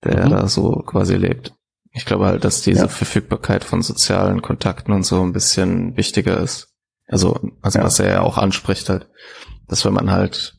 der 0.05 0.27
mhm. 0.27 0.31
da 0.31 0.49
so 0.49 0.83
quasi 0.87 1.17
lebt. 1.17 1.55
Ich 1.93 2.05
glaube 2.05 2.27
halt, 2.27 2.45
dass 2.45 2.63
diese 2.63 2.83
ja. 2.83 2.89
Verfügbarkeit 2.89 3.65
von 3.65 3.83
sozialen 3.83 4.43
Kontakten 4.43 4.93
und 4.93 5.05
so 5.05 5.23
ein 5.23 5.33
bisschen 5.33 5.97
wichtiger 5.97 6.39
ist. 6.39 6.69
Also, 7.07 7.39
also 7.63 7.79
ja. 7.79 7.85
was 7.85 8.01
er 8.01 8.11
ja 8.11 8.21
auch 8.23 8.39
anspricht 8.39 8.89
halt, 8.89 9.09
dass 9.69 9.85
wenn 9.85 9.93
man 9.93 10.11
halt 10.11 10.55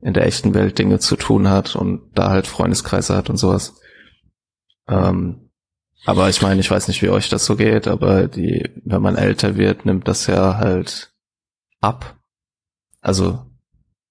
in 0.00 0.12
der 0.12 0.26
echten 0.26 0.54
Welt 0.54 0.78
Dinge 0.78 0.98
zu 0.98 1.16
tun 1.16 1.48
hat 1.48 1.76
und 1.76 2.10
da 2.14 2.30
halt 2.30 2.46
Freundeskreise 2.46 3.16
hat 3.16 3.30
und 3.30 3.36
sowas, 3.36 3.80
ähm, 4.88 5.45
aber 6.04 6.28
ich 6.28 6.42
meine, 6.42 6.60
ich 6.60 6.70
weiß 6.70 6.88
nicht, 6.88 7.02
wie 7.02 7.08
euch 7.08 7.28
das 7.28 7.44
so 7.44 7.56
geht, 7.56 7.88
aber 7.88 8.28
die, 8.28 8.70
wenn 8.84 9.02
man 9.02 9.16
älter 9.16 9.56
wird, 9.56 9.86
nimmt 9.86 10.06
das 10.06 10.26
ja 10.26 10.56
halt 10.58 11.12
ab. 11.80 12.16
Also 13.00 13.44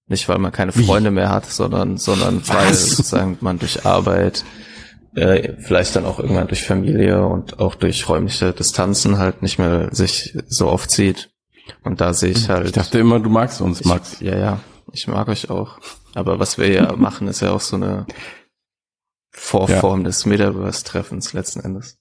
nicht, 0.07 0.27
weil 0.29 0.37
man 0.37 0.51
keine 0.51 0.71
Freunde 0.71 1.11
mehr 1.11 1.29
hat, 1.29 1.45
sondern, 1.45 1.97
sondern 1.97 2.41
Was? 2.41 2.55
weil 2.55 2.73
sozusagen 2.73 3.37
man 3.41 3.59
durch 3.59 3.85
Arbeit, 3.85 4.43
äh, 5.15 5.53
vielleicht 5.59 5.95
dann 5.95 6.05
auch 6.05 6.19
irgendwann 6.19 6.47
durch 6.47 6.63
Familie 6.63 7.25
und 7.25 7.59
auch 7.59 7.75
durch 7.75 8.07
räumliche 8.07 8.53
Distanzen 8.53 9.17
halt 9.17 9.41
nicht 9.41 9.57
mehr 9.57 9.89
sich 9.93 10.37
so 10.47 10.67
oft 10.67 10.91
sieht. 10.91 11.29
Und 11.83 12.01
da 12.01 12.13
sehe 12.13 12.31
ich 12.31 12.49
halt. 12.49 12.67
Ich 12.67 12.71
dachte 12.73 12.99
immer, 12.99 13.19
du 13.19 13.29
magst 13.29 13.61
uns, 13.61 13.85
Max. 13.85 14.15
Ich, 14.15 14.27
ja, 14.27 14.37
ja, 14.37 14.59
ich 14.91 15.07
mag 15.07 15.27
euch 15.29 15.49
auch. 15.49 15.79
Aber 16.13 16.39
was 16.39 16.57
wir 16.57 16.71
ja 16.71 16.95
machen, 16.97 17.27
ist 17.27 17.41
ja 17.41 17.51
auch 17.51 17.61
so 17.61 17.77
eine 17.77 18.05
Vorform 19.37 20.01
ja. 20.01 20.05
des 20.05 20.25
Metaverse-Treffens 20.25 21.33
letzten 21.33 21.59
Endes. 21.59 21.99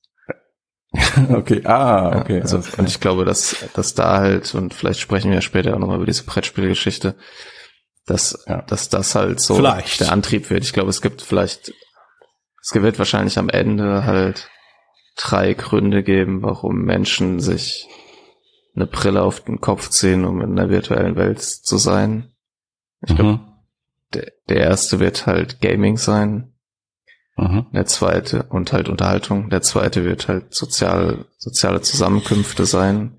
okay, 1.30 1.62
ah, 1.64 2.20
okay. 2.20 2.36
Ja, 2.36 2.42
also, 2.42 2.62
und 2.78 2.88
ich 2.88 3.00
glaube, 3.00 3.24
dass, 3.24 3.56
dass 3.74 3.94
da 3.94 4.18
halt, 4.18 4.54
und 4.54 4.74
vielleicht 4.74 5.00
sprechen 5.00 5.32
wir 5.32 5.40
später 5.40 5.74
auch 5.74 5.78
nochmal 5.78 5.96
über 5.96 6.06
diese 6.06 6.24
Brettspielgeschichte, 6.24 7.16
dass, 8.06 8.44
ja. 8.46 8.62
dass 8.62 8.88
das 8.88 9.14
halt 9.14 9.40
so 9.40 9.56
vielleicht. 9.56 10.00
der 10.00 10.12
Antrieb 10.12 10.50
wird. 10.50 10.62
Ich 10.62 10.72
glaube, 10.72 10.90
es 10.90 11.02
gibt 11.02 11.22
vielleicht, 11.22 11.72
es 12.62 12.74
wird 12.74 12.98
wahrscheinlich 12.98 13.38
am 13.38 13.48
Ende 13.48 14.04
halt 14.04 14.48
drei 15.16 15.54
Gründe 15.54 16.02
geben, 16.02 16.42
warum 16.42 16.82
Menschen 16.82 17.40
sich 17.40 17.88
eine 18.76 18.86
Brille 18.86 19.22
auf 19.22 19.40
den 19.40 19.60
Kopf 19.60 19.88
ziehen, 19.90 20.24
um 20.24 20.40
in 20.40 20.56
der 20.56 20.68
virtuellen 20.68 21.16
Welt 21.16 21.40
zu 21.40 21.76
sein. 21.76 22.32
Ich 23.02 23.12
mhm. 23.12 23.16
glaube, 23.16 23.40
der, 24.12 24.32
der 24.48 24.56
erste 24.58 25.00
wird 25.00 25.26
halt 25.26 25.60
Gaming 25.60 25.96
sein. 25.96 26.53
Mhm. 27.36 27.66
Der 27.72 27.86
zweite 27.86 28.44
und 28.44 28.72
halt 28.72 28.88
Unterhaltung. 28.88 29.50
Der 29.50 29.62
zweite 29.62 30.04
wird 30.04 30.28
halt 30.28 30.54
sozial, 30.54 31.24
soziale 31.36 31.80
Zusammenkünfte 31.80 32.64
sein, 32.64 33.18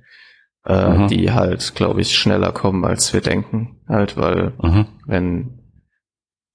äh, 0.65 0.89
mhm. 0.89 1.07
die 1.07 1.31
halt, 1.31 1.75
glaube 1.75 2.01
ich, 2.01 2.17
schneller 2.17 2.51
kommen, 2.51 2.85
als 2.85 3.13
wir 3.13 3.21
denken. 3.21 3.81
Halt, 3.87 4.15
weil 4.15 4.53
mhm. 4.61 4.87
wenn, 5.05 5.59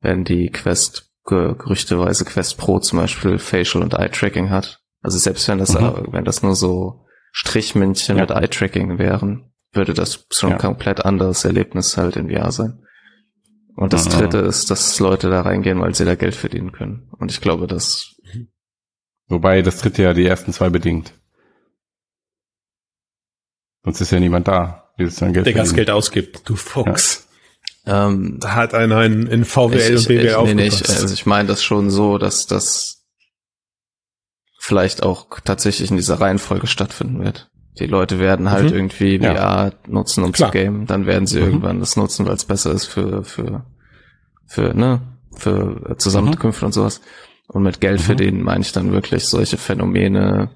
wenn 0.01 0.25
die 0.25 0.51
Quest 0.51 1.11
gerüchteweise 1.25 2.25
Quest 2.25 2.57
Pro 2.57 2.79
zum 2.79 2.99
Beispiel 2.99 3.39
Facial 3.39 3.85
und 3.85 3.95
Eye-Tracking 3.95 4.51
hat, 4.51 4.81
also 5.03 5.19
selbst 5.19 5.47
wenn 5.49 5.59
das, 5.59 5.79
mhm. 5.79 6.09
wenn 6.11 6.25
das 6.25 6.43
nur 6.43 6.55
so 6.55 7.05
Strichmännchen 7.33 8.17
ja. 8.17 8.23
mit 8.23 8.31
Eye-Tracking 8.31 8.99
wären, 8.99 9.53
würde 9.73 9.95
das 9.95 10.27
schon 10.31 10.51
ja. 10.51 10.57
ein 10.57 10.61
komplett 10.61 11.05
anderes 11.05 11.45
Erlebnis 11.45 11.97
halt 11.97 12.17
in 12.17 12.31
VR 12.31 12.51
sein. 12.53 12.83
Und 13.81 13.95
das 13.95 14.11
dritte 14.11 14.37
ist, 14.37 14.71
dass 14.71 15.01
Leute 15.01 15.31
da 15.31 15.41
reingehen, 15.41 15.81
weil 15.81 15.95
sie 15.95 16.05
da 16.05 16.15
Geld 16.15 16.35
verdienen 16.35 16.71
können. 16.71 17.09
Und 17.19 17.31
ich 17.31 17.41
glaube, 17.41 17.67
dass. 17.67 18.15
Wobei 19.27 19.63
das 19.63 19.79
dritte 19.79 20.03
ja 20.03 20.13
die 20.13 20.27
ersten 20.27 20.53
zwei 20.53 20.69
bedingt. 20.69 21.15
Sonst 23.83 24.03
ist 24.03 24.13
ja 24.13 24.21
niemand 24.21 24.49
da, 24.49 24.93
der 24.99 25.09
dann 25.09 25.33
Geld 25.33 25.47
Der 25.47 25.55
das 25.55 25.73
Geld 25.73 25.89
ausgibt, 25.89 26.43
du 26.45 26.57
Fuchs. 26.57 27.27
Ja. 27.87 28.09
Ähm, 28.09 28.37
da 28.39 28.55
hat 28.55 28.75
einer 28.75 29.03
in, 29.03 29.27
in 29.27 29.47
VWL 29.47 29.95
ich, 29.95 29.97
und 29.97 30.09
BWL 30.09 30.35
aufgepasst. 30.35 30.47
Nee, 30.47 30.55
nee, 30.55 30.67
ich, 30.69 30.91
also 30.91 31.15
ich 31.15 31.25
meine 31.25 31.49
das 31.49 31.63
schon 31.65 31.91
so, 31.91 32.19
dass 32.19 32.47
das 32.47 33.07
vielleicht 34.59 35.03
auch 35.03 35.41
tatsächlich 35.41 35.91
in 35.91 35.97
dieser 35.97 36.21
Reihenfolge 36.21 36.67
stattfinden 36.67 37.25
wird. 37.25 37.51
Die 37.81 37.87
Leute 37.87 38.19
werden 38.19 38.51
halt 38.51 38.71
mhm. 38.71 38.77
irgendwie 38.77 39.19
VR 39.19 39.35
ja. 39.35 39.73
nutzen, 39.89 40.23
um 40.23 40.33
Klar. 40.33 40.53
zu 40.53 40.59
gamen. 40.59 40.87
Dann 40.87 41.07
werden 41.07 41.27
sie 41.27 41.41
mhm. 41.41 41.47
irgendwann 41.47 41.81
das 41.81 41.97
nutzen, 41.97 42.27
weil 42.27 42.35
es 42.35 42.45
besser 42.45 42.73
ist 42.73 42.87
für, 42.87 43.25
für, 43.25 43.65
für, 44.47 44.75
ne, 44.75 45.01
für 45.35 45.97
Zusammenkünfte 45.97 46.65
mhm. 46.65 46.67
und 46.67 46.73
sowas. 46.73 47.01
Und 47.49 47.63
mit 47.63 47.81
Geld 47.81 48.01
mhm. 48.01 48.05
verdienen 48.05 48.43
meine 48.43 48.61
ich 48.61 48.73
dann 48.73 48.93
wirklich 48.93 49.25
solche 49.25 49.57
Phänomene, 49.57 50.51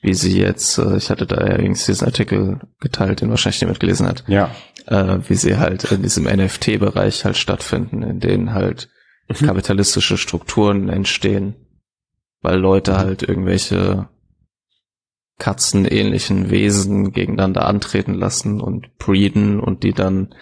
wie 0.00 0.14
sie 0.14 0.40
jetzt, 0.40 0.78
äh, 0.78 0.96
ich 0.96 1.10
hatte 1.10 1.26
da 1.26 1.46
ja 1.46 1.54
übrigens 1.54 1.84
diesen 1.86 2.06
Artikel 2.06 2.60
geteilt, 2.80 3.20
den 3.20 3.30
wahrscheinlich 3.30 3.60
jemand 3.60 3.78
gelesen 3.78 4.08
hat. 4.08 4.24
Ja. 4.26 4.50
Äh, 4.86 5.18
wie 5.28 5.34
sie 5.34 5.58
halt 5.58 5.84
in 5.92 6.02
diesem 6.02 6.24
NFT-Bereich 6.24 7.24
halt 7.24 7.36
stattfinden, 7.36 8.02
in 8.02 8.18
denen 8.18 8.54
halt 8.54 8.88
mhm. 9.28 9.46
kapitalistische 9.46 10.16
Strukturen 10.16 10.88
entstehen, 10.88 11.54
weil 12.40 12.58
Leute 12.58 12.92
mhm. 12.92 12.96
halt 12.96 13.22
irgendwelche 13.22 14.08
katzenähnlichen 15.42 16.50
Wesen 16.50 17.10
gegeneinander 17.10 17.66
antreten 17.66 18.14
lassen 18.14 18.60
und 18.60 18.96
breeden 18.96 19.58
und 19.58 19.82
die 19.82 19.92
dann 19.92 20.36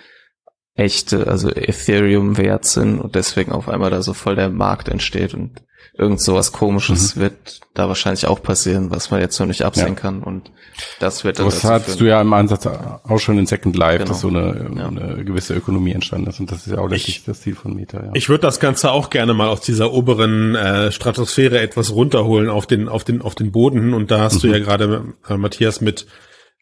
echte, 0.74 1.26
also 1.26 1.48
Ethereum 1.48 2.36
wert 2.36 2.66
sind 2.66 3.00
und 3.00 3.14
deswegen 3.14 3.50
auf 3.50 3.70
einmal 3.70 3.88
da 3.88 4.02
so 4.02 4.12
voll 4.12 4.36
der 4.36 4.50
Markt 4.50 4.90
entsteht 4.90 5.32
und 5.32 5.62
irgend 5.94 6.20
sowas 6.20 6.52
komisches 6.52 7.16
mhm. 7.16 7.20
wird 7.20 7.60
da 7.74 7.88
wahrscheinlich 7.88 8.26
auch 8.26 8.42
passieren, 8.42 8.90
was 8.90 9.10
man 9.10 9.20
jetzt 9.20 9.38
noch 9.38 9.46
nicht 9.46 9.62
absehen 9.62 9.88
ja. 9.88 9.94
kann 9.94 10.22
und 10.22 10.50
das 10.98 11.24
wird 11.24 11.38
dann 11.38 11.46
Das 11.46 11.64
hattest 11.64 12.00
du 12.00 12.06
ja 12.06 12.20
im 12.20 12.32
Ansatz 12.32 12.66
auch 12.66 13.18
schon 13.18 13.38
in 13.38 13.46
Second 13.46 13.76
Life, 13.76 13.98
genau. 13.98 14.08
dass 14.08 14.20
so 14.20 14.28
eine, 14.28 14.70
ja. 14.76 14.88
eine, 14.88 15.24
gewisse 15.24 15.54
Ökonomie 15.54 15.92
entstanden 15.92 16.28
ist 16.28 16.40
und 16.40 16.50
das 16.50 16.66
ist 16.66 16.72
ja 16.72 16.78
auch 16.78 16.88
letztlich 16.88 17.24
das 17.24 17.40
Ziel 17.42 17.54
von 17.54 17.74
Meta. 17.74 18.02
Ja. 18.02 18.10
Ich 18.14 18.28
würde 18.28 18.42
das 18.42 18.60
Ganze 18.60 18.90
auch 18.92 19.10
gerne 19.10 19.34
mal 19.34 19.48
aus 19.48 19.60
dieser 19.60 19.92
oberen 19.92 20.54
äh, 20.54 20.90
Stratosphäre 20.92 21.60
etwas 21.60 21.92
runterholen 21.92 22.48
auf 22.48 22.66
den 22.66 22.88
auf 22.88 23.04
den 23.04 23.20
auf 23.20 23.34
den 23.34 23.52
Boden 23.52 23.92
und 23.92 24.10
da 24.10 24.20
hast 24.20 24.36
mhm. 24.36 24.40
du 24.40 24.46
ja 24.48 24.58
gerade 24.58 25.14
äh, 25.28 25.36
Matthias 25.36 25.80
mit 25.80 26.06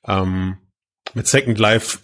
ähm, 0.07 0.57
mit 1.14 1.26
Second 1.26 1.59
Life 1.59 1.98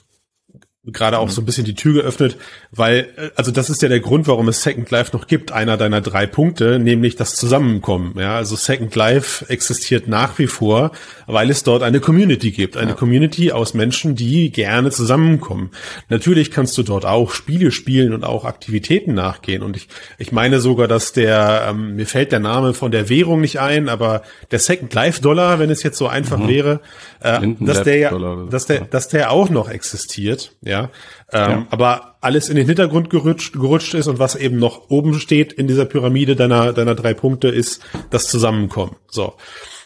gerade 0.86 1.18
auch 1.18 1.30
so 1.30 1.40
ein 1.40 1.46
bisschen 1.46 1.64
die 1.64 1.74
Tür 1.74 1.94
geöffnet, 1.94 2.36
weil, 2.70 3.08
äh, 3.16 3.30
also 3.36 3.50
das 3.50 3.70
ist 3.70 3.82
ja 3.82 3.88
der 3.88 4.00
Grund, 4.00 4.26
warum 4.26 4.48
es 4.48 4.62
Second 4.62 4.90
Life 4.90 5.16
noch 5.16 5.26
gibt, 5.26 5.52
einer 5.52 5.76
deiner 5.76 6.00
drei 6.00 6.26
Punkte, 6.26 6.78
nämlich 6.78 7.16
das 7.16 7.36
Zusammenkommen. 7.36 8.14
Ja, 8.18 8.36
also 8.36 8.56
Second 8.56 8.94
Life 8.94 9.46
existiert 9.48 10.08
nach 10.08 10.38
wie 10.38 10.46
vor, 10.46 10.92
weil 11.26 11.50
es 11.50 11.62
dort 11.62 11.82
eine 11.82 12.00
Community 12.00 12.50
gibt, 12.50 12.76
eine 12.76 12.90
ja. 12.90 12.96
Community 12.96 13.52
aus 13.52 13.72
Menschen, 13.72 14.14
die 14.14 14.50
gerne 14.50 14.90
zusammenkommen. 14.90 15.70
Natürlich 16.10 16.50
kannst 16.50 16.76
du 16.76 16.82
dort 16.82 17.06
auch 17.06 17.30
Spiele 17.30 17.70
spielen 17.70 18.12
und 18.12 18.24
auch 18.24 18.44
Aktivitäten 18.44 19.14
nachgehen. 19.14 19.62
Und 19.62 19.76
ich, 19.76 19.88
ich 20.18 20.32
meine 20.32 20.60
sogar, 20.60 20.86
dass 20.86 21.12
der, 21.12 21.66
ähm, 21.70 21.96
mir 21.96 22.06
fällt 22.06 22.32
der 22.32 22.40
Name 22.40 22.74
von 22.74 22.90
der 22.90 23.08
Währung 23.08 23.40
nicht 23.40 23.58
ein, 23.58 23.88
aber 23.88 24.22
der 24.50 24.58
Second 24.58 24.92
Life 24.92 25.22
Dollar, 25.22 25.58
wenn 25.58 25.70
es 25.70 25.82
jetzt 25.82 25.96
so 25.96 26.08
einfach 26.08 26.38
mhm. 26.38 26.48
wäre, 26.48 26.80
äh, 27.24 27.54
dass 27.58 27.82
der 27.82 27.96
ja, 27.96 28.46
dass 28.50 28.66
der, 28.66 28.82
dass 28.82 29.08
der 29.08 29.30
auch 29.30 29.48
noch 29.48 29.70
existiert. 29.70 30.54
Ja. 30.60 30.90
Ähm, 31.32 31.50
ja. 31.50 31.66
Aber 31.70 32.16
alles 32.20 32.48
in 32.48 32.56
den 32.56 32.66
Hintergrund 32.66 33.10
gerutscht, 33.10 33.54
gerutscht 33.54 33.94
ist 33.94 34.06
und 34.06 34.18
was 34.18 34.36
eben 34.36 34.58
noch 34.58 34.90
oben 34.90 35.14
steht 35.14 35.52
in 35.52 35.66
dieser 35.66 35.86
Pyramide 35.86 36.36
deiner, 36.36 36.72
deiner 36.72 36.94
drei 36.94 37.14
Punkte 37.14 37.48
ist 37.48 37.82
das 38.10 38.28
Zusammenkommen. 38.28 38.96
So. 39.08 39.34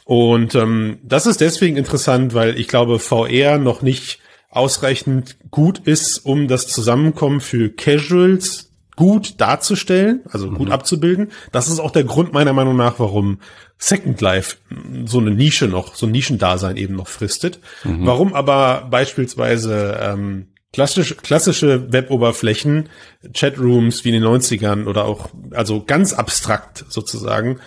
Und 0.04 0.54
ähm, 0.54 0.98
das 1.02 1.26
ist 1.26 1.40
deswegen 1.40 1.76
interessant, 1.76 2.34
weil 2.34 2.58
ich 2.58 2.66
glaube, 2.66 2.98
VR 2.98 3.58
noch 3.58 3.82
nicht 3.82 4.20
ausreichend 4.50 5.36
gut 5.50 5.78
ist, 5.78 6.24
um 6.24 6.48
das 6.48 6.66
Zusammenkommen 6.66 7.40
für 7.40 7.68
Casuals 7.68 8.67
gut 8.98 9.40
darzustellen, 9.40 10.22
also 10.28 10.50
gut 10.50 10.66
mhm. 10.66 10.72
abzubilden. 10.72 11.30
Das 11.52 11.68
ist 11.68 11.78
auch 11.78 11.92
der 11.92 12.02
Grund 12.02 12.32
meiner 12.32 12.52
Meinung 12.52 12.74
nach, 12.76 12.98
warum 12.98 13.38
Second 13.78 14.20
Life 14.20 14.56
so 15.04 15.20
eine 15.20 15.30
Nische 15.30 15.68
noch, 15.68 15.94
so 15.94 16.06
ein 16.06 16.10
Nischendasein 16.10 16.76
eben 16.76 16.96
noch 16.96 17.06
fristet. 17.06 17.60
Mhm. 17.84 18.04
Warum 18.06 18.34
aber 18.34 18.88
beispielsweise 18.90 19.96
ähm, 20.02 20.48
Klassisch, 20.72 21.16
klassische 21.22 21.92
Web-Oberflächen, 21.92 22.90
Chatrooms 23.32 24.04
wie 24.04 24.10
in 24.10 24.20
den 24.20 24.24
90ern 24.24 24.84
oder 24.84 25.06
auch, 25.06 25.30
also 25.52 25.82
ganz 25.82 26.12
abstrakt 26.12 26.84
sozusagen, 26.90 27.60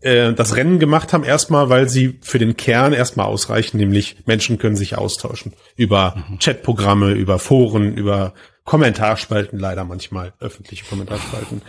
äh, 0.00 0.32
das 0.32 0.56
Rennen 0.56 0.78
gemacht 0.78 1.12
haben, 1.12 1.24
erstmal, 1.24 1.68
weil 1.68 1.88
sie 1.90 2.18
für 2.22 2.38
den 2.38 2.56
Kern 2.56 2.94
erstmal 2.94 3.26
ausreichen, 3.26 3.76
nämlich 3.76 4.16
Menschen 4.24 4.56
können 4.56 4.76
sich 4.76 4.96
austauschen. 4.96 5.52
Über 5.76 6.14
mhm. 6.30 6.38
Chatprogramme, 6.38 7.12
über 7.12 7.38
Foren, 7.38 7.92
über 7.92 8.32
Kommentarspalten, 8.70 9.58
leider 9.58 9.82
manchmal 9.82 10.32
öffentliche 10.38 10.84
Kommentarspalten. 10.84 11.62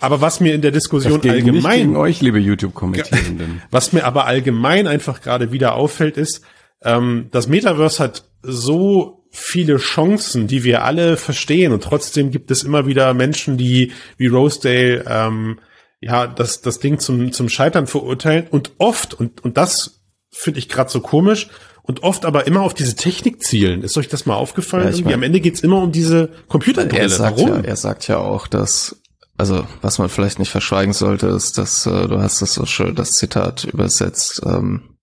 Aber 0.00 0.20
was 0.20 0.40
mir 0.40 0.56
in 0.56 0.60
der 0.60 0.72
Diskussion 0.72 1.20
allgemein. 1.22 1.78
Gegen 1.78 1.96
euch, 1.96 2.20
liebe 2.20 2.40
YouTube-Kommentierenden. 2.40 3.62
Was 3.70 3.92
mir 3.92 4.04
aber 4.04 4.24
allgemein 4.26 4.88
einfach 4.88 5.20
gerade 5.20 5.52
wieder 5.52 5.74
auffällt, 5.74 6.16
ist, 6.16 6.42
ähm, 6.82 7.28
das 7.30 7.46
Metaverse 7.46 8.02
hat 8.02 8.24
so 8.42 9.24
viele 9.30 9.76
Chancen, 9.76 10.48
die 10.48 10.64
wir 10.64 10.82
alle 10.82 11.16
verstehen 11.16 11.72
und 11.72 11.84
trotzdem 11.84 12.32
gibt 12.32 12.50
es 12.50 12.64
immer 12.64 12.86
wieder 12.86 13.14
Menschen, 13.14 13.56
die 13.56 13.92
wie 14.16 14.26
Rosedale 14.26 15.04
ähm, 15.06 15.60
ja 16.00 16.26
das 16.26 16.60
das 16.60 16.80
Ding 16.80 16.98
zum 16.98 17.30
zum 17.30 17.48
Scheitern 17.48 17.86
verurteilen 17.86 18.48
und 18.50 18.72
oft 18.78 19.14
und 19.14 19.44
und 19.44 19.56
das 19.56 20.00
finde 20.32 20.58
ich 20.58 20.68
gerade 20.68 20.90
so 20.90 21.00
komisch 21.00 21.50
und 21.88 22.02
oft 22.02 22.26
aber 22.26 22.46
immer 22.46 22.60
auf 22.60 22.74
diese 22.74 22.94
Technik 22.94 23.42
zielen. 23.42 23.82
Ist 23.82 23.96
euch 23.96 24.08
das 24.08 24.26
mal 24.26 24.36
aufgefallen? 24.36 24.94
Ja, 24.94 25.04
mein, 25.04 25.14
Am 25.14 25.22
Ende 25.22 25.40
geht's 25.40 25.60
immer 25.60 25.82
um 25.82 25.90
diese 25.90 26.28
Computerbrille. 26.46 27.02
Er 27.02 27.08
sagt 27.08 27.38
Warum? 27.38 27.48
Ja, 27.48 27.60
er 27.62 27.76
sagt 27.76 28.06
ja 28.08 28.18
auch, 28.18 28.46
dass 28.46 29.00
also 29.38 29.66
was 29.80 29.98
man 29.98 30.08
vielleicht 30.08 30.38
nicht 30.38 30.50
verschweigen 30.50 30.92
sollte, 30.92 31.28
ist, 31.28 31.58
dass 31.58 31.86
äh, 31.86 32.08
du 32.08 32.20
hast 32.20 32.42
das 32.42 32.52
so 32.54 32.66
schön 32.66 32.94
das 32.94 33.12
Zitat 33.12 33.64
übersetzt, 33.64 34.42
ähm, 34.44 34.96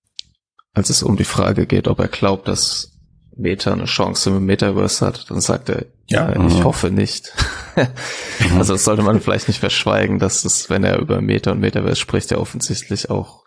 als 0.73 0.89
es 0.89 1.03
um 1.03 1.15
die 1.15 1.23
Frage 1.23 1.65
geht, 1.65 1.87
ob 1.87 1.99
er 1.99 2.09
glaubt, 2.09 2.49
dass 2.49 2.91
Meta 3.37 3.71
eine 3.71 3.85
Chance 3.85 4.29
im 4.29 4.45
Metaverse 4.45 5.05
hat, 5.05 5.31
dann 5.31 5.39
sagt 5.39 5.69
er, 5.69 5.85
ja, 6.07 6.29
äh, 6.29 6.47
ich 6.47 6.55
mhm. 6.55 6.63
hoffe 6.65 6.91
nicht. 6.91 7.33
also 8.57 8.73
das 8.73 8.83
sollte 8.83 9.03
man 9.03 9.21
vielleicht 9.21 9.47
nicht 9.47 9.59
verschweigen, 9.59 10.19
dass 10.19 10.43
es, 10.43 10.69
wenn 10.69 10.83
er 10.83 10.99
über 10.99 11.21
Meta 11.21 11.51
und 11.51 11.61
Metaverse 11.61 11.95
spricht, 11.95 12.29
ja 12.29 12.37
offensichtlich 12.37 13.09
auch 13.09 13.44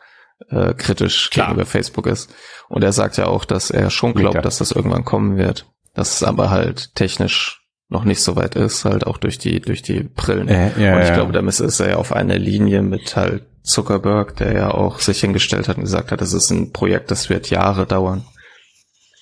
äh, 0.50 0.74
kritisch 0.74 1.30
Klar. 1.30 1.48
gegenüber 1.48 1.66
Facebook 1.66 2.06
ist. 2.06 2.34
Und 2.68 2.84
er 2.84 2.92
sagt 2.92 3.16
ja 3.16 3.26
auch, 3.26 3.44
dass 3.44 3.70
er 3.70 3.90
schon 3.90 4.14
glaubt, 4.14 4.34
Mega. 4.34 4.42
dass 4.42 4.58
das 4.58 4.72
irgendwann 4.72 5.04
kommen 5.04 5.36
wird. 5.36 5.66
Dass 5.94 6.16
es 6.16 6.22
aber 6.22 6.50
halt 6.50 6.94
technisch 6.94 7.62
noch 7.88 8.04
nicht 8.04 8.22
so 8.22 8.36
weit 8.36 8.54
ist, 8.54 8.84
halt 8.84 9.06
auch 9.06 9.16
durch 9.16 9.38
die, 9.38 9.60
durch 9.60 9.82
die 9.82 10.02
Brillen. 10.02 10.48
Äh, 10.48 10.70
ja, 10.80 10.94
und 10.94 11.02
ich 11.02 11.08
ja. 11.08 11.14
glaube, 11.14 11.32
damit 11.32 11.58
ist 11.58 11.80
er 11.80 11.90
ja 11.90 11.96
auf 11.96 12.12
einer 12.12 12.38
Linie 12.38 12.82
mit 12.82 13.16
halt 13.16 13.46
Zuckerberg, 13.62 14.36
der 14.36 14.52
ja 14.52 14.70
auch 14.70 15.00
sich 15.00 15.20
hingestellt 15.20 15.68
hat 15.68 15.76
und 15.76 15.84
gesagt 15.84 16.12
hat, 16.12 16.20
das 16.20 16.32
ist 16.32 16.50
ein 16.50 16.72
Projekt, 16.72 17.10
das 17.10 17.30
wird 17.30 17.50
Jahre 17.50 17.86
dauern. 17.86 18.24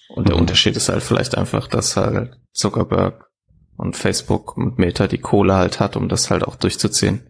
Und 0.08 0.28
der 0.28 0.34
mhm. 0.34 0.42
Unterschied 0.42 0.76
ist 0.76 0.88
halt 0.88 1.02
vielleicht 1.02 1.36
einfach, 1.36 1.68
dass 1.68 1.96
halt 1.96 2.36
Zuckerberg 2.52 3.26
und 3.76 3.96
Facebook 3.96 4.56
und 4.56 4.78
Meta 4.78 5.06
die 5.06 5.18
Kohle 5.18 5.54
halt 5.54 5.80
hat, 5.80 5.96
um 5.96 6.08
das 6.08 6.30
halt 6.30 6.44
auch 6.44 6.56
durchzuziehen. 6.56 7.28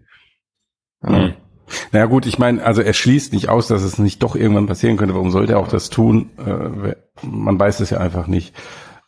Ja. 1.02 1.34
Mhm. 1.66 1.72
Naja 1.92 2.06
gut, 2.06 2.26
ich 2.26 2.38
meine, 2.38 2.64
also 2.64 2.82
er 2.82 2.92
schließt 2.92 3.32
nicht 3.32 3.48
aus, 3.48 3.68
dass 3.68 3.82
es 3.82 3.98
nicht 3.98 4.22
doch 4.22 4.36
irgendwann 4.36 4.66
passieren 4.66 4.96
könnte. 4.96 5.14
Warum 5.14 5.30
sollte 5.30 5.54
er 5.54 5.58
auch 5.58 5.68
das 5.68 5.90
tun? 5.90 6.30
Äh, 6.38 6.94
man 7.22 7.58
weiß 7.58 7.80
es 7.80 7.90
ja 7.90 7.98
einfach 7.98 8.26
nicht. 8.26 8.54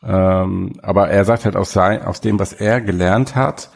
Ähm, 0.03 0.75
aber 0.83 1.09
er 1.09 1.25
sagt 1.25 1.45
halt 1.45 1.57
aus, 1.57 1.73
sein, 1.73 2.03
aus 2.03 2.21
dem, 2.21 2.39
was 2.39 2.53
er 2.53 2.81
gelernt 2.81 3.35
hat, 3.35 3.71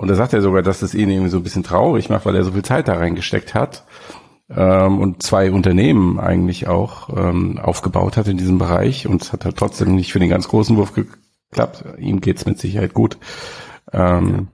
und 0.00 0.08
er 0.08 0.14
sagt 0.14 0.32
ja 0.32 0.40
sogar, 0.40 0.62
dass 0.62 0.80
es 0.80 0.94
ihn 0.94 1.10
irgendwie 1.10 1.28
so 1.28 1.36
ein 1.36 1.42
bisschen 1.42 1.62
traurig 1.62 2.08
macht, 2.08 2.24
weil 2.24 2.34
er 2.34 2.42
so 2.42 2.52
viel 2.52 2.64
Zeit 2.64 2.88
da 2.88 2.94
reingesteckt 2.94 3.54
hat 3.54 3.84
ähm, 4.48 4.98
und 4.98 5.22
zwei 5.22 5.50
Unternehmen 5.52 6.18
eigentlich 6.18 6.68
auch 6.68 7.10
ähm, 7.14 7.58
aufgebaut 7.58 8.16
hat 8.16 8.26
in 8.26 8.38
diesem 8.38 8.56
Bereich 8.56 9.06
und 9.06 9.20
es 9.20 9.34
hat 9.34 9.44
halt 9.44 9.58
trotzdem 9.58 9.94
nicht 9.94 10.10
für 10.10 10.18
den 10.18 10.30
ganz 10.30 10.48
großen 10.48 10.76
Wurf 10.78 10.94
geklappt. 10.94 11.84
Ihm 11.98 12.22
geht's 12.22 12.46
mit 12.46 12.58
Sicherheit 12.58 12.94
gut. 12.94 13.18
Ähm, 13.92 14.48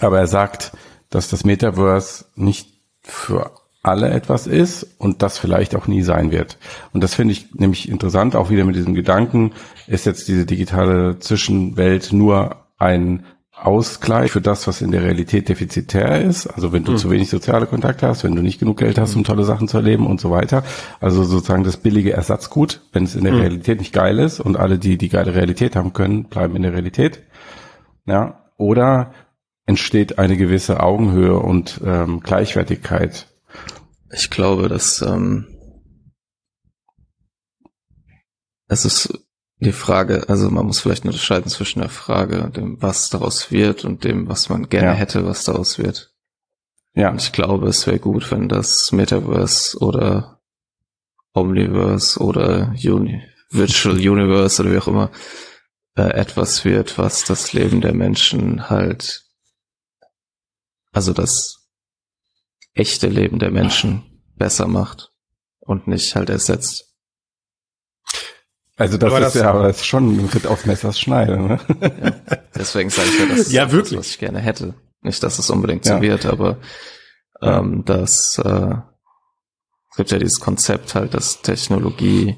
aber 0.00 0.18
er 0.18 0.26
sagt, 0.26 0.72
dass 1.08 1.30
das 1.30 1.44
Metaverse 1.44 2.26
nicht 2.34 2.73
für 3.04 3.52
alle 3.84 4.08
etwas 4.10 4.46
ist 4.46 4.86
und 4.98 5.22
das 5.22 5.38
vielleicht 5.38 5.76
auch 5.76 5.86
nie 5.86 6.02
sein 6.02 6.32
wird. 6.32 6.58
Und 6.92 7.04
das 7.04 7.14
finde 7.14 7.32
ich 7.32 7.54
nämlich 7.54 7.88
interessant, 7.88 8.34
auch 8.34 8.50
wieder 8.50 8.64
mit 8.64 8.76
diesem 8.76 8.94
Gedanken, 8.94 9.52
ist 9.86 10.06
jetzt 10.06 10.26
diese 10.26 10.46
digitale 10.46 11.18
Zwischenwelt 11.18 12.12
nur 12.12 12.64
ein 12.78 13.24
Ausgleich 13.56 14.32
für 14.32 14.40
das, 14.40 14.66
was 14.66 14.80
in 14.80 14.90
der 14.90 15.02
Realität 15.02 15.48
defizitär 15.48 16.20
ist. 16.22 16.46
Also 16.46 16.72
wenn 16.72 16.84
du 16.84 16.92
mhm. 16.92 16.96
zu 16.96 17.10
wenig 17.10 17.30
soziale 17.30 17.66
Kontakte 17.66 18.08
hast, 18.08 18.24
wenn 18.24 18.34
du 18.34 18.42
nicht 18.42 18.58
genug 18.58 18.78
Geld 18.78 18.98
hast, 18.98 19.14
um 19.14 19.22
tolle 19.22 19.44
Sachen 19.44 19.68
zu 19.68 19.76
erleben 19.76 20.06
und 20.06 20.20
so 20.20 20.30
weiter. 20.30 20.64
Also 21.00 21.22
sozusagen 21.22 21.62
das 21.62 21.76
billige 21.76 22.12
Ersatzgut, 22.12 22.80
wenn 22.92 23.04
es 23.04 23.14
in 23.14 23.24
der 23.24 23.34
mhm. 23.34 23.40
Realität 23.40 23.78
nicht 23.78 23.92
geil 23.92 24.18
ist 24.18 24.40
und 24.40 24.56
alle, 24.56 24.78
die 24.78 24.98
die 24.98 25.08
geile 25.08 25.34
Realität 25.34 25.76
haben 25.76 25.92
können, 25.92 26.24
bleiben 26.24 26.56
in 26.56 26.62
der 26.62 26.72
Realität. 26.72 27.22
Ja. 28.06 28.40
Oder 28.56 29.12
entsteht 29.66 30.18
eine 30.18 30.36
gewisse 30.36 30.80
Augenhöhe 30.80 31.38
und 31.38 31.80
ähm, 31.84 32.20
Gleichwertigkeit. 32.20 33.28
Ich 34.12 34.30
glaube, 34.30 34.68
dass 34.68 35.00
ähm, 35.02 35.46
es 38.68 38.84
ist 38.84 39.24
die 39.58 39.72
Frage, 39.72 40.28
also 40.28 40.50
man 40.50 40.66
muss 40.66 40.80
vielleicht 40.80 41.04
unterscheiden 41.04 41.50
zwischen 41.50 41.80
der 41.80 41.88
Frage, 41.88 42.50
dem, 42.50 42.80
was 42.82 43.08
daraus 43.08 43.50
wird 43.50 43.84
und 43.84 44.04
dem, 44.04 44.28
was 44.28 44.48
man 44.48 44.68
gerne 44.68 44.88
ja. 44.88 44.94
hätte, 44.94 45.26
was 45.26 45.44
daraus 45.44 45.78
wird. 45.78 46.12
Ja. 46.94 47.10
Und 47.10 47.22
ich 47.22 47.32
glaube, 47.32 47.68
es 47.68 47.86
wäre 47.86 47.98
gut, 47.98 48.30
wenn 48.30 48.48
das 48.48 48.92
Metaverse 48.92 49.78
oder 49.78 50.40
Omniverse 51.32 52.20
oder 52.20 52.74
Uni 52.84 53.22
Virtual 53.50 53.96
Universe 53.96 54.60
oder 54.62 54.72
wie 54.72 54.78
auch 54.78 54.88
immer 54.88 55.10
äh, 55.96 56.02
etwas 56.02 56.64
wird, 56.64 56.98
was 56.98 57.24
das 57.24 57.52
Leben 57.52 57.80
der 57.80 57.94
Menschen 57.94 58.68
halt, 58.68 59.23
also 60.94 61.12
das 61.12 61.68
echte 62.72 63.08
Leben 63.08 63.38
der 63.38 63.50
Menschen 63.50 64.22
besser 64.36 64.66
macht 64.66 65.12
und 65.58 65.86
nicht 65.86 66.14
halt 66.16 66.30
ersetzt. 66.30 66.94
Also 68.76 68.96
das 68.96 69.12
aber 69.12 69.26
ist 69.26 69.34
das, 69.34 69.42
ja 69.42 69.50
aber 69.50 69.68
ist 69.68 69.86
schon 69.86 70.16
ein 70.16 70.26
Ritt 70.26 70.46
auf 70.46 70.66
Messers 70.66 70.98
Schneide. 70.98 71.38
Ne? 71.38 71.60
Ja, 71.80 72.38
deswegen 72.56 72.90
sage 72.90 73.08
ich 73.08 73.18
ja, 73.18 73.26
das 73.26 73.52
ja, 73.52 73.72
wirklich. 73.72 73.90
Das, 73.90 73.98
was 74.06 74.10
ich 74.10 74.18
gerne 74.18 74.40
hätte. 74.40 74.74
Nicht, 75.02 75.22
dass 75.22 75.38
es 75.38 75.50
unbedingt 75.50 75.84
so 75.84 75.94
ja. 75.94 76.00
wird, 76.00 76.26
aber 76.26 76.58
ähm, 77.42 77.84
dass 77.84 78.38
äh, 78.38 78.74
es 79.90 79.96
gibt 79.96 80.10
ja 80.10 80.18
dieses 80.18 80.40
Konzept 80.40 80.94
halt, 80.94 81.14
dass 81.14 81.42
Technologie 81.42 82.36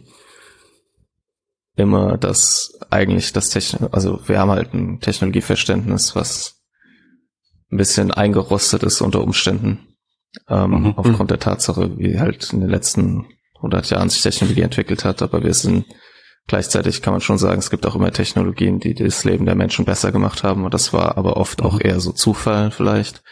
immer 1.76 2.18
das 2.18 2.78
eigentlich 2.90 3.32
das 3.32 3.50
Techno 3.50 3.88
also 3.88 4.26
wir 4.26 4.38
haben 4.38 4.50
halt 4.50 4.74
ein 4.74 5.00
Technologieverständnis, 5.00 6.16
was 6.16 6.55
ein 7.70 7.76
bisschen 7.76 8.10
eingerostet 8.10 8.82
ist 8.82 9.00
unter 9.00 9.22
Umständen 9.22 9.86
ähm, 10.48 10.70
mhm. 10.70 10.94
aufgrund 10.96 11.30
der 11.30 11.40
Tatsache, 11.40 11.98
wie 11.98 12.18
halt 12.18 12.52
in 12.52 12.60
den 12.60 12.70
letzten 12.70 13.26
100 13.56 13.90
Jahren 13.90 14.10
sich 14.10 14.22
Technologie 14.22 14.62
entwickelt 14.62 15.04
hat, 15.04 15.22
aber 15.22 15.42
wir 15.42 15.54
sind 15.54 15.86
Gleichzeitig 16.48 17.02
kann 17.02 17.12
man 17.12 17.20
schon 17.20 17.38
sagen, 17.38 17.58
es 17.58 17.70
gibt 17.70 17.86
auch 17.86 17.96
immer 17.96 18.12
Technologien, 18.12 18.78
die 18.78 18.94
das 18.94 19.24
Leben 19.24 19.46
der 19.46 19.56
Menschen 19.56 19.84
besser 19.84 20.12
gemacht 20.12 20.44
haben. 20.44 20.64
Und 20.64 20.74
das 20.74 20.92
war 20.92 21.18
aber 21.18 21.36
oft 21.36 21.60
auch 21.62 21.74
mhm. 21.74 21.80
eher 21.82 22.00
so 22.00 22.12
Zufall 22.12 22.70
vielleicht. 22.70 23.22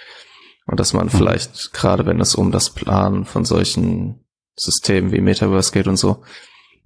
Und 0.66 0.80
dass 0.80 0.93
man 0.93 1.07
mhm. 1.07 1.11
vielleicht, 1.11 1.72
gerade 1.72 2.07
wenn 2.07 2.20
es 2.20 2.35
um 2.35 2.51
das 2.51 2.70
Planen 2.70 3.24
von 3.24 3.45
solchen 3.45 4.24
Systemen 4.57 5.12
wie 5.12 5.20
Metaverse 5.20 5.72
geht 5.72 5.87
und 5.87 5.97
so, 5.97 6.24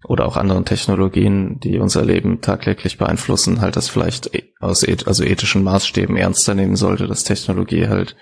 oder 0.04 0.26
auch 0.26 0.36
anderen 0.36 0.64
Technologien, 0.64 1.58
die 1.60 1.78
unser 1.78 2.04
Leben 2.04 2.40
tagtäglich 2.40 2.98
beeinflussen, 2.98 3.60
halt 3.60 3.76
das 3.76 3.88
vielleicht 3.88 4.34
e, 4.34 4.44
aus 4.60 4.84
also 4.84 5.24
ethischen 5.24 5.64
Maßstäben 5.64 6.16
ernster 6.16 6.54
nehmen 6.54 6.76
sollte, 6.76 7.06
dass 7.06 7.24
Technologie 7.24 7.88
halt 7.88 8.16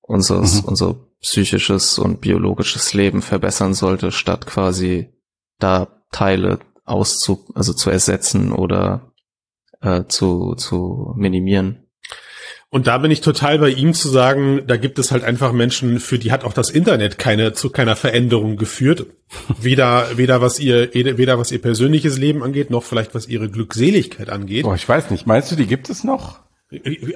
unseres, 0.00 0.62
mhm. 0.62 0.68
unser 0.68 0.94
psychisches 1.20 1.98
und 1.98 2.20
biologisches 2.20 2.94
Leben 2.94 3.22
verbessern 3.22 3.74
sollte, 3.74 4.12
statt 4.12 4.46
quasi 4.46 5.12
da 5.58 5.88
Teile 6.12 6.60
auszu, 6.84 7.46
also 7.54 7.72
zu 7.72 7.90
ersetzen 7.90 8.52
oder 8.52 9.12
äh, 9.80 10.04
zu, 10.06 10.54
zu 10.54 11.14
minimieren. 11.16 11.89
Und 12.72 12.86
da 12.86 12.98
bin 12.98 13.10
ich 13.10 13.20
total 13.20 13.58
bei 13.58 13.70
ihm 13.70 13.94
zu 13.94 14.08
sagen, 14.08 14.62
da 14.68 14.76
gibt 14.76 15.00
es 15.00 15.10
halt 15.10 15.24
einfach 15.24 15.52
Menschen, 15.52 15.98
für 15.98 16.20
die 16.20 16.30
hat 16.30 16.44
auch 16.44 16.52
das 16.52 16.70
Internet 16.70 17.18
keine 17.18 17.52
zu 17.52 17.70
keiner 17.70 17.96
Veränderung 17.96 18.56
geführt. 18.56 19.06
Weder 19.60 20.16
weder 20.16 20.40
was 20.40 20.58
ihr 20.58 20.92
weder 20.94 21.38
was 21.38 21.52
ihr 21.52 21.60
persönliches 21.60 22.18
Leben 22.18 22.42
angeht, 22.42 22.70
noch 22.70 22.84
vielleicht 22.84 23.14
was 23.14 23.28
ihre 23.28 23.48
Glückseligkeit 23.48 24.30
angeht. 24.30 24.64
Boah, 24.64 24.74
ich 24.74 24.88
weiß 24.88 25.10
nicht. 25.10 25.26
Meinst 25.26 25.50
du, 25.52 25.56
die 25.56 25.66
gibt 25.66 25.90
es 25.90 26.04
noch? 26.04 26.40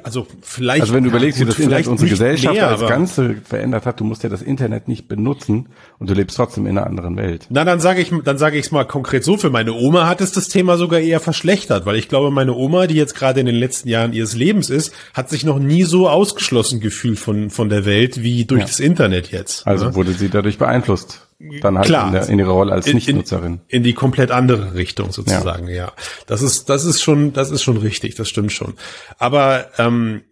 Also 0.03 0.27
vielleicht. 0.43 0.83
Also 0.83 0.95
wenn 0.95 1.05
du 1.05 1.11
überlegst, 1.11 1.39
wie 1.39 1.45
das 1.45 1.61
Internet 1.61 1.87
unsere 1.87 2.11
Gesellschaft 2.11 2.55
mehr, 2.55 2.69
als 2.69 2.81
Ganze 2.81 3.37
verändert 3.45 3.87
hat, 3.87 4.01
du 4.01 4.05
musst 4.05 4.25
ja 4.25 4.29
das 4.29 4.43
Internet 4.43 4.89
nicht 4.89 5.07
benutzen 5.07 5.69
und 6.01 6.11
du 6.11 6.15
lebst 6.15 6.37
trotzdem 6.37 6.67
in 6.67 6.77
einer 6.77 6.89
anderen 6.89 7.17
Welt. 7.17 7.47
Na, 7.51 7.65
dann 7.65 7.79
sage 7.79 8.01
ich, 8.01 8.13
dann 8.25 8.37
sage 8.37 8.59
ich 8.59 8.67
es 8.67 8.73
mal 8.73 8.83
konkret 8.83 9.23
so: 9.23 9.37
Für 9.37 9.51
meine 9.51 9.73
Oma 9.73 10.09
hat 10.09 10.21
es 10.21 10.33
das 10.33 10.49
Thema 10.49 10.77
sogar 10.77 10.99
eher 10.99 11.21
verschlechtert, 11.21 11.87
weil 11.87 11.95
ich 11.95 12.09
glaube, 12.09 12.33
meine 12.33 12.53
Oma, 12.55 12.89
die 12.89 12.97
jetzt 12.97 13.15
gerade 13.15 13.39
in 13.39 13.47
den 13.47 13.55
letzten 13.55 13.89
Jahren 13.89 14.13
ihres 14.13 14.35
Lebens 14.35 14.71
ist, 14.71 14.93
hat 15.15 15.31
sich 15.31 15.45
noch 15.45 15.61
nie 15.61 15.85
so 15.85 16.09
ausgeschlossen 16.09 16.81
gefühlt 16.81 17.21
von 17.21 17.51
von 17.51 17.69
der 17.69 17.85
Welt 17.85 18.25
wie 18.25 18.47
durch 18.47 18.63
ja. 18.63 18.67
das 18.67 18.81
Internet 18.81 19.31
jetzt. 19.31 19.69
Also 19.69 19.87
ne? 19.87 19.95
wurde 19.95 20.15
sie 20.15 20.31
dadurch 20.31 20.59
beeinflusst. 20.59 21.29
Dann 21.61 21.77
halt 21.77 21.87
Klar, 21.87 22.07
in, 22.07 22.13
der, 22.13 22.29
in 22.29 22.39
ihre 22.39 22.51
Rolle 22.51 22.73
als 22.73 22.87
Nichtnutzerin. 22.87 23.61
In, 23.69 23.79
in, 23.79 23.83
die 23.83 23.95
komplett 23.95 24.31
andere 24.31 24.75
Richtung 24.75 25.13
sozusagen, 25.13 25.69
ja. 25.69 25.75
ja. 25.75 25.93
Das 26.27 26.43
ist, 26.43 26.69
das 26.69 26.85
ist 26.85 27.03
schon, 27.03 27.33
das 27.33 27.51
ist 27.51 27.63
schon 27.63 27.77
richtig, 27.77 28.15
das 28.15 28.29
stimmt 28.29 28.53
schon. 28.53 28.75
Aber 29.19 29.67
ähm, 29.79 30.23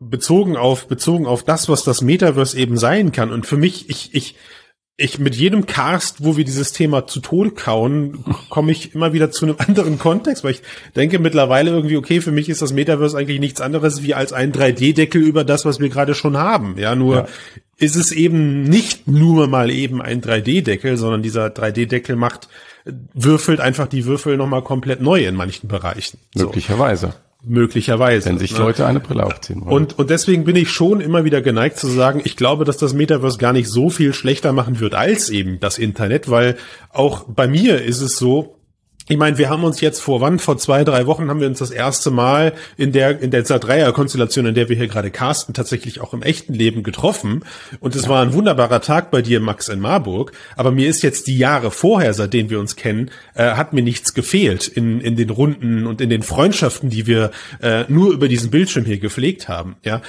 bezogen 0.00 0.56
auf 0.56 0.88
bezogen 0.88 1.26
auf 1.26 1.42
das, 1.42 1.68
was 1.68 1.84
das 1.84 2.02
Metaverse 2.02 2.58
eben 2.58 2.78
sein 2.78 3.12
kann. 3.12 3.30
Und 3.30 3.46
für 3.46 3.56
mich, 3.56 3.90
ich 3.90 4.14
ich 4.14 4.36
ich 4.98 5.18
mit 5.18 5.34
jedem 5.34 5.66
Cast, 5.66 6.24
wo 6.24 6.38
wir 6.38 6.44
dieses 6.44 6.72
Thema 6.72 7.06
zu 7.06 7.20
Tode 7.20 7.50
kauen, 7.50 8.24
komme 8.48 8.72
ich 8.72 8.94
immer 8.94 9.12
wieder 9.12 9.30
zu 9.30 9.44
einem 9.44 9.56
anderen 9.58 9.98
Kontext, 9.98 10.42
weil 10.42 10.52
ich 10.52 10.62
denke 10.94 11.18
mittlerweile 11.18 11.70
irgendwie, 11.70 11.96
okay, 11.96 12.20
für 12.20 12.32
mich 12.32 12.48
ist 12.48 12.62
das 12.62 12.72
Metaverse 12.72 13.16
eigentlich 13.16 13.40
nichts 13.40 13.60
anderes 13.60 14.02
wie 14.02 14.14
als 14.14 14.32
ein 14.32 14.52
3D-Deckel 14.52 15.20
über 15.20 15.44
das, 15.44 15.64
was 15.64 15.80
wir 15.80 15.90
gerade 15.90 16.14
schon 16.14 16.38
haben. 16.38 16.76
Ja, 16.78 16.94
nur 16.94 17.16
ja. 17.16 17.26
ist 17.76 17.96
es 17.96 18.10
eben 18.10 18.62
nicht 18.62 19.06
nur 19.06 19.48
mal 19.48 19.70
eben 19.70 20.00
ein 20.00 20.22
3D-Deckel, 20.22 20.96
sondern 20.96 21.22
dieser 21.22 21.48
3D-Deckel 21.48 22.16
macht, 22.16 22.48
würfelt 23.12 23.60
einfach 23.60 23.88
die 23.88 24.06
Würfel 24.06 24.38
nochmal 24.38 24.62
komplett 24.62 25.02
neu 25.02 25.26
in 25.26 25.34
manchen 25.34 25.68
Bereichen. 25.68 26.18
Möglicherweise. 26.34 27.08
So 27.08 27.25
möglicherweise. 27.46 28.28
Wenn 28.28 28.38
sich 28.38 28.52
ne? 28.52 28.58
Leute 28.58 28.86
eine 28.86 29.00
Brille 29.00 29.24
aufziehen 29.24 29.62
wollen. 29.62 29.72
Und, 29.72 29.98
und 29.98 30.10
deswegen 30.10 30.44
bin 30.44 30.56
ich 30.56 30.70
schon 30.70 31.00
immer 31.00 31.24
wieder 31.24 31.40
geneigt 31.40 31.78
zu 31.78 31.86
sagen, 31.86 32.20
ich 32.24 32.36
glaube, 32.36 32.64
dass 32.64 32.76
das 32.76 32.92
Metaverse 32.92 33.38
gar 33.38 33.52
nicht 33.52 33.68
so 33.68 33.88
viel 33.88 34.12
schlechter 34.12 34.52
machen 34.52 34.80
wird 34.80 34.94
als 34.94 35.30
eben 35.30 35.60
das 35.60 35.78
Internet, 35.78 36.30
weil 36.30 36.56
auch 36.92 37.24
bei 37.24 37.46
mir 37.46 37.82
ist 37.82 38.00
es 38.00 38.16
so, 38.16 38.55
ich 39.08 39.16
meine, 39.16 39.38
wir 39.38 39.48
haben 39.50 39.62
uns 39.62 39.80
jetzt 39.80 40.00
vor 40.00 40.20
wann? 40.20 40.38
Vor 40.40 40.58
zwei, 40.58 40.82
drei 40.82 41.06
Wochen 41.06 41.28
haben 41.28 41.40
wir 41.40 41.46
uns 41.46 41.60
das 41.60 41.70
erste 41.70 42.10
Mal 42.10 42.54
in 42.76 42.90
der, 42.90 43.20
in 43.20 43.30
der 43.30 43.42
Dreier-Konstellation, 43.42 44.46
in 44.46 44.54
der 44.54 44.68
wir 44.68 44.76
hier 44.76 44.88
gerade 44.88 45.12
casten, 45.12 45.54
tatsächlich 45.54 46.00
auch 46.00 46.12
im 46.12 46.22
echten 46.22 46.54
Leben 46.54 46.82
getroffen. 46.82 47.44
Und 47.78 47.94
es 47.94 48.08
war 48.08 48.22
ein 48.22 48.32
wunderbarer 48.32 48.80
Tag 48.80 49.12
bei 49.12 49.22
dir, 49.22 49.38
Max, 49.38 49.68
in 49.68 49.78
Marburg. 49.78 50.32
Aber 50.56 50.72
mir 50.72 50.88
ist 50.88 51.02
jetzt 51.02 51.28
die 51.28 51.38
Jahre 51.38 51.70
vorher, 51.70 52.14
seitdem 52.14 52.50
wir 52.50 52.58
uns 52.58 52.74
kennen, 52.74 53.10
äh, 53.34 53.52
hat 53.52 53.72
mir 53.72 53.82
nichts 53.82 54.12
gefehlt 54.12 54.66
in, 54.66 55.00
in 55.00 55.14
den 55.14 55.30
Runden 55.30 55.86
und 55.86 56.00
in 56.00 56.10
den 56.10 56.22
Freundschaften, 56.22 56.90
die 56.90 57.06
wir 57.06 57.30
äh, 57.62 57.84
nur 57.88 58.12
über 58.12 58.26
diesen 58.26 58.50
Bildschirm 58.50 58.84
hier 58.84 58.98
gepflegt 58.98 59.48
haben. 59.48 59.76
Ja, 59.84 60.02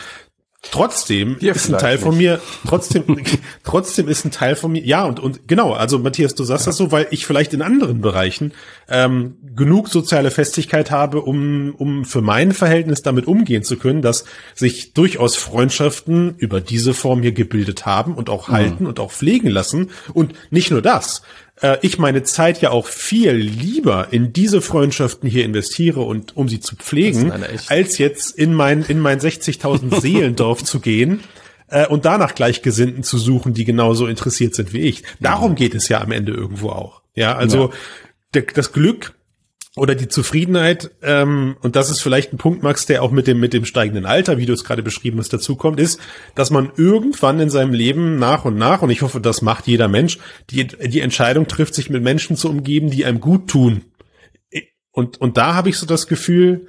Trotzdem 0.63 1.37
Dir 1.37 1.55
ist 1.55 1.69
ein 1.69 1.77
Teil 1.77 1.95
nicht. 1.95 2.03
von 2.03 2.17
mir, 2.17 2.41
trotzdem, 2.67 3.03
trotzdem 3.63 4.07
ist 4.07 4.25
ein 4.25 4.31
Teil 4.31 4.55
von 4.55 4.71
mir, 4.71 4.83
ja, 4.83 5.05
und, 5.05 5.19
und 5.19 5.47
genau, 5.47 5.73
also 5.73 5.99
Matthias, 5.99 6.33
du 6.33 6.43
sagst 6.43 6.65
ja. 6.65 6.71
das 6.71 6.77
so, 6.77 6.91
weil 6.91 7.07
ich 7.11 7.27
vielleicht 7.27 7.53
in 7.53 7.61
anderen 7.61 8.01
Bereichen 8.01 8.53
ähm, 8.89 9.37
genug 9.55 9.87
soziale 9.87 10.31
Festigkeit 10.31 10.89
habe, 10.89 11.21
um, 11.21 11.75
um 11.75 12.05
für 12.05 12.21
mein 12.21 12.53
Verhältnis 12.53 13.03
damit 13.03 13.27
umgehen 13.27 13.63
zu 13.63 13.77
können, 13.77 14.01
dass 14.01 14.25
sich 14.55 14.93
durchaus 14.93 15.35
Freundschaften 15.35 16.35
über 16.37 16.59
diese 16.59 16.95
Form 16.95 17.21
hier 17.21 17.33
gebildet 17.33 17.85
haben 17.85 18.15
und 18.15 18.29
auch 18.29 18.49
halten 18.49 18.83
mhm. 18.83 18.89
und 18.89 18.99
auch 18.99 19.11
pflegen 19.11 19.49
lassen. 19.49 19.91
Und 20.13 20.33
nicht 20.49 20.71
nur 20.71 20.81
das, 20.81 21.21
äh, 21.61 21.77
ich 21.81 21.97
meine 21.97 22.23
Zeit 22.23 22.61
ja 22.61 22.71
auch 22.71 22.87
viel 22.87 23.31
lieber 23.31 24.07
in 24.11 24.33
diese 24.33 24.61
Freundschaften 24.61 25.29
hier 25.29 25.45
investiere 25.45 26.01
und 26.01 26.35
um 26.37 26.49
sie 26.49 26.59
zu 26.59 26.75
pflegen, 26.75 27.31
als 27.67 27.97
jetzt 27.97 28.37
in 28.37 28.53
mein 28.53 28.83
in 28.83 28.99
mein 28.99 29.19
60.000 29.19 30.01
Seelendorf 30.01 30.63
zu 30.63 30.79
gehen 30.79 31.21
äh, 31.67 31.87
und 31.87 32.05
danach 32.05 32.35
Gleichgesinnten 32.35 33.03
zu 33.03 33.17
suchen, 33.17 33.53
die 33.53 33.65
genauso 33.65 34.07
interessiert 34.07 34.55
sind 34.55 34.73
wie 34.73 34.81
ich. 34.81 35.03
Darum 35.19 35.55
geht 35.55 35.75
es 35.75 35.89
ja 35.89 36.01
am 36.01 36.11
Ende 36.11 36.31
irgendwo 36.31 36.69
auch. 36.69 37.01
Ja, 37.15 37.35
also 37.35 37.71
ja. 38.33 38.41
das 38.53 38.71
Glück 38.71 39.16
oder 39.77 39.95
die 39.95 40.07
Zufriedenheit, 40.07 40.91
ähm, 41.01 41.57
und 41.61 41.75
das 41.75 41.89
ist 41.89 42.01
vielleicht 42.01 42.33
ein 42.33 42.37
Punkt, 42.37 42.63
Max, 42.63 42.85
der 42.85 43.03
auch 43.03 43.11
mit 43.11 43.27
dem, 43.27 43.39
mit 43.39 43.53
dem 43.53 43.65
steigenden 43.65 44.05
Alter, 44.05 44.37
wie 44.37 44.45
du 44.45 44.53
es 44.53 44.63
gerade 44.63 44.83
beschrieben 44.83 45.19
hast, 45.19 45.31
dazukommt, 45.31 45.79
ist, 45.79 45.99
dass 46.35 46.49
man 46.49 46.71
irgendwann 46.75 47.39
in 47.39 47.49
seinem 47.49 47.73
Leben 47.73 48.17
nach 48.19 48.45
und 48.45 48.57
nach, 48.57 48.81
und 48.81 48.89
ich 48.89 49.01
hoffe, 49.01 49.21
das 49.21 49.41
macht 49.41 49.67
jeder 49.67 49.87
Mensch, 49.87 50.17
die, 50.49 50.67
die 50.67 51.01
Entscheidung 51.01 51.47
trifft, 51.47 51.75
sich 51.75 51.89
mit 51.89 52.03
Menschen 52.03 52.35
zu 52.35 52.49
umgeben, 52.49 52.89
die 52.89 53.05
einem 53.05 53.19
gut 53.19 53.47
tun. 53.47 53.83
Und, 54.91 55.21
und 55.21 55.37
da 55.37 55.53
habe 55.53 55.69
ich 55.69 55.77
so 55.77 55.85
das 55.85 56.07
Gefühl, 56.07 56.67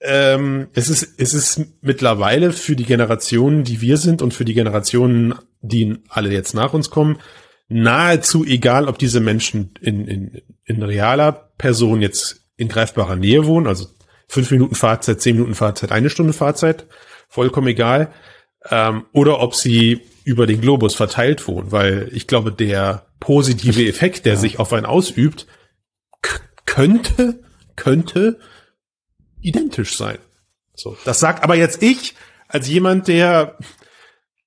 ähm, 0.00 0.68
es 0.74 0.88
ist, 0.88 1.14
es 1.18 1.34
ist 1.34 1.60
mittlerweile 1.82 2.52
für 2.52 2.76
die 2.76 2.84
Generationen, 2.84 3.64
die 3.64 3.80
wir 3.80 3.96
sind 3.96 4.22
und 4.22 4.34
für 4.34 4.44
die 4.44 4.54
Generationen, 4.54 5.34
die 5.60 5.98
alle 6.08 6.32
jetzt 6.32 6.54
nach 6.54 6.72
uns 6.72 6.90
kommen, 6.90 7.18
nahezu 7.68 8.44
egal, 8.44 8.88
ob 8.88 8.98
diese 8.98 9.20
Menschen 9.20 9.74
in, 9.80 10.06
in, 10.06 10.42
in 10.64 10.82
realer 10.82 11.32
Person 11.58 12.00
jetzt 12.00 12.46
in 12.56 12.68
greifbarer 12.68 13.16
Nähe 13.16 13.46
wohnen, 13.46 13.66
also 13.66 13.86
fünf 14.26 14.50
Minuten 14.50 14.74
Fahrzeit, 14.74 15.20
zehn 15.20 15.36
Minuten 15.36 15.54
Fahrzeit, 15.54 15.92
eine 15.92 16.10
Stunde 16.10 16.32
Fahrzeit, 16.32 16.86
vollkommen 17.28 17.68
egal, 17.68 18.12
ähm, 18.70 19.06
oder 19.12 19.40
ob 19.40 19.54
sie 19.54 20.02
über 20.24 20.46
den 20.46 20.60
Globus 20.60 20.94
verteilt 20.94 21.46
wohnen, 21.46 21.72
weil 21.72 22.10
ich 22.12 22.26
glaube, 22.26 22.52
der 22.52 23.06
positive 23.20 23.86
Effekt, 23.86 24.26
der 24.26 24.34
ja. 24.34 24.38
sich 24.38 24.58
auf 24.58 24.72
einen 24.72 24.86
ausübt, 24.86 25.46
könnte, 26.66 27.42
könnte 27.76 28.38
identisch 29.40 29.96
sein. 29.96 30.18
So, 30.74 30.96
das 31.04 31.20
sagt 31.20 31.42
aber 31.44 31.56
jetzt 31.56 31.82
ich 31.82 32.14
als 32.46 32.68
jemand, 32.68 33.08
der 33.08 33.56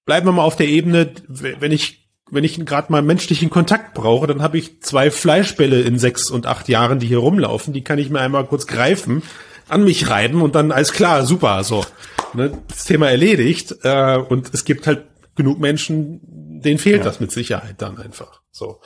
bleiben 0.05 0.28
wir 0.28 0.32
mal 0.32 0.43
auf 0.43 0.55
der 0.55 0.67
Ebene, 0.67 1.13
wenn 1.28 1.72
ich 1.72 2.00
wenn 2.32 2.43
ich 2.43 2.65
gerade 2.65 2.91
mal 2.91 3.01
menschlichen 3.01 3.49
Kontakt 3.49 3.93
brauche, 3.93 4.25
dann 4.25 4.41
habe 4.41 4.57
ich 4.57 4.82
zwei 4.82 5.11
Fleischbälle 5.11 5.82
in 5.82 5.99
sechs 5.99 6.32
und 6.32 6.47
acht 6.47 6.69
Jahren, 6.69 6.99
die 6.99 7.07
hier 7.07 7.19
rumlaufen. 7.19 7.73
Die 7.73 7.84
kann 7.84 7.99
ich 7.99 8.09
mir 8.09 8.21
einmal 8.21 8.45
kurz 8.45 8.67
greifen, 8.67 9.21
an 9.67 9.84
mich 9.84 10.09
reiben 10.09 10.41
und 10.41 10.55
dann 10.55 10.71
alles 10.71 10.93
klar, 10.93 11.25
super, 11.25 11.63
so. 11.63 11.86
Ne, 12.34 12.57
das 12.69 12.86
Thema 12.86 13.09
erledigt. 13.09 13.75
Äh, 13.84 14.17
und 14.17 14.53
es 14.53 14.63
gibt 14.63 14.88
halt 14.88 15.05
genug 15.36 15.59
Menschen, 15.59 16.21
denen 16.23 16.79
fehlt 16.79 16.99
ja. 16.99 17.03
das 17.03 17.19
mit 17.19 17.32
Sicherheit 17.32 17.82
dann 17.82 17.97
einfach. 17.97 18.41
So. 18.51 18.79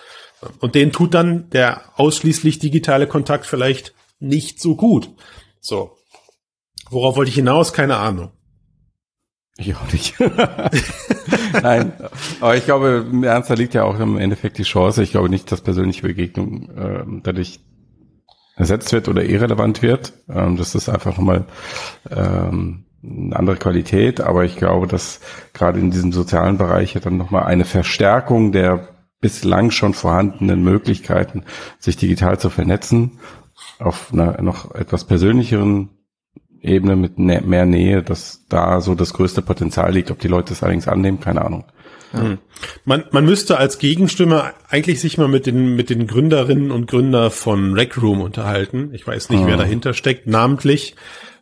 Und 0.59 0.75
denen 0.75 0.91
tut 0.91 1.13
dann 1.13 1.49
der 1.51 1.81
ausschließlich 1.95 2.59
digitale 2.59 3.07
Kontakt 3.07 3.45
vielleicht 3.45 3.93
nicht 4.19 4.59
so 4.59 4.75
gut. 4.75 5.09
So. 5.59 5.97
Worauf 6.89 7.15
wollte 7.15 7.29
ich 7.29 7.35
hinaus? 7.35 7.73
Keine 7.73 7.97
Ahnung. 7.97 8.31
Ich 9.57 9.73
auch 9.75 9.91
nicht. 9.91 10.15
Nein, 11.61 11.93
aber 12.41 12.57
ich 12.57 12.65
glaube, 12.65 13.05
im 13.09 13.23
Ernst, 13.23 13.49
da 13.49 13.53
liegt 13.53 13.73
ja 13.73 13.83
auch 13.83 13.99
im 13.99 14.17
Endeffekt 14.17 14.57
die 14.57 14.63
Chance. 14.63 15.01
Ich 15.01 15.11
glaube 15.11 15.29
nicht, 15.29 15.49
dass 15.51 15.61
persönliche 15.61 16.01
Begegnung 16.01 16.69
äh, 16.75 17.03
dadurch 17.23 17.61
ersetzt 18.57 18.91
wird 18.91 19.07
oder 19.07 19.23
irrelevant 19.23 19.81
wird. 19.81 20.13
Ähm, 20.29 20.57
das 20.57 20.75
ist 20.75 20.89
einfach 20.89 21.17
nochmal 21.17 21.45
ähm, 22.09 22.85
eine 23.01 23.35
andere 23.35 23.55
Qualität, 23.55 24.19
aber 24.19 24.43
ich 24.43 24.57
glaube, 24.57 24.87
dass 24.87 25.21
gerade 25.53 25.79
in 25.79 25.91
diesem 25.91 26.11
sozialen 26.11 26.57
Bereich 26.57 26.97
dann 27.01 27.17
nochmal 27.17 27.43
eine 27.43 27.65
Verstärkung 27.65 28.51
der 28.51 28.89
bislang 29.21 29.71
schon 29.71 29.93
vorhandenen 29.93 30.63
Möglichkeiten, 30.63 31.45
sich 31.79 31.97
digital 31.97 32.39
zu 32.39 32.49
vernetzen, 32.49 33.19
auf 33.79 34.11
einer 34.11 34.41
noch 34.41 34.75
etwas 34.75 35.05
persönlicheren 35.05 35.89
Ebene 36.65 36.95
mit 36.95 37.17
mehr 37.17 37.65
Nähe, 37.65 38.03
dass 38.03 38.45
da 38.49 38.81
so 38.81 38.95
das 38.95 39.13
größte 39.13 39.41
Potenzial 39.41 39.91
liegt. 39.93 40.11
Ob 40.11 40.19
die 40.19 40.27
Leute 40.27 40.53
es 40.53 40.63
allerdings 40.63 40.87
annehmen, 40.87 41.19
keine 41.19 41.43
Ahnung. 41.43 41.65
Ja. 42.13 42.37
Man, 42.85 43.03
man 43.11 43.25
müsste 43.25 43.57
als 43.57 43.77
Gegenstimme 43.77 44.53
eigentlich 44.69 45.01
sich 45.01 45.17
mal 45.17 45.27
mit 45.27 45.45
den, 45.45 45.75
mit 45.75 45.89
den 45.89 46.07
Gründerinnen 46.07 46.71
und 46.71 46.87
Gründer 46.87 47.29
von 47.31 47.73
Rec 47.73 48.01
Room 48.01 48.21
unterhalten. 48.21 48.91
Ich 48.93 49.05
weiß 49.05 49.29
nicht, 49.29 49.41
mhm. 49.41 49.47
wer 49.47 49.57
dahinter 49.57 49.93
steckt, 49.93 50.27
namentlich. 50.27 50.95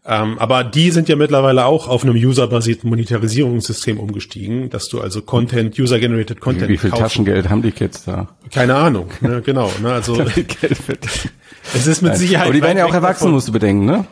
Ähm, 0.06 0.38
aber 0.38 0.66
die 0.66 0.92
sind 0.92 1.08
ja 1.08 1.16
mittlerweile 1.16 1.66
auch 1.66 1.88
auf 1.88 2.04
einem 2.04 2.16
userbasierten 2.16 2.90
Monetarisierungssystem 2.90 4.00
umgestiegen, 4.00 4.70
dass 4.70 4.90
du 4.90 5.00
also 5.00 5.22
Content, 5.22 5.80
User-Generated 5.80 6.42
Content. 6.42 6.68
Wie 6.68 6.78
viel 6.78 6.90
kaufen. 6.90 7.04
Taschengeld 7.04 7.50
haben 7.50 7.62
die 7.62 7.72
Kids 7.72 8.04
da? 8.04 8.28
Keine 8.52 8.76
Ahnung, 8.76 9.12
ne, 9.22 9.42
genau. 9.42 9.72
Ne, 9.82 9.94
also 9.94 10.20
es 11.74 11.88
ist 11.88 12.02
mit 12.02 12.18
Sicherheit. 12.18 12.48
Aber 12.48 12.54
die 12.54 12.62
werden 12.62 12.78
ja 12.78 12.86
auch 12.86 12.94
erwachsen, 12.94 13.32
musst 13.32 13.48
du 13.48 13.54
bedenken, 13.54 13.86
ne? 13.86 14.06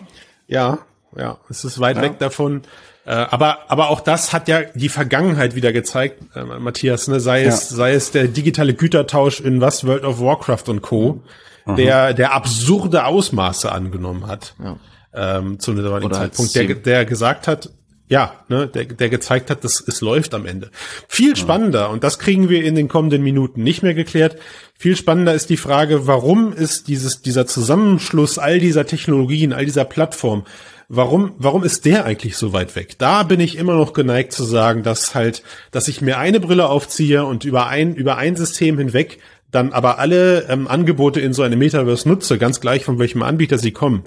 Ja, 0.48 0.80
ja, 1.16 1.38
es 1.50 1.64
ist 1.64 1.80
weit 1.80 1.98
ja. 1.98 2.04
weg 2.04 2.20
davon. 2.20 2.62
Äh, 3.06 3.12
aber, 3.12 3.60
aber 3.70 3.90
auch 3.90 4.00
das 4.00 4.32
hat 4.32 4.48
ja 4.48 4.62
die 4.76 4.90
Vergangenheit 4.90 5.56
wieder 5.56 5.74
gezeigt, 5.74 6.22
äh, 6.36 6.44
Matthias, 6.44 7.08
ne? 7.08 7.20
sei 7.20 7.44
es, 7.44 7.72
ja. 7.72 7.78
sei 7.78 7.94
es 7.94 8.12
der 8.12 8.28
digitale 8.28 8.74
Gütertausch 8.74 9.40
in 9.40 9.60
was, 9.60 9.86
World 9.86 10.04
of 10.04 10.20
Warcraft 10.20 10.66
und 10.68 10.82
Co., 10.82 11.24
mhm. 11.66 11.76
der, 11.78 12.14
der 12.14 12.34
absurde 12.34 13.06
Ausmaße 13.06 13.72
angenommen 13.72 14.28
hat. 14.28 14.54
Ja. 14.64 14.78
Ähm, 15.14 15.60
zu 15.60 15.72
einem 15.72 15.86
Oder 15.86 16.12
Zeitpunkt, 16.12 16.56
der, 16.56 16.76
der 16.76 17.06
gesagt 17.06 17.48
hat, 17.48 17.70
ja, 18.08 18.34
ne, 18.50 18.68
der, 18.68 18.86
der 18.86 19.10
gezeigt 19.10 19.50
hat, 19.50 19.64
dass 19.64 19.82
es 19.86 20.02
läuft 20.02 20.34
am 20.34 20.46
Ende. 20.46 20.70
Viel 21.08 21.36
spannender, 21.36 21.90
und 21.90 22.04
das 22.04 22.20
kriegen 22.20 22.50
wir 22.50 22.64
in 22.64 22.76
den 22.76 22.88
kommenden 22.88 23.24
Minuten 23.24 23.64
nicht 23.64 23.84
mehr 23.84 23.94
geklärt. 23.94 24.36
Viel 24.78 24.98
spannender 24.98 25.34
ist 25.34 25.50
die 25.50 25.58
Frage, 25.58 26.08
warum 26.08 26.52
ist 26.52 26.88
dieses, 26.88 27.22
dieser 27.22 27.48
Zusammenschluss 27.48 28.38
all 28.38 28.60
dieser 28.60 28.86
Technologien, 28.86 29.54
all 29.54 29.66
dieser 29.66 29.86
Plattformen, 29.86 30.44
warum, 30.92 31.34
warum 31.38 31.64
ist 31.64 31.86
der 31.86 32.06
eigentlich 32.06 32.38
so 32.38 32.54
weit 32.54 32.76
weg? 32.76 32.98
Da 32.98 33.24
bin 33.24 33.40
ich 33.40 33.58
immer 33.58 33.76
noch 33.76 33.94
geneigt 33.94 34.34
zu 34.34 34.44
sagen, 34.44 34.84
dass 34.84 35.16
halt, 35.16 35.42
dass 35.72 35.88
ich 35.88 36.02
mir 36.02 36.18
eine 36.18 36.40
Brille 36.40 36.68
aufziehe 36.68 37.26
und 37.26 37.46
über 37.46 37.68
ein, 37.68 37.96
über 37.96 38.18
ein 38.18 38.36
System 38.36 38.78
hinweg 38.78 39.20
dann 39.52 39.74
aber 39.74 40.00
alle 40.00 40.48
ähm, 40.50 40.68
Angebote 40.68 41.20
in 41.20 41.34
so 41.34 41.44
einem 41.44 41.60
Metaverse 41.60 42.08
nutze, 42.08 42.38
ganz 42.38 42.62
gleich 42.62 42.86
von 42.86 43.00
welchem 43.00 43.22
Anbieter 43.22 43.58
sie 43.58 43.72
kommen. 43.72 44.04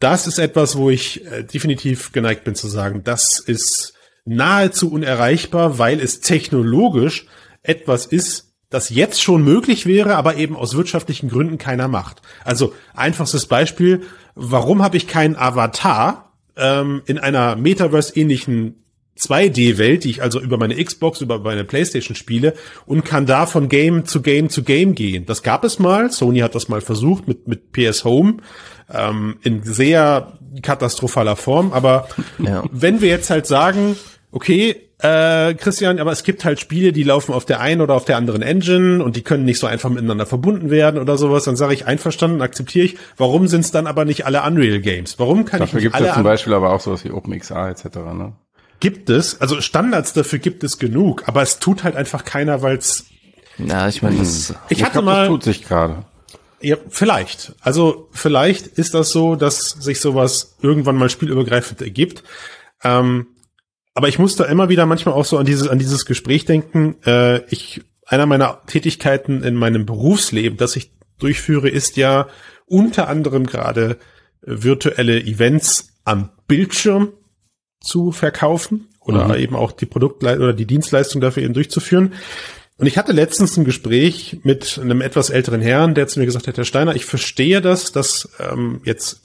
Das 0.00 0.26
ist 0.26 0.38
etwas, 0.38 0.76
wo 0.76 0.88
ich 0.90 1.26
äh, 1.26 1.42
definitiv 1.44 2.12
geneigt 2.12 2.44
bin 2.44 2.54
zu 2.54 2.68
sagen, 2.68 3.02
das 3.04 3.38
ist 3.38 3.94
nahezu 4.24 4.90
unerreichbar, 4.90 5.78
weil 5.78 6.00
es 6.00 6.20
technologisch 6.20 7.26
etwas 7.62 8.06
ist, 8.06 8.47
das 8.70 8.90
jetzt 8.90 9.22
schon 9.22 9.42
möglich 9.42 9.86
wäre, 9.86 10.16
aber 10.16 10.36
eben 10.36 10.56
aus 10.56 10.76
wirtschaftlichen 10.76 11.28
Gründen 11.30 11.58
keiner 11.58 11.88
macht. 11.88 12.20
Also 12.44 12.74
einfachstes 12.94 13.46
Beispiel, 13.46 14.02
warum 14.34 14.82
habe 14.82 14.96
ich 14.96 15.06
keinen 15.06 15.36
Avatar 15.36 16.32
ähm, 16.56 17.02
in 17.06 17.18
einer 17.18 17.56
Metaverse-ähnlichen 17.56 18.84
2D-Welt, 19.18 20.04
die 20.04 20.10
ich 20.10 20.22
also 20.22 20.40
über 20.40 20.58
meine 20.58 20.82
Xbox, 20.82 21.20
über 21.20 21.40
meine 21.40 21.64
Playstation 21.64 22.14
spiele 22.14 22.54
und 22.86 23.04
kann 23.04 23.26
da 23.26 23.46
von 23.46 23.68
Game 23.68 24.04
zu 24.04 24.22
Game 24.22 24.48
zu 24.48 24.62
Game 24.62 24.94
gehen. 24.94 25.26
Das 25.26 25.42
gab 25.42 25.64
es 25.64 25.78
mal. 25.78 26.12
Sony 26.12 26.40
hat 26.40 26.54
das 26.54 26.68
mal 26.68 26.80
versucht 26.80 27.26
mit, 27.26 27.48
mit 27.48 27.72
PS 27.72 28.04
Home 28.04 28.36
ähm, 28.92 29.38
in 29.42 29.62
sehr 29.64 30.38
katastrophaler 30.62 31.36
Form. 31.36 31.72
Aber 31.72 32.08
ja. 32.38 32.62
wenn 32.70 33.00
wir 33.00 33.08
jetzt 33.08 33.30
halt 33.30 33.46
sagen, 33.46 33.96
okay, 34.30 34.87
äh, 35.00 35.54
Christian, 35.54 36.00
aber 36.00 36.10
es 36.10 36.24
gibt 36.24 36.44
halt 36.44 36.58
Spiele, 36.58 36.92
die 36.92 37.04
laufen 37.04 37.32
auf 37.32 37.44
der 37.44 37.60
einen 37.60 37.80
oder 37.80 37.94
auf 37.94 38.04
der 38.04 38.16
anderen 38.16 38.42
Engine 38.42 39.02
und 39.02 39.14
die 39.14 39.22
können 39.22 39.44
nicht 39.44 39.60
so 39.60 39.66
einfach 39.66 39.90
miteinander 39.90 40.26
verbunden 40.26 40.70
werden 40.70 41.00
oder 41.00 41.16
sowas. 41.16 41.44
Dann 41.44 41.56
sage 41.56 41.74
ich 41.74 41.86
einverstanden, 41.86 42.42
akzeptiere 42.42 42.84
ich. 42.84 42.96
Warum 43.16 43.46
sind 43.46 43.60
es 43.60 43.70
dann 43.70 43.86
aber 43.86 44.04
nicht 44.04 44.26
alle 44.26 44.42
Unreal 44.42 44.80
Games? 44.80 45.18
Warum 45.18 45.44
kann 45.44 45.60
Dafür 45.60 45.78
ich 45.78 45.84
nicht 45.84 45.92
gibt 45.94 46.06
es 46.06 46.14
zum 46.14 46.24
Beispiel 46.24 46.52
aber 46.54 46.72
auch 46.72 46.80
sowas 46.80 47.04
wie 47.04 47.12
OpenXR 47.12 47.68
etc. 47.68 47.84
Ne? 48.12 48.32
Gibt 48.80 49.08
es, 49.10 49.40
also 49.40 49.60
Standards 49.60 50.12
dafür 50.12 50.40
gibt 50.40 50.64
es 50.64 50.78
genug, 50.78 51.24
aber 51.26 51.42
es 51.42 51.58
tut 51.60 51.84
halt 51.84 51.94
einfach 51.94 52.24
keiner, 52.24 52.62
weil 52.62 52.76
es. 52.76 53.06
Ja, 53.58 53.88
ich 53.88 54.02
meine, 54.02 54.18
das. 54.18 54.50
Hm. 54.50 54.56
Ich, 54.68 54.78
ich 54.78 54.84
hatte 54.84 54.94
glaub, 54.94 55.04
mal. 55.04 55.20
Das 55.20 55.28
tut 55.28 55.42
sich 55.44 55.64
gerade. 55.64 56.04
Ja, 56.60 56.76
vielleicht. 56.88 57.54
Also 57.60 58.08
vielleicht 58.10 58.66
ist 58.66 58.94
das 58.94 59.10
so, 59.10 59.36
dass 59.36 59.58
sich 59.58 60.00
sowas 60.00 60.56
irgendwann 60.60 60.96
mal 60.96 61.08
spielübergreifend 61.08 61.80
ergibt. 61.82 62.24
Ähm, 62.82 63.28
aber 63.98 64.06
ich 64.06 64.20
muss 64.20 64.36
da 64.36 64.44
immer 64.44 64.68
wieder 64.68 64.86
manchmal 64.86 65.16
auch 65.16 65.24
so 65.24 65.38
an 65.38 65.44
dieses, 65.44 65.66
an 65.66 65.80
dieses 65.80 66.06
Gespräch 66.06 66.44
denken. 66.44 66.94
Äh, 67.04 67.44
ich, 67.52 67.82
einer 68.06 68.26
meiner 68.26 68.62
Tätigkeiten 68.68 69.42
in 69.42 69.56
meinem 69.56 69.86
Berufsleben, 69.86 70.56
das 70.56 70.76
ich 70.76 70.92
durchführe, 71.18 71.68
ist 71.68 71.96
ja 71.96 72.28
unter 72.64 73.08
anderem 73.08 73.44
gerade 73.44 73.98
virtuelle 74.40 75.20
Events 75.20 75.94
am 76.04 76.28
Bildschirm 76.46 77.08
zu 77.80 78.12
verkaufen 78.12 78.86
oder 79.00 79.26
mhm. 79.26 79.34
eben 79.34 79.56
auch 79.56 79.72
die 79.72 79.86
Produktleistung 79.86 80.44
oder 80.44 80.52
die 80.52 80.66
Dienstleistung 80.66 81.20
dafür 81.20 81.42
eben 81.42 81.54
durchzuführen. 81.54 82.14
Und 82.76 82.86
ich 82.86 82.98
hatte 82.98 83.10
letztens 83.10 83.56
ein 83.56 83.64
Gespräch 83.64 84.38
mit 84.44 84.78
einem 84.80 85.00
etwas 85.00 85.30
älteren 85.30 85.60
Herrn, 85.60 85.96
der 85.96 86.06
zu 86.06 86.20
mir 86.20 86.26
gesagt 86.26 86.46
hat, 86.46 86.56
Herr 86.56 86.64
Steiner, 86.64 86.94
ich 86.94 87.04
verstehe 87.04 87.60
das, 87.60 87.90
dass 87.90 88.28
ähm, 88.38 88.80
jetzt, 88.84 89.22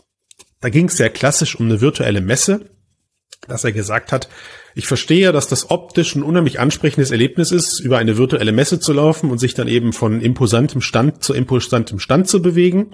da 0.61 0.69
ging 0.69 0.87
es 0.87 0.97
sehr 0.97 1.11
klassisch 1.11 1.59
um 1.59 1.67
eine 1.67 1.79
virtuelle 1.79 2.21
Messe, 2.21 2.71
dass 3.47 3.63
er 3.63 3.71
gesagt 3.71 4.11
hat, 4.11 4.29
ich 4.75 4.87
verstehe, 4.87 5.31
dass 5.31 5.47
das 5.47 5.69
optisch 5.69 6.15
ein 6.15 6.23
unheimlich 6.23 6.59
ansprechendes 6.59 7.11
Erlebnis 7.11 7.51
ist, 7.51 7.79
über 7.79 7.97
eine 7.97 8.17
virtuelle 8.17 8.51
Messe 8.51 8.79
zu 8.79 8.93
laufen 8.93 9.29
und 9.29 9.37
sich 9.37 9.53
dann 9.53 9.67
eben 9.67 9.93
von 9.93 10.21
imposantem 10.21 10.81
Stand 10.81 11.23
zu 11.23 11.33
imposantem 11.33 11.99
Stand 11.99 12.27
zu 12.27 12.41
bewegen. 12.41 12.87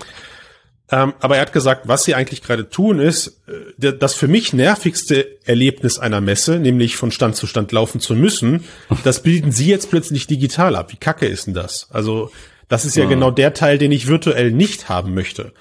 Ähm, 0.91 1.13
aber 1.19 1.35
er 1.35 1.41
hat 1.41 1.53
gesagt, 1.53 1.87
was 1.87 2.03
sie 2.03 2.15
eigentlich 2.15 2.41
gerade 2.41 2.67
tun, 2.67 2.99
ist, 2.99 3.41
äh, 3.79 3.93
das 3.93 4.15
für 4.15 4.27
mich 4.27 4.53
nervigste 4.53 5.37
Erlebnis 5.45 5.99
einer 5.99 6.19
Messe, 6.19 6.59
nämlich 6.59 6.97
von 6.97 7.11
Stand 7.11 7.35
zu 7.35 7.45
Stand 7.45 7.71
laufen 7.71 8.01
zu 8.01 8.15
müssen, 8.15 8.63
das 9.03 9.21
bilden 9.21 9.51
sie 9.51 9.67
jetzt 9.67 9.91
plötzlich 9.91 10.25
digital 10.25 10.75
ab. 10.75 10.91
Wie 10.91 10.97
kacke 10.97 11.27
ist 11.27 11.45
denn 11.45 11.53
das? 11.53 11.87
Also, 11.91 12.31
das 12.69 12.85
ist 12.85 12.95
ja, 12.95 13.03
ja. 13.03 13.09
genau 13.09 13.29
der 13.29 13.53
Teil, 13.53 13.77
den 13.77 13.91
ich 13.91 14.07
virtuell 14.07 14.51
nicht 14.51 14.89
haben 14.89 15.13
möchte. 15.13 15.53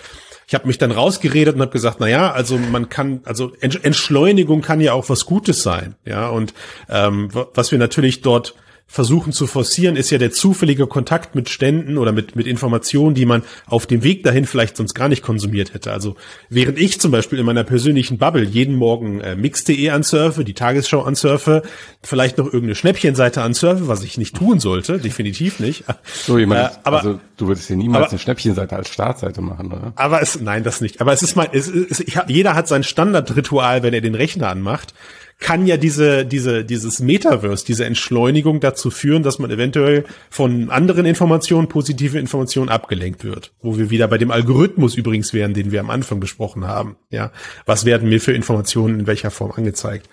Ich 0.49 0.55
habe 0.55 0.67
mich 0.67 0.79
dann 0.79 0.93
rausgeredet 0.93 1.57
und 1.57 1.61
habe 1.61 1.71
gesagt, 1.71 1.99
na 2.01 2.09
ja, 2.09 2.33
also 2.33 2.57
man 2.57 2.89
kann, 2.89 3.21
also 3.25 3.53
Entschleunigung 3.61 4.63
kann 4.63 4.81
ja 4.81 4.95
auch 4.95 5.11
was 5.11 5.27
Gutes 5.27 5.63
sein, 5.63 5.95
ja. 6.07 6.29
Und 6.29 6.55
ähm, 6.89 7.29
was 7.53 7.71
wir 7.71 7.79
natürlich 7.79 8.23
dort 8.23 8.55
versuchen 8.91 9.35
zu 9.35 9.47
forcieren, 9.47 9.97
ist 9.97 10.11
ja 10.11 10.17
der 10.17 10.33
zufällige 10.33 10.87
Kontakt 10.87 11.35
mit 11.35 11.51
Ständen 11.51 11.99
oder 11.99 12.11
mit, 12.11 12.37
mit 12.37 12.47
Informationen, 12.47 13.15
die 13.15 13.27
man 13.27 13.43
auf 13.67 13.87
dem 13.87 14.03
Weg 14.03 14.25
dahin 14.25 14.47
vielleicht 14.47 14.79
sonst 14.79 14.95
gar 14.95 15.11
nicht 15.11 15.23
konsumiert 15.23 15.75
hätte. 15.75 15.93
Also 15.93 16.17
während 16.49 16.79
ich 16.79 16.99
zum 16.99 17.11
Beispiel 17.11 17.39
in 17.39 17.45
meiner 17.45 17.65
persönlichen 17.65 18.17
Bubble 18.17 18.45
jeden 18.45 18.75
Morgen 18.75 19.21
äh, 19.21 19.37
mix.de 19.37 19.91
ansurfe, 19.91 20.43
die 20.43 20.55
Tagesschau 20.55 21.03
ansurfe, 21.03 21.63
vielleicht 22.03 22.39
noch 22.39 22.47
irgendeine 22.47 22.75
Schnäppchenseite 22.75 23.43
ansurfe, 23.43 23.89
was 23.89 24.03
ich 24.03 24.17
nicht 24.17 24.35
tun 24.35 24.59
sollte, 24.59 24.99
definitiv 24.99 25.61
nicht. 25.61 25.85
So, 26.11 26.39
jemand, 26.39 26.61
äh, 26.61 26.77
aber, 26.85 26.99
also 26.99 27.21
du 27.37 27.47
würdest 27.47 27.69
ja 27.69 27.77
niemals 27.77 28.05
aber, 28.05 28.11
eine 28.13 28.19
Schnäppchenseite 28.19 28.75
als 28.75 28.89
Startseite 28.89 29.43
machen, 29.43 29.67
oder? 29.67 29.93
Aber 29.97 30.23
es, 30.23 30.41
nein, 30.41 30.65
das 30.65 30.81
nicht. 30.81 31.03
Aber 31.03 31.13
es 31.13 31.23
ist 31.23 31.37
mal, 31.37 31.49
es, 31.53 31.69
es, 31.69 32.01
ich, 32.01 32.19
jeder 32.27 32.55
hat 32.55 32.67
sein 32.69 32.83
Standardritual, 32.83 33.83
wenn 33.83 33.93
er 33.93 34.01
den 34.01 34.15
Rechner 34.15 34.49
anmacht 34.49 34.95
kann 35.39 35.67
ja 35.67 35.77
diese, 35.77 36.27
diese, 36.27 36.65
dieses 36.65 36.99
Metaverse, 36.99 37.65
diese 37.65 37.85
Entschleunigung 37.85 38.59
dazu 38.59 38.91
führen, 38.91 39.23
dass 39.23 39.39
man 39.39 39.51
eventuell 39.51 40.05
von 40.31 40.71
anderen 40.71 41.07
Informationen, 41.07 41.69
positive 41.69 42.19
Informationen 42.19 42.69
abgelenkt 42.69 43.23
wird. 43.23 43.53
Wo 43.63 43.79
wir 43.79 43.91
wieder 43.91 44.09
bei 44.09 44.19
dem 44.19 44.33
Algorithmus 44.33 44.97
übrigens 44.97 45.33
wären, 45.33 45.55
den 45.55 45.71
wir 45.71 45.81
am 45.81 45.91
Anfang 45.91 46.19
besprochen 46.19 46.67
haben. 46.67 46.97
Ja, 47.11 47.31
was 47.67 47.85
werden 47.85 48.09
mir 48.09 48.21
für 48.21 48.33
Informationen 48.33 49.01
in 49.01 49.07
welcher 49.07 49.31
Form 49.31 49.53
angezeigt? 49.53 50.09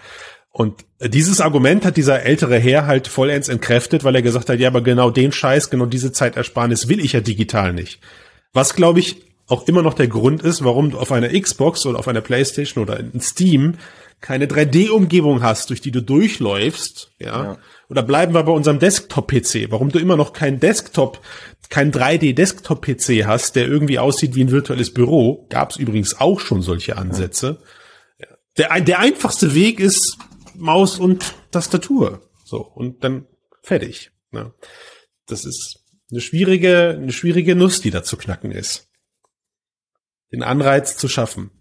Und 0.52 0.86
dieses 1.02 1.42
Argument 1.42 1.84
hat 1.84 1.98
dieser 1.98 2.22
ältere 2.22 2.58
Herr 2.58 2.86
halt 2.86 3.08
vollends 3.08 3.50
entkräftet, 3.50 4.04
weil 4.06 4.16
er 4.16 4.22
gesagt 4.22 4.48
hat, 4.48 4.60
ja, 4.60 4.70
aber 4.70 4.82
genau 4.82 5.10
den 5.10 5.34
Scheiß, 5.34 5.70
genau 5.70 5.86
diese 5.86 6.14
Zeitersparnis 6.14 6.88
will 6.88 7.04
ich 7.04 7.14
ja 7.14 7.20
digital 7.20 7.74
nicht. 7.74 8.00
Was, 8.54 8.74
glaube 8.74 9.00
ich, 9.00 9.18
auch 9.48 9.68
immer 9.68 9.82
noch 9.82 9.96
der 9.96 10.08
Grund 10.08 10.44
ist, 10.44 10.64
warum 10.64 10.96
auf 10.96 11.12
einer 11.12 11.30
Xbox 11.30 11.86
oder 11.86 12.00
auf 12.00 12.08
einer 12.08 12.22
Playstation 12.22 12.84
oder 12.84 13.00
in 13.00 13.20
Steam 13.20 13.76
keine 14.22 14.48
3D-Umgebung 14.48 15.44
hast, 15.44 15.70
durch 15.70 15.82
die 15.82 15.92
du 15.92 16.02
durchläufst, 16.02 17.12
ja, 17.20 17.44
ja. 17.44 17.58
oder 17.90 18.02
bleiben 18.04 18.34
wir 18.34 18.44
bei 18.44 18.52
unserem 18.52 18.80
Desktop-PC, 18.80 19.72
warum 19.72 19.92
du 19.92 20.00
immer 20.00 20.18
noch 20.18 20.34
kein 20.34 20.60
Desktop, 20.60 21.22
kein 21.70 21.92
3D-Desktop-PC 21.92 23.26
hast, 23.26 23.56
der 23.56 23.68
irgendwie 23.68 24.00
aussieht 24.00 24.36
wie 24.36 24.44
ein 24.44 24.52
virtuelles 24.52 24.94
Büro, 24.94 25.46
gab 25.50 25.72
es 25.72 25.78
übrigens 25.78 26.20
auch 26.20 26.40
schon 26.40 26.62
solche 26.62 26.98
Ansätze. 26.98 27.62
Ja. 28.20 28.28
Der, 28.58 28.82
der 28.82 29.00
einfachste 29.00 29.54
Weg 29.54 29.80
ist 29.80 30.18
Maus 30.56 31.00
und 31.00 31.34
Tastatur, 31.52 32.22
so, 32.44 32.62
und 32.62 33.04
dann 33.04 33.28
fertig. 33.62 34.12
Ne? 34.32 34.54
Das 35.28 35.46
ist 35.46 35.84
eine 36.12 36.22
schwierige, 36.22 36.98
eine 37.02 37.12
schwierige 37.12 37.56
Nuss, 37.56 37.82
die 37.82 37.92
da 37.92 38.04
zu 38.04 38.18
knacken 38.18 38.52
ist. 38.52 38.90
Den 40.32 40.44
Anreiz 40.44 40.98
zu 40.98 41.08
schaffen. 41.08 41.52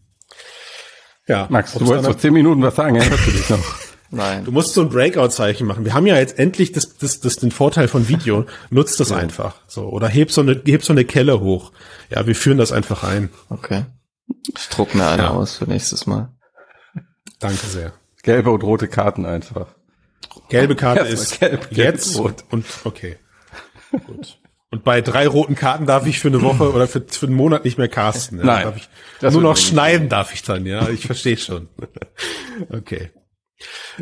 Ja. 1.27 1.47
Max, 1.51 1.73
du 1.73 1.87
wolltest 1.87 2.07
vor 2.07 2.19
zehn 2.19 2.33
Minuten 2.33 2.63
was 2.63 2.77
sagen, 2.77 2.97
erinnerst 2.97 3.27
du 3.27 3.31
dich 3.31 3.49
noch? 3.49 3.65
Nein. 4.11 4.45
Du 4.45 4.53
musst 4.53 4.75
so 4.75 4.83
ein 4.83 4.91
Breakout-Zeichen 4.91 5.67
machen. 5.67 5.85
Wir 5.85 5.95
haben 5.95 6.07
ja 6.07 6.17
jetzt 6.17 6.39
endlich 6.39 6.73
das, 6.73 6.97
das, 6.97 7.21
das 7.21 7.37
den 7.37 7.51
Vorteil 7.51 7.89
von 7.89 8.09
Video. 8.09 8.47
Nutzt 8.71 9.01
das 9.01 9.11
ja. 9.11 9.17
einfach. 9.17 9.57
So. 9.67 9.89
Oder 9.89 10.09
heb 10.09 10.31
so 10.31 10.41
eine, 10.41 10.61
heb 10.65 10.85
so 10.85 10.93
eine 10.93 11.05
Kelle 11.05 11.41
hoch. 11.41 11.73
Ja, 12.11 12.27
wir 12.27 12.37
führen 12.37 12.59
das 12.59 12.71
einfach 12.71 13.03
ein. 13.03 13.31
Okay. 13.49 13.87
Ich 14.57 14.69
druck 14.69 14.95
mir 14.95 15.07
eine 15.07 15.23
ja. 15.25 15.31
aus 15.31 15.57
für 15.57 15.65
nächstes 15.65 16.07
Mal. 16.07 16.29
Danke 17.41 17.67
sehr. 17.67 17.93
Gelbe 18.23 18.51
und 18.51 18.63
rote 18.63 18.89
Karten 18.89 19.27
einfach. 19.27 19.75
Gelbe 20.49 20.77
Karte 20.77 21.07
ist 21.07 21.41
gelb, 21.41 21.69
jetzt 21.71 22.15
gelb, 22.15 22.25
rot. 22.25 22.45
und 22.51 22.65
okay. 22.85 23.17
Gut. 24.07 24.39
Und 24.75 24.83
bei 24.83 25.03
drei 25.03 25.29
roten 25.29 25.55
Karten 25.55 25.87
darf 25.87 26.05
ich 26.05 26.19
für 26.19 26.27
eine 26.27 26.43
Woche 26.43 26.73
oder 26.73 26.89
für, 26.89 27.01
für 27.09 27.27
einen 27.27 27.37
Monat 27.37 27.65
nicht 27.65 27.79
mehr 27.79 27.87
casten. 27.87 28.39
Ja? 28.39 28.45
Nein. 28.45 28.65
Darf 28.65 28.77
ich, 28.77 29.33
nur 29.33 29.41
noch 29.41 29.57
schneiden 29.57 30.09
darf 30.09 30.35
ich 30.35 30.43
dann, 30.43 30.67
ja. 30.67 30.89
Ich 30.89 31.07
verstehe 31.07 31.37
schon. 31.37 31.69
okay. 32.71 33.13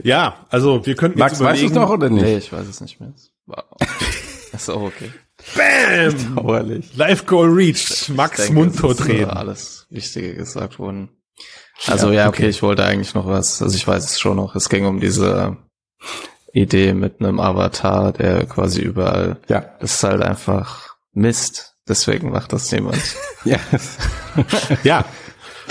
Ja, 0.03 0.47
also 0.49 0.87
wir 0.87 0.95
könnten 0.95 1.19
Max, 1.19 1.33
jetzt 1.33 1.41
überlegen. 1.43 1.67
Weißt 1.67 1.77
du 1.77 1.81
noch 1.81 1.91
oder 1.91 2.09
nicht? 2.09 2.23
Nee, 2.23 2.39
ich 2.39 2.51
weiß 2.51 2.67
es 2.67 2.81
nicht 2.81 3.01
mehr. 3.01 3.13
Wow. 3.45 3.65
ist 4.55 4.71
auch 4.71 4.81
okay. 4.81 5.13
Bam! 5.55 6.37
Dauerlich. 6.37 6.97
Live 6.97 7.27
Goal 7.27 7.51
reached. 7.51 8.09
Max 8.09 8.39
denke, 8.39 8.55
Mundtot 8.55 9.07
reden. 9.07 9.29
Alles 9.29 9.87
Wichtige 9.91 10.35
gesagt 10.35 10.79
worden. 10.79 11.11
Also 11.87 12.09
ja, 12.09 12.15
ja 12.15 12.29
okay. 12.29 12.45
okay, 12.45 12.49
ich 12.49 12.63
wollte 12.63 12.87
eigentlich 12.87 13.13
noch 13.13 13.27
was. 13.27 13.61
Also 13.61 13.77
ich 13.77 13.87
weiß 13.87 14.07
es 14.07 14.19
schon 14.19 14.39
noch. 14.39 14.57
Es 14.57 14.71
ging 14.71 14.87
um 14.87 15.01
diese 15.01 15.59
Idee 16.53 16.95
mit 16.95 17.21
einem 17.21 17.41
Avatar, 17.41 18.13
der 18.13 18.47
quasi 18.47 18.83
überall. 18.83 19.39
Ja. 19.49 19.65
Das 19.81 19.95
ist 19.95 20.05
halt 20.05 20.23
einfach 20.23 20.97
Mist. 21.13 21.75
Deswegen 21.89 22.31
macht 22.31 22.53
das 22.53 22.71
niemand. 22.71 22.99
ja. 23.45 23.59
ja. 24.85 25.05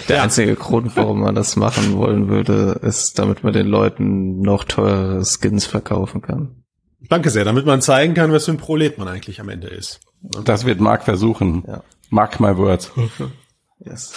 Der 0.08 0.18
ja. 0.18 0.24
einzige 0.24 0.56
Grund, 0.56 0.96
warum 0.96 1.22
man 1.22 1.36
das 1.36 1.56
machen 1.56 1.98
wollen 1.98 2.28
würde, 2.28 2.80
ist, 2.82 3.20
damit 3.20 3.44
man 3.44 3.54
den 3.54 3.68
Leuten 3.68 4.42
noch 4.42 4.64
teure 4.64 5.24
Skins 5.26 5.66
verkaufen 5.66 6.22
kann. 6.22 6.64
Danke 7.10 7.30
sehr, 7.30 7.46
damit 7.46 7.66
man 7.66 7.82
zeigen 7.82 8.14
kann, 8.14 8.32
was 8.32 8.46
für 8.46 8.52
ein 8.52 8.58
Prolet 8.58 8.98
man 8.98 9.08
eigentlich 9.08 9.42
am 9.42 9.50
Ende 9.50 9.68
ist. 9.68 10.00
Das 10.44 10.66
wird 10.66 10.80
Mark 10.80 11.04
versuchen. 11.04 11.64
Ja. 11.68 11.84
Mark 12.10 12.40
my 12.40 12.56
words. 12.56 12.92
yes. 13.80 14.14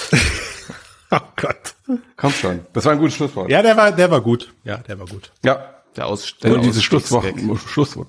oh 1.10 1.18
Gott. 1.36 1.74
Komm 2.16 2.32
schon. 2.32 2.60
Das 2.72 2.84
war 2.84 2.92
ein 2.92 2.98
gutes 2.98 3.14
Schlusswort. 3.14 3.50
Ja, 3.50 3.62
der 3.62 3.76
war, 3.76 3.92
der 3.92 4.10
war 4.10 4.20
gut. 4.20 4.52
Ja, 4.64 4.78
der 4.78 4.98
war 4.98 5.06
gut. 5.06 5.32
Ja, 5.44 5.73
der 5.96 6.06
Aus 6.06 6.34
Nur 6.44 6.58
dieses 6.58 6.82
Schlusswort, 6.82 7.26
Schlusswort. 7.66 8.08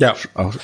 Ja. 0.00 0.14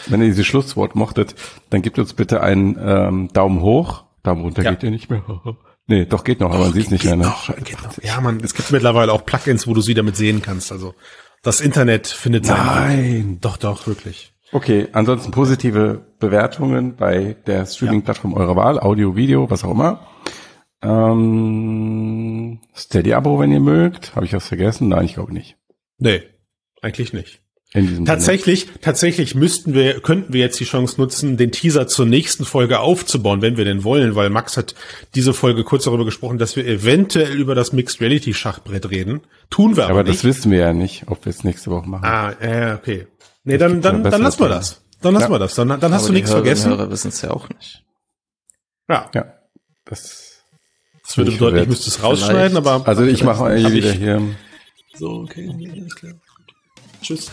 Wenn 0.07 0.23
ihr 0.23 0.29
dieses 0.29 0.47
Schlusswort 0.47 0.95
mochtet, 0.95 1.35
dann 1.71 1.83
gebt 1.83 1.99
uns 1.99 2.15
bitte 2.15 2.43
einen 2.43 2.77
ähm, 2.81 3.29
Daumen 3.33 3.61
hoch. 3.61 4.05
Daumen 4.23 4.43
runter 4.43 4.63
ja. 4.63 4.71
geht 4.71 4.83
ja 4.83 4.91
nicht 4.91 5.11
mehr. 5.11 5.23
nee, 5.87 6.05
doch 6.05 6.25
geht 6.25 6.41
noch, 6.41 6.49
doch, 6.49 6.57
aber 6.57 6.65
man 6.65 6.73
sieht 6.75 6.87
es 6.87 6.91
nicht 6.91 7.05
mehr. 7.05 7.17
Ne? 7.17 7.25
Noch, 7.25 7.55
geht 7.65 7.83
noch. 7.83 8.03
Ja, 8.03 8.21
man, 8.21 8.41
es 8.41 8.55
gibt 8.55 8.71
mittlerweile 8.71 9.13
auch 9.13 9.25
Plugins, 9.25 9.67
wo 9.67 9.75
du 9.75 9.81
sie 9.81 9.95
damit 9.95 10.17
sehen 10.17 10.43
kannst. 10.43 10.73
Also 10.73 10.95
das 11.43 11.61
Internet 11.61 12.07
findet 12.07 12.47
Nein. 12.47 13.39
Doch, 13.41 13.57
doch, 13.57 13.87
wirklich. 13.87 14.35
Okay, 14.53 14.89
ansonsten 14.93 15.31
positive 15.31 16.05
Bewertungen 16.19 16.97
bei 16.97 17.37
der 17.47 17.67
Streaming-Plattform 17.67 18.35
eurer 18.35 18.57
Wahl, 18.57 18.81
Audio, 18.81 19.15
Video, 19.15 19.49
was 19.49 19.63
auch 19.63 19.71
immer. 19.71 20.09
Ähm, 20.83 22.61
Steady-Abo, 22.75 23.39
wenn 23.39 23.53
ihr 23.53 23.61
mögt. 23.61 24.17
Habe 24.17 24.27
ich 24.27 24.33
was 24.33 24.49
vergessen? 24.49 24.89
Nein, 24.89 25.05
ich 25.05 25.15
glaube 25.15 25.33
nicht. 25.33 25.57
Nee, 25.99 26.23
eigentlich 26.83 27.13
nicht. 27.13 27.41
tatsächlich, 28.05 28.63
Sinne. 28.63 28.81
tatsächlich 28.81 29.35
müssten 29.35 29.75
wir, 29.75 30.01
könnten 30.01 30.33
wir 30.33 30.41
jetzt 30.41 30.59
die 30.59 30.65
Chance 30.65 31.01
nutzen, 31.01 31.37
den 31.37 31.53
Teaser 31.53 31.87
zur 31.87 32.07
nächsten 32.07 32.45
Folge 32.45 32.81
aufzubauen, 32.81 33.43
wenn 33.43 33.57
wir 33.57 33.65
denn 33.65 33.85
wollen, 33.85 34.17
weil 34.17 34.29
Max 34.31 34.57
hat 34.57 34.75
diese 35.15 35.33
Folge 35.33 35.63
kurz 35.63 35.85
darüber 35.85 36.05
gesprochen, 36.05 36.39
dass 36.39 36.57
wir 36.57 36.67
eventuell 36.67 37.33
über 37.33 37.55
das 37.55 37.73
Mixed 37.73 38.01
Reality 38.01 38.35
Schachbrett 38.35 38.91
reden. 38.91 39.21
Tun 39.51 39.77
wir 39.77 39.85
aber, 39.85 39.93
aber 39.93 40.03
nicht. 40.03 40.21
Aber 40.21 40.29
das 40.29 40.37
wissen 40.39 40.51
wir 40.51 40.59
ja 40.59 40.73
nicht, 40.73 41.05
ob 41.07 41.25
wir 41.25 41.31
es 41.31 41.45
nächste 41.45 41.71
Woche 41.71 41.89
machen. 41.89 42.05
Ah, 42.05 42.33
äh, 42.41 42.75
okay. 42.75 43.07
Nee, 43.45 43.59
dann, 43.59 43.81
dann, 43.81 44.03
dann 44.03 44.23
lassen 44.23 44.41
wir 44.41 44.49
das. 44.49 44.83
Dann 45.01 45.15
lassen 45.15 45.25
ja. 45.25 45.31
wir 45.31 45.39
das. 45.39 45.55
Dann, 45.55 45.69
dann 45.69 45.93
hast 45.93 46.03
aber 46.03 46.09
du 46.09 46.13
nichts 46.13 46.31
Hörer 46.31 46.43
vergessen. 46.43 46.71
Die 46.71 46.77
Hörer 46.77 46.91
wissen 46.91 47.09
es 47.09 47.23
ja 47.23 47.31
auch 47.31 47.49
nicht. 47.49 47.85
Ja. 48.89 49.11
Ja. 49.15 49.35
Das, 49.85 50.45
das 51.03 51.17
würde 51.17 51.31
bedeuten, 51.33 51.57
ich 51.59 51.69
müsste 51.69 51.89
es 51.89 52.03
rausschneiden, 52.03 52.57
aber. 52.57 52.87
Also 52.87 53.05
ich 53.05 53.25
mache 53.25 53.57
eh 53.57 53.73
wieder 53.73 53.93
hier. 53.93 54.23
So, 54.95 55.21
okay, 55.21 55.49
alles 55.49 55.95
klar. 55.95 56.15
Tschüss. 57.03 57.31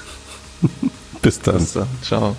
Bis 1.22 1.40
dann. 1.42 1.58
Bis 1.60 1.74
dann. 1.74 1.88
Ciao. 2.02 2.36